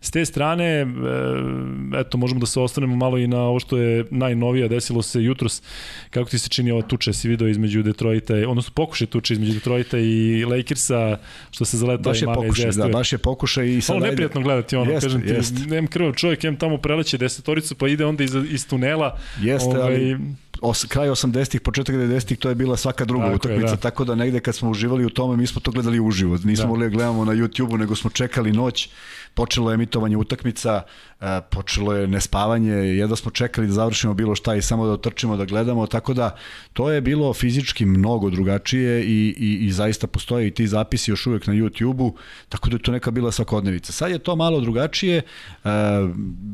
[0.00, 0.86] s te strane, e,
[2.00, 5.62] eto, možemo da se ostanemo malo i na ovo što je najnovija, desilo se jutros.
[6.10, 9.98] Kako ti se čini ova tuča, si video između Detroita, odnosno pokušaj tuče između Detroita
[9.98, 11.18] i Lakersa,
[11.50, 13.96] što se zaleta baš je i pokušaj, da, baš je pokušaj i sad...
[13.96, 15.54] Ono neprijatno gledati ono, jest, kažem ti, jest.
[15.66, 19.18] nem krvav čovjek, em tamo preleće desetoricu, pa ide onda iz, iz tunela.
[19.40, 20.18] Jeste, ovaj, ali
[20.60, 23.76] os, kraj 80-ih, početak 90-ih, to je bila svaka druga tako utakmica, je, da.
[23.76, 26.38] tako da negde kad smo uživali u tome, mi smo to gledali uživo.
[26.44, 26.68] Nismo da.
[26.68, 28.88] mogli da gledamo na YouTube-u, nego smo čekali noć,
[29.34, 30.82] počelo je emitovanje utakmica,
[31.50, 35.44] počelo je nespavanje, jedva smo čekali da završimo bilo šta i samo da otrčimo da
[35.44, 36.36] gledamo, tako da
[36.72, 41.26] to je bilo fizički mnogo drugačije i, i, i zaista postoje i ti zapisi još
[41.26, 42.14] uvek na YouTube-u,
[42.48, 43.92] tako da je to neka bila svakodnevica.
[43.92, 45.22] Sad je to malo drugačije,
[45.64, 45.68] e,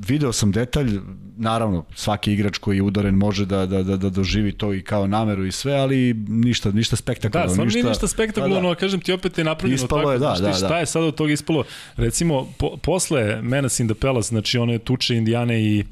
[0.07, 0.99] video sam detalj,
[1.37, 5.07] naravno svaki igrač koji je udaren može da, da, da, da doživi to i kao
[5.07, 7.49] nameru i sve, ali ništa, ništa spektakularno.
[7.49, 8.81] Da, stvarno ništa, nije ništa spektakularno, pa da.
[8.81, 10.53] kažem ti opet je napravljeno ispalo tako, je, da, da, da.
[10.53, 11.65] šta je sad od toga ispalo?
[11.97, 15.85] Recimo, po, posle Menace in the Palace, znači one tuče Indijane i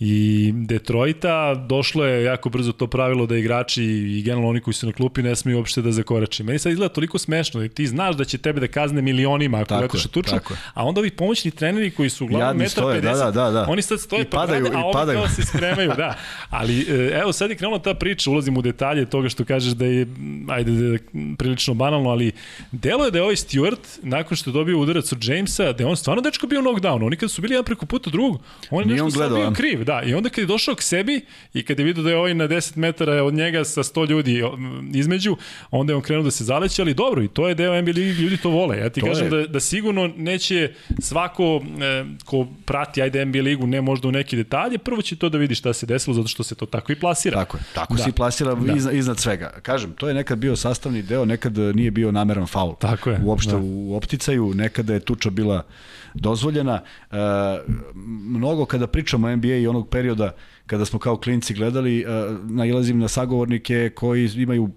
[0.00, 4.86] i Detroita došlo je jako brzo to pravilo da igrači i generalno oni koji su
[4.86, 6.44] na klupi ne smiju uopšte da zakorače.
[6.44, 9.76] Meni sad izgleda toliko smešno da ti znaš da će tebe da kazne milionima ako
[9.76, 10.34] letiš u tuču,
[10.74, 13.66] a onda ovi pomoćni treneri koji su uglavnom 1,50 da, da, da, da.
[13.68, 15.18] oni sad stoje I pa padaju, grade, a ovi padaju.
[15.18, 15.92] kao se spremaju.
[15.96, 16.14] Da.
[16.50, 19.84] Ali e, evo sad je krenula ta priča, ulazim u detalje toga što kažeš da
[19.84, 20.06] je
[20.48, 20.98] ajde da je
[21.38, 22.32] prilično banalno, ali
[22.72, 25.86] delo je da je ovaj Stewart nakon što je dobio udarac od Jamesa, da je
[25.86, 27.06] on stvarno dečko bio knockdown.
[27.06, 28.40] Oni kad su bili jedan preko puta drugog,
[28.70, 31.20] on je nešto sad bio kriv Da, i onda kad je došao k sebi
[31.54, 34.42] i kad je vidio da je ovaj na 10 metara od njega sa 100 ljudi
[34.94, 35.36] između,
[35.70, 38.22] onda je on krenuo da se zaleće, ali dobro, i to je deo NBA ligi,
[38.22, 38.78] ljudi to vole.
[38.78, 39.30] Ja ti to kažem je.
[39.30, 44.36] da, da sigurno neće svako e, ko prati ajde NBA ligu, ne možda u neke
[44.36, 47.00] detalje, prvo će to da vidi šta se desilo, zato što se to tako i
[47.00, 47.38] plasira.
[47.38, 48.02] Tako je, tako da.
[48.02, 48.72] se i plasira da.
[48.72, 49.52] iznad, iznad svega.
[49.62, 52.74] Kažem, to je nekad bio sastavni deo, nekad nije bio nameran faul.
[52.74, 53.20] Tako je.
[53.24, 53.58] Uopšte da.
[53.62, 55.62] u opticaju, nekada je tuča bila
[56.14, 56.80] dozvoljena.
[57.10, 57.16] E,
[58.24, 60.34] mnogo kada pričamo o NBA i onog perioda
[60.66, 62.04] kada smo kao klinci gledali, e,
[62.44, 64.70] nailazim na sagovornike koji imaju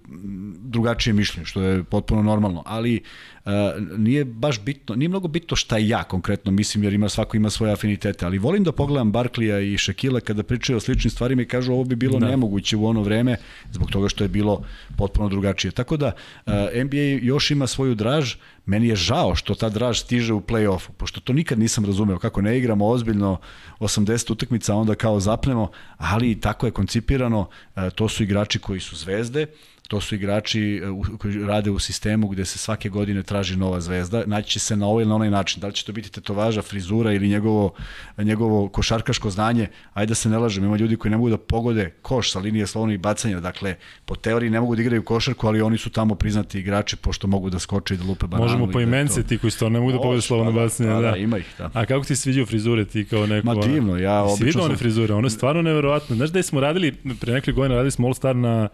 [0.58, 3.02] drugačije mišljenje, što je potpuno normalno, ali
[3.44, 7.50] Uh, nije baš bitno, nije mnogo bitno šta ja konkretno mislim, jer ima svako ima
[7.50, 11.44] svoje afinitete, ali volim da pogledam Barklija i Šekila kada pričaju o sličnim stvarima i
[11.44, 12.28] kažu ovo bi bilo da.
[12.28, 13.36] nemoguće u ono vreme,
[13.72, 14.64] zbog toga što je bilo
[14.96, 15.70] potpuno drugačije.
[15.70, 16.12] Tako da
[16.46, 16.52] uh,
[16.84, 18.34] NBA još ima svoju draž,
[18.70, 22.42] meni je žao što ta draž stiže u play-offu, pošto to nikad nisam razumeo, kako
[22.42, 23.38] ne igramo ozbiljno
[23.80, 28.96] 80 utakmica, onda kao zapnemo, ali tako je koncipirano, uh, to su igrači koji su
[28.96, 29.46] zvezde,
[29.90, 34.22] To su igrači e, koji rade u sistemu gde se svake godine traži nova zvezda.
[34.26, 35.60] Naći će se na ovaj ili na onaj način.
[35.60, 37.72] Da li će to biti tetovaža, frizura ili njegovo,
[38.18, 39.66] njegovo košarkaško znanje.
[39.94, 42.66] Ajde da se ne lažem, ima ljudi koji ne mogu da pogode koš sa linije
[42.66, 43.40] slovnog bacanja.
[43.40, 43.74] Dakle,
[44.04, 47.50] po teoriji ne mogu da igraju košarku, ali oni su tamo priznati igrači pošto mogu
[47.50, 48.44] da skoče i da lupe bananu.
[48.44, 49.28] Možemo po imence to...
[49.28, 50.88] ti koji stvarno ne mogu da pogode slovno pa da, bacanje.
[50.88, 51.54] Da, da, da, ima ih.
[51.58, 51.70] Da.
[51.74, 53.46] A kako ti se sviđaju frizure ti kao neko?
[53.46, 54.36] Ma divno, ja obično...
[54.36, 56.16] Si vidio one frizure, ono je stvarno neverovatno.
[56.16, 58.68] Znaš da smo radili, pre nekli godina radili smo All Star na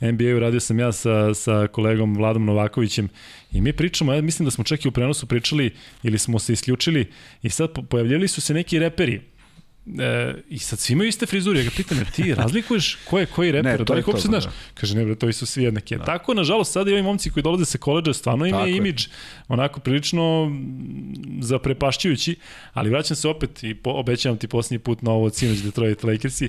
[0.00, 3.08] NBA-u, radio sam ja sa, sa kolegom Vladom Novakovićem
[3.52, 6.52] i mi pričamo, ja mislim da smo čak i u prenosu pričali ili smo se
[6.52, 9.20] isključili i sad pojavljali su se neki reperi
[9.98, 13.26] E, I sad svi imaju iste frizure, ja ga pitam, jer ti razlikuješ ko je
[13.26, 14.44] koji reper, ne, da li uopšte znaš?
[14.44, 14.50] Da.
[14.74, 15.96] Kaže, ne bre, to su svi jednake.
[15.96, 16.04] Da.
[16.04, 19.06] Tako, nažalost, sada i ovi momci koji dolaze sa koleđa stvarno imaju imidž
[19.48, 20.52] onako prilično
[21.40, 22.36] zaprepašćujući,
[22.72, 26.48] ali vraćam se opet i po, obećavam ti posljednji put na ovo Sinoć Detroit Lakersi,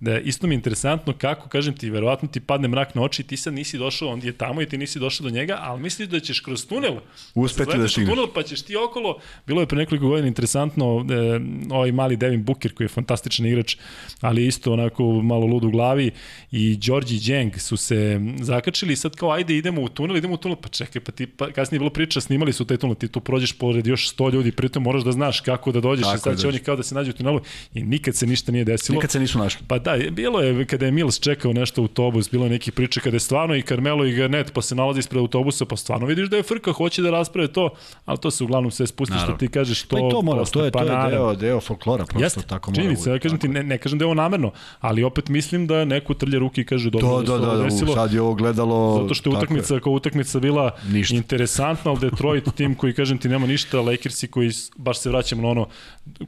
[0.00, 3.26] da isto mi je interesantno kako, kažem ti, verovatno ti padne mrak na oči i
[3.26, 6.08] ti sad nisi došao, on je tamo i ti nisi došao do njega, ali misliš
[6.08, 6.96] da ćeš kroz tunel
[7.34, 8.10] uspeti da stigneš.
[8.10, 9.18] tunel pa ćeš ti okolo.
[9.46, 11.40] Bilo je pre nekoliko godina interesantno e,
[11.70, 13.76] ovaj mali Devin Booker koji je fantastičan igrač,
[14.20, 16.10] ali isto onako malo lud u glavi
[16.50, 20.36] i Đorđi Đeng su se zakačili i sad kao ajde idemo u tunel, idemo u
[20.36, 23.08] tunel, pa čekaj, pa ti pa, kasnije je bilo priča, snimali su taj tunel, ti
[23.08, 26.20] tu prođeš pored još 100 ljudi, pritom moraš da znaš kako da dođeš Tako i
[26.20, 27.40] sad će oni kao da se nađu u tunelu
[27.74, 28.96] i nikad se ništa nije desilo.
[28.96, 29.66] Nikad se nisu našli.
[29.68, 33.16] Pa da, bilo je kada je Mills čekao nešto autobus, bilo je neki priče kada
[33.16, 36.36] je stvarno i Carmelo i Garnet pa se nalazi ispred autobusa, pa stvarno vidiš da
[36.36, 37.70] je frka, hoće da rasprave to,
[38.04, 39.34] ali to se uglavnom sve spusti naravno.
[39.34, 39.96] što ti kažeš to.
[39.96, 42.82] Pa i to mora, to je, to je deo, deo folklora, prosto Jeste, tako mora.
[42.82, 45.84] Činjenica, ja kažem ti, ne, ne kažem da je ovo namerno, ali opet mislim da
[45.84, 47.94] neko trlja ruke i kaže dobro da, da, da, da, desilo.
[47.94, 49.02] sad je ovo gledalo...
[49.02, 51.16] Zato što je utakmica, kao utakmica bila ništa.
[51.16, 55.48] interesantna, ali Detroit tim koji kažem ti nema ništa, Lakersi koji baš se vraćamo na
[55.48, 55.66] ono,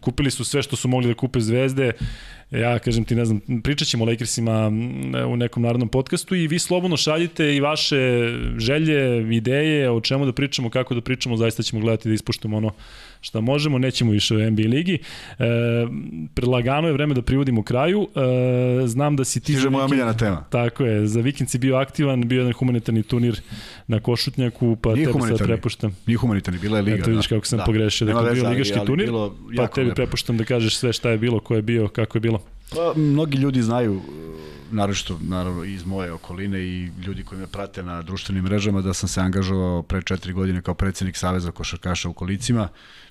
[0.01, 1.93] kupili su sve što su mogli da kupe zvezde,
[2.51, 4.71] Ja kažem ti, ne znam, pričat ćemo o Lakersima
[5.29, 7.99] u nekom narodnom podcastu i vi slobodno šaljite i vaše
[8.59, 12.73] želje, ideje, o čemu da pričamo, kako da pričamo, zaista ćemo gledati da ispuštamo ono
[13.21, 14.99] šta možemo, nećemo više u NBA ligi.
[15.39, 15.45] E,
[16.35, 18.09] predlagano je vreme da privodimo kraju.
[18.83, 19.53] E, znam da si ti...
[19.53, 20.45] Stiže moja miljana tema.
[20.51, 23.41] Tako je, za vikend si bio aktivan, bio jedan humanitarni turnir
[23.87, 25.97] na Košutnjaku, pa Nije tebi sad prepuštam.
[26.07, 26.97] Nije humanitarni, bila je liga.
[26.97, 27.37] Eto vidiš da.
[27.37, 27.65] kako sam da.
[27.65, 29.11] pogrešio, dakle bio ligaški turnir,
[29.57, 32.40] pa tebi prepuštam da kažeš sve šta je bilo, ko je bio, kako je bilo.
[32.71, 34.03] Pa, mnogi ljudi znaju
[34.71, 39.09] naročito naravno iz moje okoline i ljudi koji me prate na društvenim mrežama da sam
[39.09, 42.69] se angažovao pre četiri godine kao predsednik Saveza košarkaša u kolicima.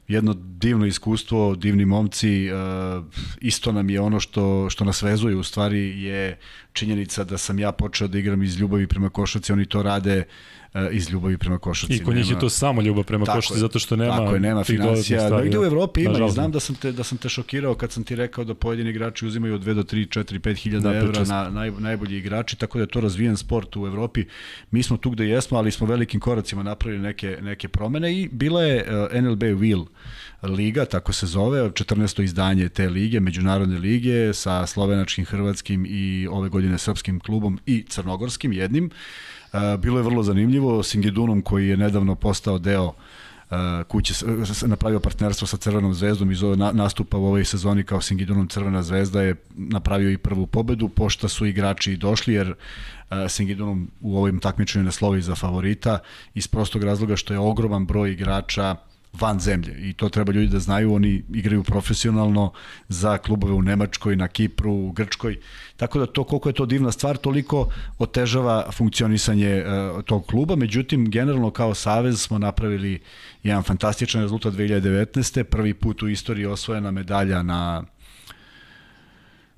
[0.07, 3.05] Jedno divno iskustvo, divni momci, uh,
[3.41, 6.39] isto nam je ono što, što nas vezuje u stvari je
[6.73, 10.58] činjenica da sam ja počeo da igram iz ljubavi prema košarci, oni to rade uh,
[10.91, 11.95] iz ljubavi prema košarci.
[11.95, 14.63] I kod njih je to samo ljubav prema košarci, zato što nema tako je, nema
[14.63, 15.29] financija.
[15.29, 17.91] No, ide u Evropi ima i znam da sam, te, da sam te šokirao kad
[17.91, 20.97] sam ti rekao da pojedini igrači uzimaju od 2 do 3, 4, 5 hiljada da,
[20.97, 24.25] evra na naj, najbolji igrači, tako da je to razvijen sport u Evropi.
[24.71, 28.63] Mi smo tu gde jesmo, ali smo velikim koracima napravili neke, neke promene i bila
[28.63, 29.85] je uh, NLB Wheel
[30.43, 32.23] liga, tako se zove, 14.
[32.23, 38.53] izdanje te lige, međunarodne lige sa slovenačkim, hrvatskim i ove godine srpskim klubom i crnogorskim
[38.53, 38.85] jednim.
[38.85, 38.89] E,
[39.79, 42.93] bilo je vrlo zanimljivo, Singidunom koji je nedavno postao deo
[43.87, 44.13] kuće
[44.67, 49.21] napravio partnerstvo sa Crvenom zvezdom iz ove nastupa u ovoj sezoni kao Singidunom Crvena zvezda
[49.21, 52.53] je napravio i prvu pobedu, pošta su igrači došli jer
[53.29, 55.99] Singidunom u ovim takmičenju ne slovi za favorita
[56.33, 58.75] iz prostog razloga što je ogroman broj igrača
[59.13, 59.89] van zemlje.
[59.89, 62.51] I to treba ljudi da znaju, oni igraju profesionalno
[62.87, 65.39] za klubove u Nemačkoj, na Kipru, u Grčkoj,
[65.77, 71.11] tako da to koliko je to divna stvar, toliko otežava funkcionisanje uh, tog kluba, međutim
[71.11, 72.99] generalno kao savez smo napravili
[73.43, 75.43] jedan fantastičan rezultat 2019.
[75.43, 77.83] prvi put u istoriji osvojena medalja na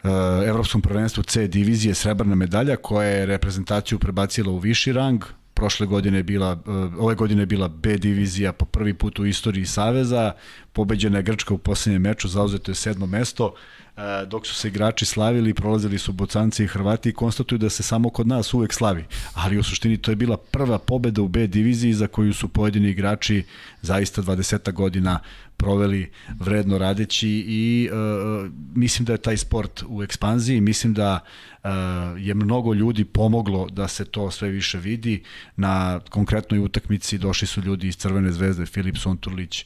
[0.03, 0.09] uh,
[0.47, 5.23] Evropskom prvenstvu C divizije srebrna medalja koja je reprezentaciju prebacila u viši rang,
[5.53, 9.25] prošle godine je bila, e, ove godine je bila B divizija po prvi put u
[9.25, 10.31] istoriji Saveza,
[10.73, 13.53] pobeđena je Grčka u poslednjem meču, zauzeto je sedmo mesto,
[13.97, 17.83] e, dok su se igrači slavili, prolazili su Bocanci i Hrvati i konstatuju da se
[17.83, 19.05] samo kod nas uvek slavi.
[19.33, 22.89] Ali u suštini to je bila prva pobeda u B diviziji za koju su pojedini
[22.89, 23.43] igrači
[23.81, 25.19] zaista 20 godina
[25.61, 31.19] proveli vredno radeći i uh, mislim da je taj sport u ekspanziji, mislim da
[31.63, 31.69] uh,
[32.17, 35.23] je mnogo ljudi pomoglo da se to sve više vidi.
[35.55, 39.65] Na konkretnoj utakmici došli su ljudi iz Crvene zvezde, Filip Sonturlić,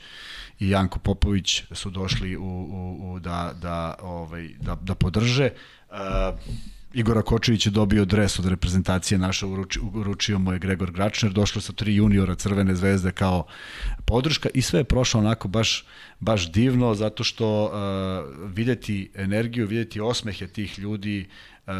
[0.59, 5.49] i Janko Popović su došli u, u, u da, da, ovaj, da, da podrže.
[5.89, 5.97] Uh,
[6.95, 11.61] Igora Kočević je dobio dres od reprezentacije naše, uručio, uručio mu je Gregor Gračner, došlo
[11.61, 13.45] sa tri juniora Crvene zvezde kao
[14.05, 15.85] podrška i sve je prošlo onako baš,
[16.19, 17.71] baš divno zato što uh,
[18.53, 21.27] videti energiju, videti osmehe tih ljudi
[21.67, 21.73] uh,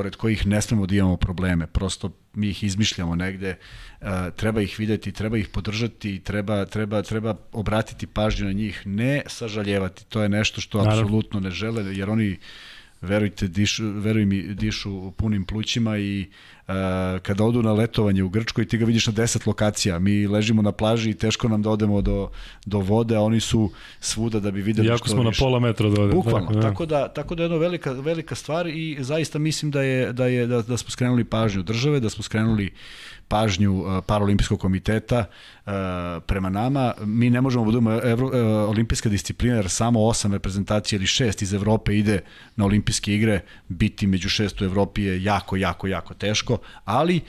[0.00, 3.56] pored kojih ne smemo da imamo probleme, prosto mi ih izmišljamo negde,
[4.00, 9.22] uh, treba ih videti, treba ih podržati, treba, treba, treba obratiti pažnju na njih, ne
[9.26, 11.02] sažaljevati, to je nešto što Naravno.
[11.02, 12.38] apsolutno ne žele, jer oni
[13.00, 16.30] verujte, dišu, veruj mi, dišu punim plućima i
[17.22, 19.98] kada odu na letovanje u Grčkoj ti ga vidiš na 10 lokacija.
[19.98, 22.30] Mi ležimo na plaži i teško nam da odemo do,
[22.66, 23.70] do vode, a oni su
[24.00, 25.42] svuda da bi videli Jako što smo više.
[25.42, 26.12] na pola metra do vode.
[26.12, 26.60] Bukvalno, da.
[26.60, 30.26] tako da, tako da je jedno velika, velika stvar i zaista mislim da je, da
[30.26, 32.70] je da, da smo skrenuli pažnju države, da smo skrenuli
[33.30, 35.24] pažnju uh, Paralimpijskog komiteta
[35.66, 35.72] uh,
[36.26, 36.94] prema nama.
[37.04, 38.30] Mi ne možemo da budemo evro,
[38.68, 42.20] olimpijska disciplina jer samo osam reprezentacija ili šest iz Evrope ide
[42.56, 43.40] na olimpijske igre.
[43.68, 47.20] Biti među šest u Evropi je jako, jako, jako teško, ali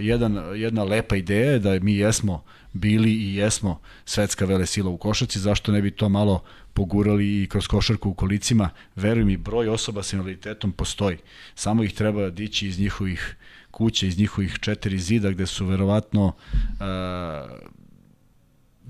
[0.00, 4.96] jedan, jedna lepa ideja je da mi jesmo bili i jesmo svetska vele sila u
[4.96, 6.42] košarci, zašto ne bi to malo
[6.72, 8.70] pogurali i kroz košarku u kolicima.
[8.96, 11.18] Veruj mi, broj osoba sa invaliditetom postoji.
[11.54, 13.36] Samo ih treba dići iz njihovih
[13.70, 16.34] kuće, iz njihovih četiri zida gde su verovatno uh,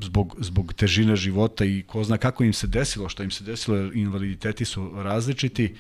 [0.01, 3.93] zbog, zbog težine života i ko zna kako im se desilo, što im se desilo,
[3.93, 5.75] invaliditeti su različiti,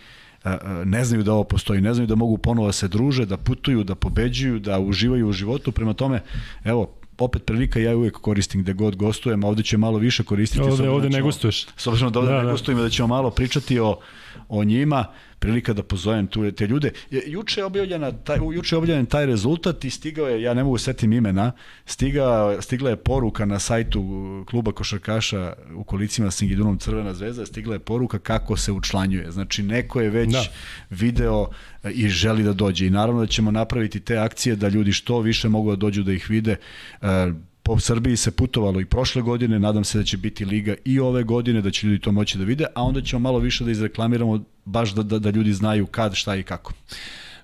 [0.84, 3.84] ne znaju da ovo postoji, ne znaju da mogu ponovo da se druže, da putuju,
[3.84, 6.22] da pobeđuju, da uživaju u životu, prema tome,
[6.64, 10.62] evo, opet prilika ja uvek koristim gde god gostujem, a ovde će malo više koristiti.
[10.62, 11.66] Ovde, ovde da ne gostuješ.
[11.76, 12.50] S obzirom da ovde da, ne da.
[12.50, 13.98] gostujemo, da ćemo malo pričati o,
[14.48, 15.06] o njima
[15.38, 16.90] prilika da pozovem tu te ljude.
[17.26, 20.78] Juče je objavljena taj juče je objavljen taj rezultat i stigao je, ja ne mogu
[20.78, 21.52] setim imena,
[21.86, 24.00] stiga stigla je poruka na sajtu
[24.50, 29.30] kluba košarkaša u kolicima Singidunom Crvena zvezda, stigla je poruka kako se učlanjuje.
[29.30, 30.44] Znači neko je već da.
[30.90, 31.48] video
[31.82, 35.20] e, i želi da dođe i naravno da ćemo napraviti te akcije da ljudi što
[35.20, 36.56] više mogu da dođu da ih vide.
[37.02, 37.32] E,
[37.64, 41.22] po Srbiji se putovalo i prošle godine, nadam se da će biti liga i ove
[41.22, 44.44] godine, da će ljudi to moći da vide, a onda ćemo malo više da izreklamiramo
[44.64, 46.72] baš da, da, da ljudi znaju kad, šta i kako.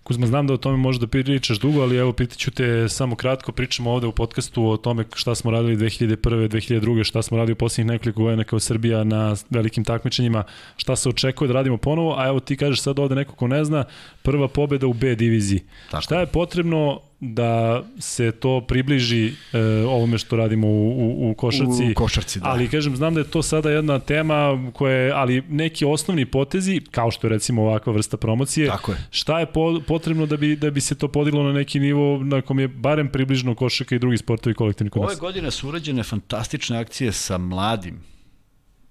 [0.02, 3.52] Kuzma, znam da o tome možeš da pričaš dugo, ali evo pitaću te samo kratko,
[3.52, 6.16] pričamo ovde u podcastu o tome šta smo radili 2001.
[6.48, 7.04] 2002.
[7.04, 10.44] šta smo radili u posljednjih nekoliko godina kao Srbija na velikim takmičenjima,
[10.76, 13.64] šta se očekuje da radimo ponovo, a evo ti kažeš sad ovde neko ko ne
[13.64, 13.84] zna,
[14.22, 15.60] prva pobeda u B diviziji.
[15.90, 16.02] Tako.
[16.02, 21.90] Šta je potrebno da se to približi e, ovome što radimo u, u, u košarci.
[21.90, 22.48] U košarci, da.
[22.48, 26.80] Ali kažem, znam da je to sada jedna tema koja je, ali neki osnovni potezi,
[26.90, 28.98] kao što je recimo ovakva vrsta promocije, Tako je.
[29.10, 32.42] šta je po, potrebno da bi, da bi se to podiglo na neki nivo na
[32.42, 36.78] kom je barem približno košarka i drugi sportovi kolektivni kod Ove godine su urađene fantastične
[36.78, 38.00] akcije sa mladim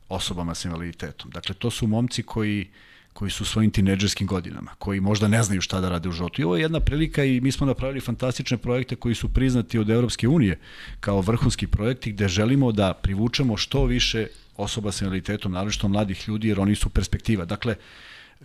[0.10, 1.32] osobama sa invaliditetom.
[1.32, 2.68] Dakle, to su momci koji
[3.20, 6.42] koji su u svojim tineđerskim godinama, koji možda ne znaju šta da rade u životu.
[6.42, 9.90] I ovo je jedna prilika i mi smo napravili fantastične projekte koji su priznati od
[9.90, 10.60] Evropske unije
[11.00, 14.28] kao vrhunski projekti gde želimo da privučemo što više
[14.58, 17.46] osoba sa invaliditetom, naročito mladih ljudi, jer oni su perspektiva.
[17.46, 17.76] Dakle,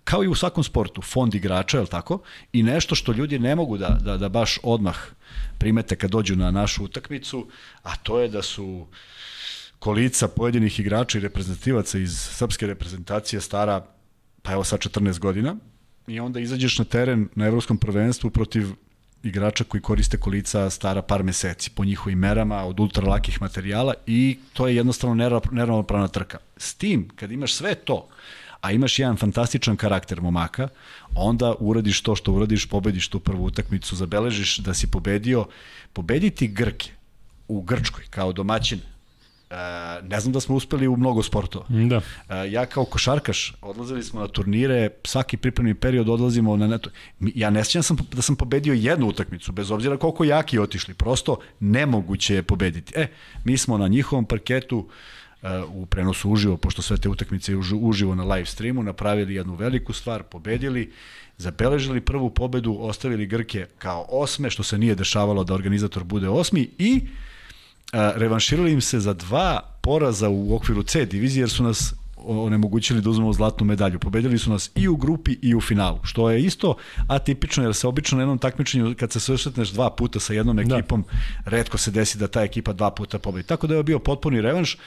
[0.05, 2.19] kao i u svakom sportu, fond igrača, je tako?
[2.53, 4.97] I nešto što ljudi ne mogu da, da, da baš odmah
[5.59, 7.47] primete kad dođu na našu utakmicu,
[7.83, 8.87] a to je da su
[9.79, 13.94] kolica pojedinih igrača i reprezentativaca iz srpske reprezentacije stara
[14.45, 15.57] pa evo sad 14 godina,
[16.07, 18.67] i onda izađeš na teren na evropskom prvenstvu protiv
[19.23, 24.69] igrača koji koriste kolica stara par meseci po njihovim merama od ultralakih materijala i to
[24.69, 25.15] je jednostavno
[25.51, 26.39] neravnopravna trka.
[26.57, 28.09] S tim, kad imaš sve to,
[28.61, 30.69] a imaš jedan fantastičan karakter momaka,
[31.15, 35.47] onda uradiš to što uradiš, pobediš tu prvu utakmicu, zabeležiš da si pobedio.
[35.93, 36.91] Pobediti Grke
[37.49, 38.81] u Grčkoj kao domaćin
[40.03, 41.67] ne znam da smo uspeli u mnogo sportova.
[41.69, 42.01] Da.
[42.29, 46.91] E, ja kao košarkaš, odlazili smo na turnire, svaki pripremni period odlazimo na neto.
[47.21, 50.95] Ja ne sjećam sam, da sam pobedio jednu utakmicu, bez obzira koliko jaki otišli.
[50.95, 52.93] Prosto nemoguće je pobediti.
[52.97, 53.07] E,
[53.45, 54.89] mi smo na njihovom parketu
[55.43, 59.93] e, u prenosu uživo, pošto sve te utakmice uživo na live streamu, napravili jednu veliku
[59.93, 60.93] stvar, pobedili,
[61.37, 66.71] zabeležili prvu pobedu, ostavili Grke kao osme, što se nije dešavalo da organizator bude osmi
[66.79, 67.01] i
[68.17, 71.95] revanširali im se za dva poraza u okviru C divizije jer su nas
[72.27, 73.99] onemogućili da uzmemo zlatnu medalju.
[73.99, 76.77] Pobedili su nas i u grupi i u finalu, što je isto
[77.09, 80.63] atipično jer se obično na jednom takmičenju kad se susretneš dva puta sa jednom da.
[80.63, 81.05] ekipom,
[81.45, 81.51] da.
[81.51, 83.47] redko se desi da ta ekipa dva puta pobedi.
[83.47, 84.79] Tako da je bio potpuni revanš.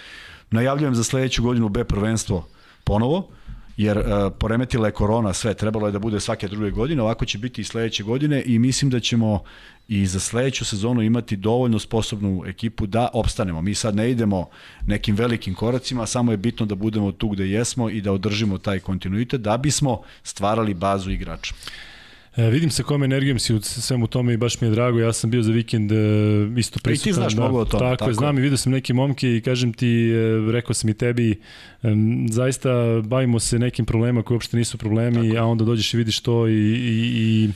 [0.51, 2.47] Najavljujem za sledeću godinu B prvenstvo
[2.83, 3.29] ponovo
[3.77, 4.05] jer uh,
[4.39, 7.63] poremetila je korona sve, trebalo je da bude svake druge godine, ovako će biti i
[7.63, 9.43] sledeće godine i mislim da ćemo
[9.87, 13.61] i za sledeću sezonu imati dovoljno sposobnu ekipu da opstanemo.
[13.61, 14.49] Mi sad ne idemo
[14.85, 18.79] nekim velikim koracima, samo je bitno da budemo tu gde jesmo i da održimo taj
[18.79, 21.53] kontinuitet da bismo stvarali bazu igrača.
[22.37, 25.13] E, vidim sa kojom energijom si u svemu tome i baš mi je drago, ja
[25.13, 25.95] sam bio za vikend e,
[26.57, 26.93] isto prisutan.
[26.93, 27.79] I ti znaš da, mnogo o tome.
[27.79, 30.89] Tako, tako je, znam i vidio sam neke momke i kažem ti, e, rekao sam
[30.89, 31.87] i tebi, e,
[32.29, 35.43] zaista bavimo se nekim problema koji uopšte nisu problemi, tako.
[35.43, 37.49] a onda dođeš i vidiš to i, i, i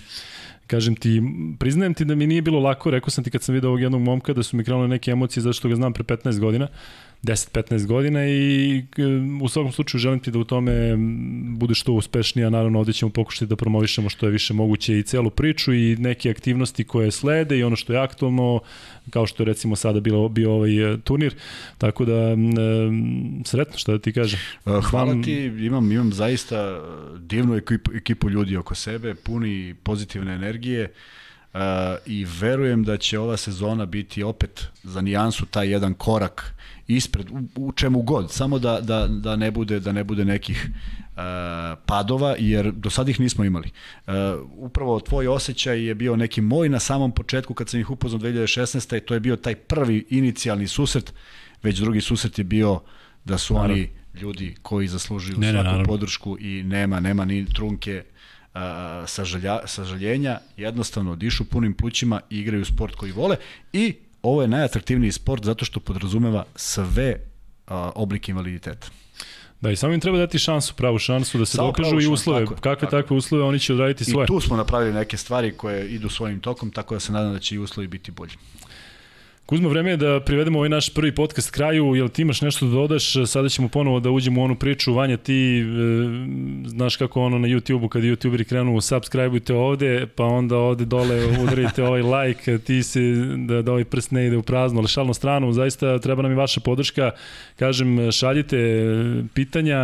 [0.71, 1.21] kažem ti,
[1.59, 4.01] priznajem ti da mi nije bilo lako, rekao sam ti kad sam vidio ovog jednog
[4.01, 6.67] momka da su mi krenule neke emocije zato što ga znam pre 15 godina,
[7.23, 9.03] 10-15 godina i e,
[9.43, 10.95] u svakom slučaju želim ti da u tome
[11.57, 15.29] budeš što uspešnija, naravno ovde ćemo pokušati da promovišemo što je više moguće i celu
[15.29, 18.59] priču i neke aktivnosti koje slede i ono što je aktualno,
[19.09, 21.35] kao što je recimo sada bilo, bio ovaj e, turnir,
[21.77, 22.35] tako da e,
[23.45, 24.39] sretno što da ti kažem.
[24.89, 26.81] Hvala ti, imam, imam zaista
[27.19, 30.91] divnu ekipu, ekipu ljudi oko sebe, puni pozitivne energije,
[31.53, 31.59] Uh,
[32.05, 36.53] i verujem da će ova sezona biti opet za nijansu taj jedan korak
[36.87, 40.69] ispred u, u čemu god, samo da, da, da ne bude da ne bude nekih
[40.69, 41.21] uh,
[41.85, 43.69] padova, jer do sad ih nismo imali.
[44.07, 44.13] Uh,
[44.51, 48.99] upravo tvoj osjećaj je bio neki moj na samom početku kad sam ih upoznao 2016.
[48.99, 51.13] to je bio taj prvi inicijalni susret,
[51.63, 52.79] već drugi susret je bio
[53.25, 53.73] da su naravno.
[53.73, 53.89] oni
[54.21, 58.03] ljudi koji zaslužuju ne, svaku ne, podršku i nema nema ni trunke
[58.53, 58.61] uh,
[59.07, 63.35] sažalja, sažaljenja, jednostavno dišu punim plućima i igraju sport koji vole
[63.73, 67.15] i ovo je najatraktivniji sport zato što podrazumeva sve
[67.67, 68.87] a, oblike invaliditeta.
[69.61, 72.45] Da, i samo im treba dati šansu, pravu šansu da se samo dokažu i uslove.
[72.45, 73.01] Tako, Kakve tako.
[73.01, 74.25] takve uslove, oni će odraditi svoje.
[74.25, 77.39] I tu smo napravili neke stvari koje idu svojim tokom, tako da se nadam da
[77.39, 78.33] će i uslovi biti bolji.
[79.51, 81.95] Kuzma, vreme je da privedemo ovaj naš prvi podcast kraju.
[81.95, 83.13] Jel ti imaš nešto da dodaš?
[83.25, 84.93] Sada ćemo ponovo da uđemo u onu priču.
[84.93, 85.63] Vanja, ti e,
[86.65, 91.83] znaš kako ono na YouTube-u, kad YouTuberi krenu, subscribe-ujte ovde, pa onda ovde dole udarite
[91.83, 92.99] ovaj like, ti se,
[93.37, 96.35] da, da ovaj prst ne ide u prazno, ali šalno stranu, zaista treba nam i
[96.35, 97.11] vaša podrška.
[97.55, 98.85] Kažem, šaljite
[99.33, 99.79] pitanja,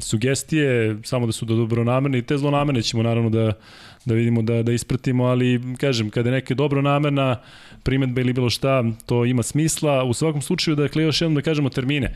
[0.00, 3.52] sugestije, samo da su da dobro namerne i te zlonamerne ćemo naravno da
[4.04, 7.36] da vidimo da, da ispratimo, ali kažem, kada je neka dobro namerna
[7.82, 10.04] primetba ili bilo šta, to ima smisla.
[10.04, 12.14] U svakom slučaju, dakle, još jednom da kažemo termine.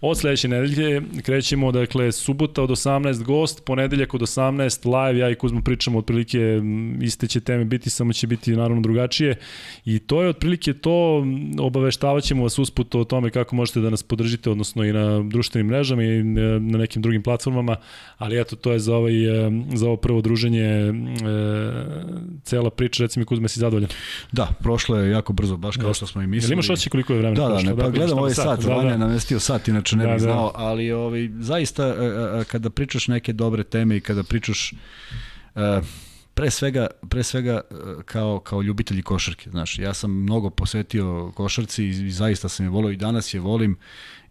[0.00, 5.34] Od sledeće nedelje krećemo, dakle, subota od 18 gost, ponedeljak od 18 live, ja i
[5.34, 6.60] Kuzmo pričamo otprilike
[7.02, 9.36] iste će teme biti, samo će biti naravno drugačije
[9.84, 11.26] i to je otprilike to,
[11.60, 15.66] obaveštavaćemo ćemo vas usput o tome kako možete da nas podržite, odnosno i na društvenim
[15.66, 16.22] mrežama i
[16.60, 17.76] na nekim drugim platformama,
[18.18, 19.12] ali eto, to je za, ovaj,
[19.74, 20.92] za ovo prvo druženje e,
[22.42, 23.90] cela priča, recimo Kuzme, si zadovoljan?
[24.32, 26.50] Da, prošlo je jako brzo, baš kao što smo i mislili.
[26.50, 27.48] Jel imaš oči koliko je vremena?
[27.48, 28.96] Da, da, ne, pa gledam ovaj sat, sat da, da.
[28.96, 30.32] namestio sat, inače ne da, bih da.
[30.32, 34.74] znao, ali ovaj, zaista e, e, kada pričaš neke dobre teme i kada pričaš
[36.34, 37.60] pre svega, pre svega
[38.04, 42.70] kao, kao ljubitelji košarke, znaš, ja sam mnogo posvetio košarci i, i zaista sam je
[42.70, 43.76] volio i danas je volim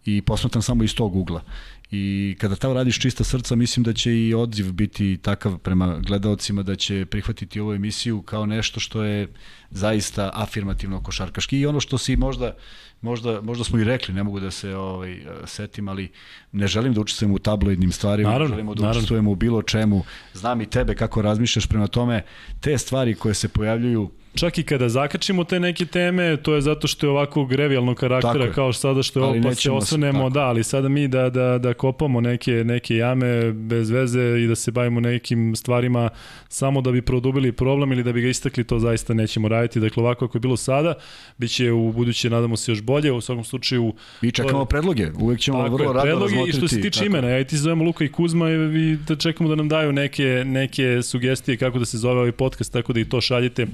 [0.06, 1.44] i posmatram samo iz tog ugla.
[1.92, 6.64] I kada tamo radiš čista srca, mislim da će i odziv biti takav prema gledaocima
[6.64, 9.28] da će prihvatiti ovu emisiju kao nešto što je
[9.70, 12.56] zaista afirmativno košarkaški i ono što si možda
[13.02, 16.12] možda, možda smo i rekli, ne mogu da se ovaj, setim, ali
[16.52, 19.00] ne želim da učestvujem u tabloidnim stvarima, naravno, želimo da naravno.
[19.00, 20.04] učestvujemo u bilo čemu.
[20.34, 22.24] Znam i tebe kako razmišljaš prema tome,
[22.60, 26.88] te stvari koje se pojavljuju Čak i kada zakačimo te neke teme, to je zato
[26.88, 30.42] što je ovako grevijalnog karaktera tako kao sada što je ovo, pa se osvrnemo, da,
[30.42, 34.72] ali sada mi da, da, da kopamo neke, neke jame bez veze i da se
[34.72, 36.10] bavimo nekim stvarima
[36.50, 39.80] samo da bi produbili problem ili da bi ga istakli, to zaista nećemo raditi.
[39.80, 40.94] Dakle, ovako ako je bilo sada,
[41.38, 43.12] bit će u buduće, nadamo se, još bolje.
[43.12, 43.94] U svakom slučaju...
[44.22, 46.50] Mi čekamo predloge, uvek ćemo tako vrlo rado razmotriti.
[46.50, 49.50] I što se tiče imena, ja i ti zovemo Luka i Kuzma i da čekamo
[49.50, 53.06] da nam daju neke, neke sugestije kako da se zove ovaj podcast, tako da i
[53.06, 53.68] to šaljete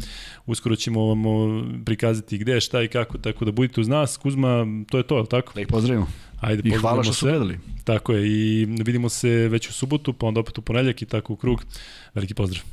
[0.54, 1.24] uskoro ćemo vam
[1.86, 4.18] prikazati gde, šta i kako, tako da budite uz nas.
[4.18, 5.54] Kuzma, to je to, je tako?
[5.54, 6.08] Da ih pozdravimo.
[6.42, 7.60] Ajde, I hvala što su gledali.
[7.84, 11.34] Tako je, i vidimo se već u subotu, pa onda opet u ponedljak i tako
[11.34, 11.64] u krug.
[12.14, 12.64] Veliki pozdrav.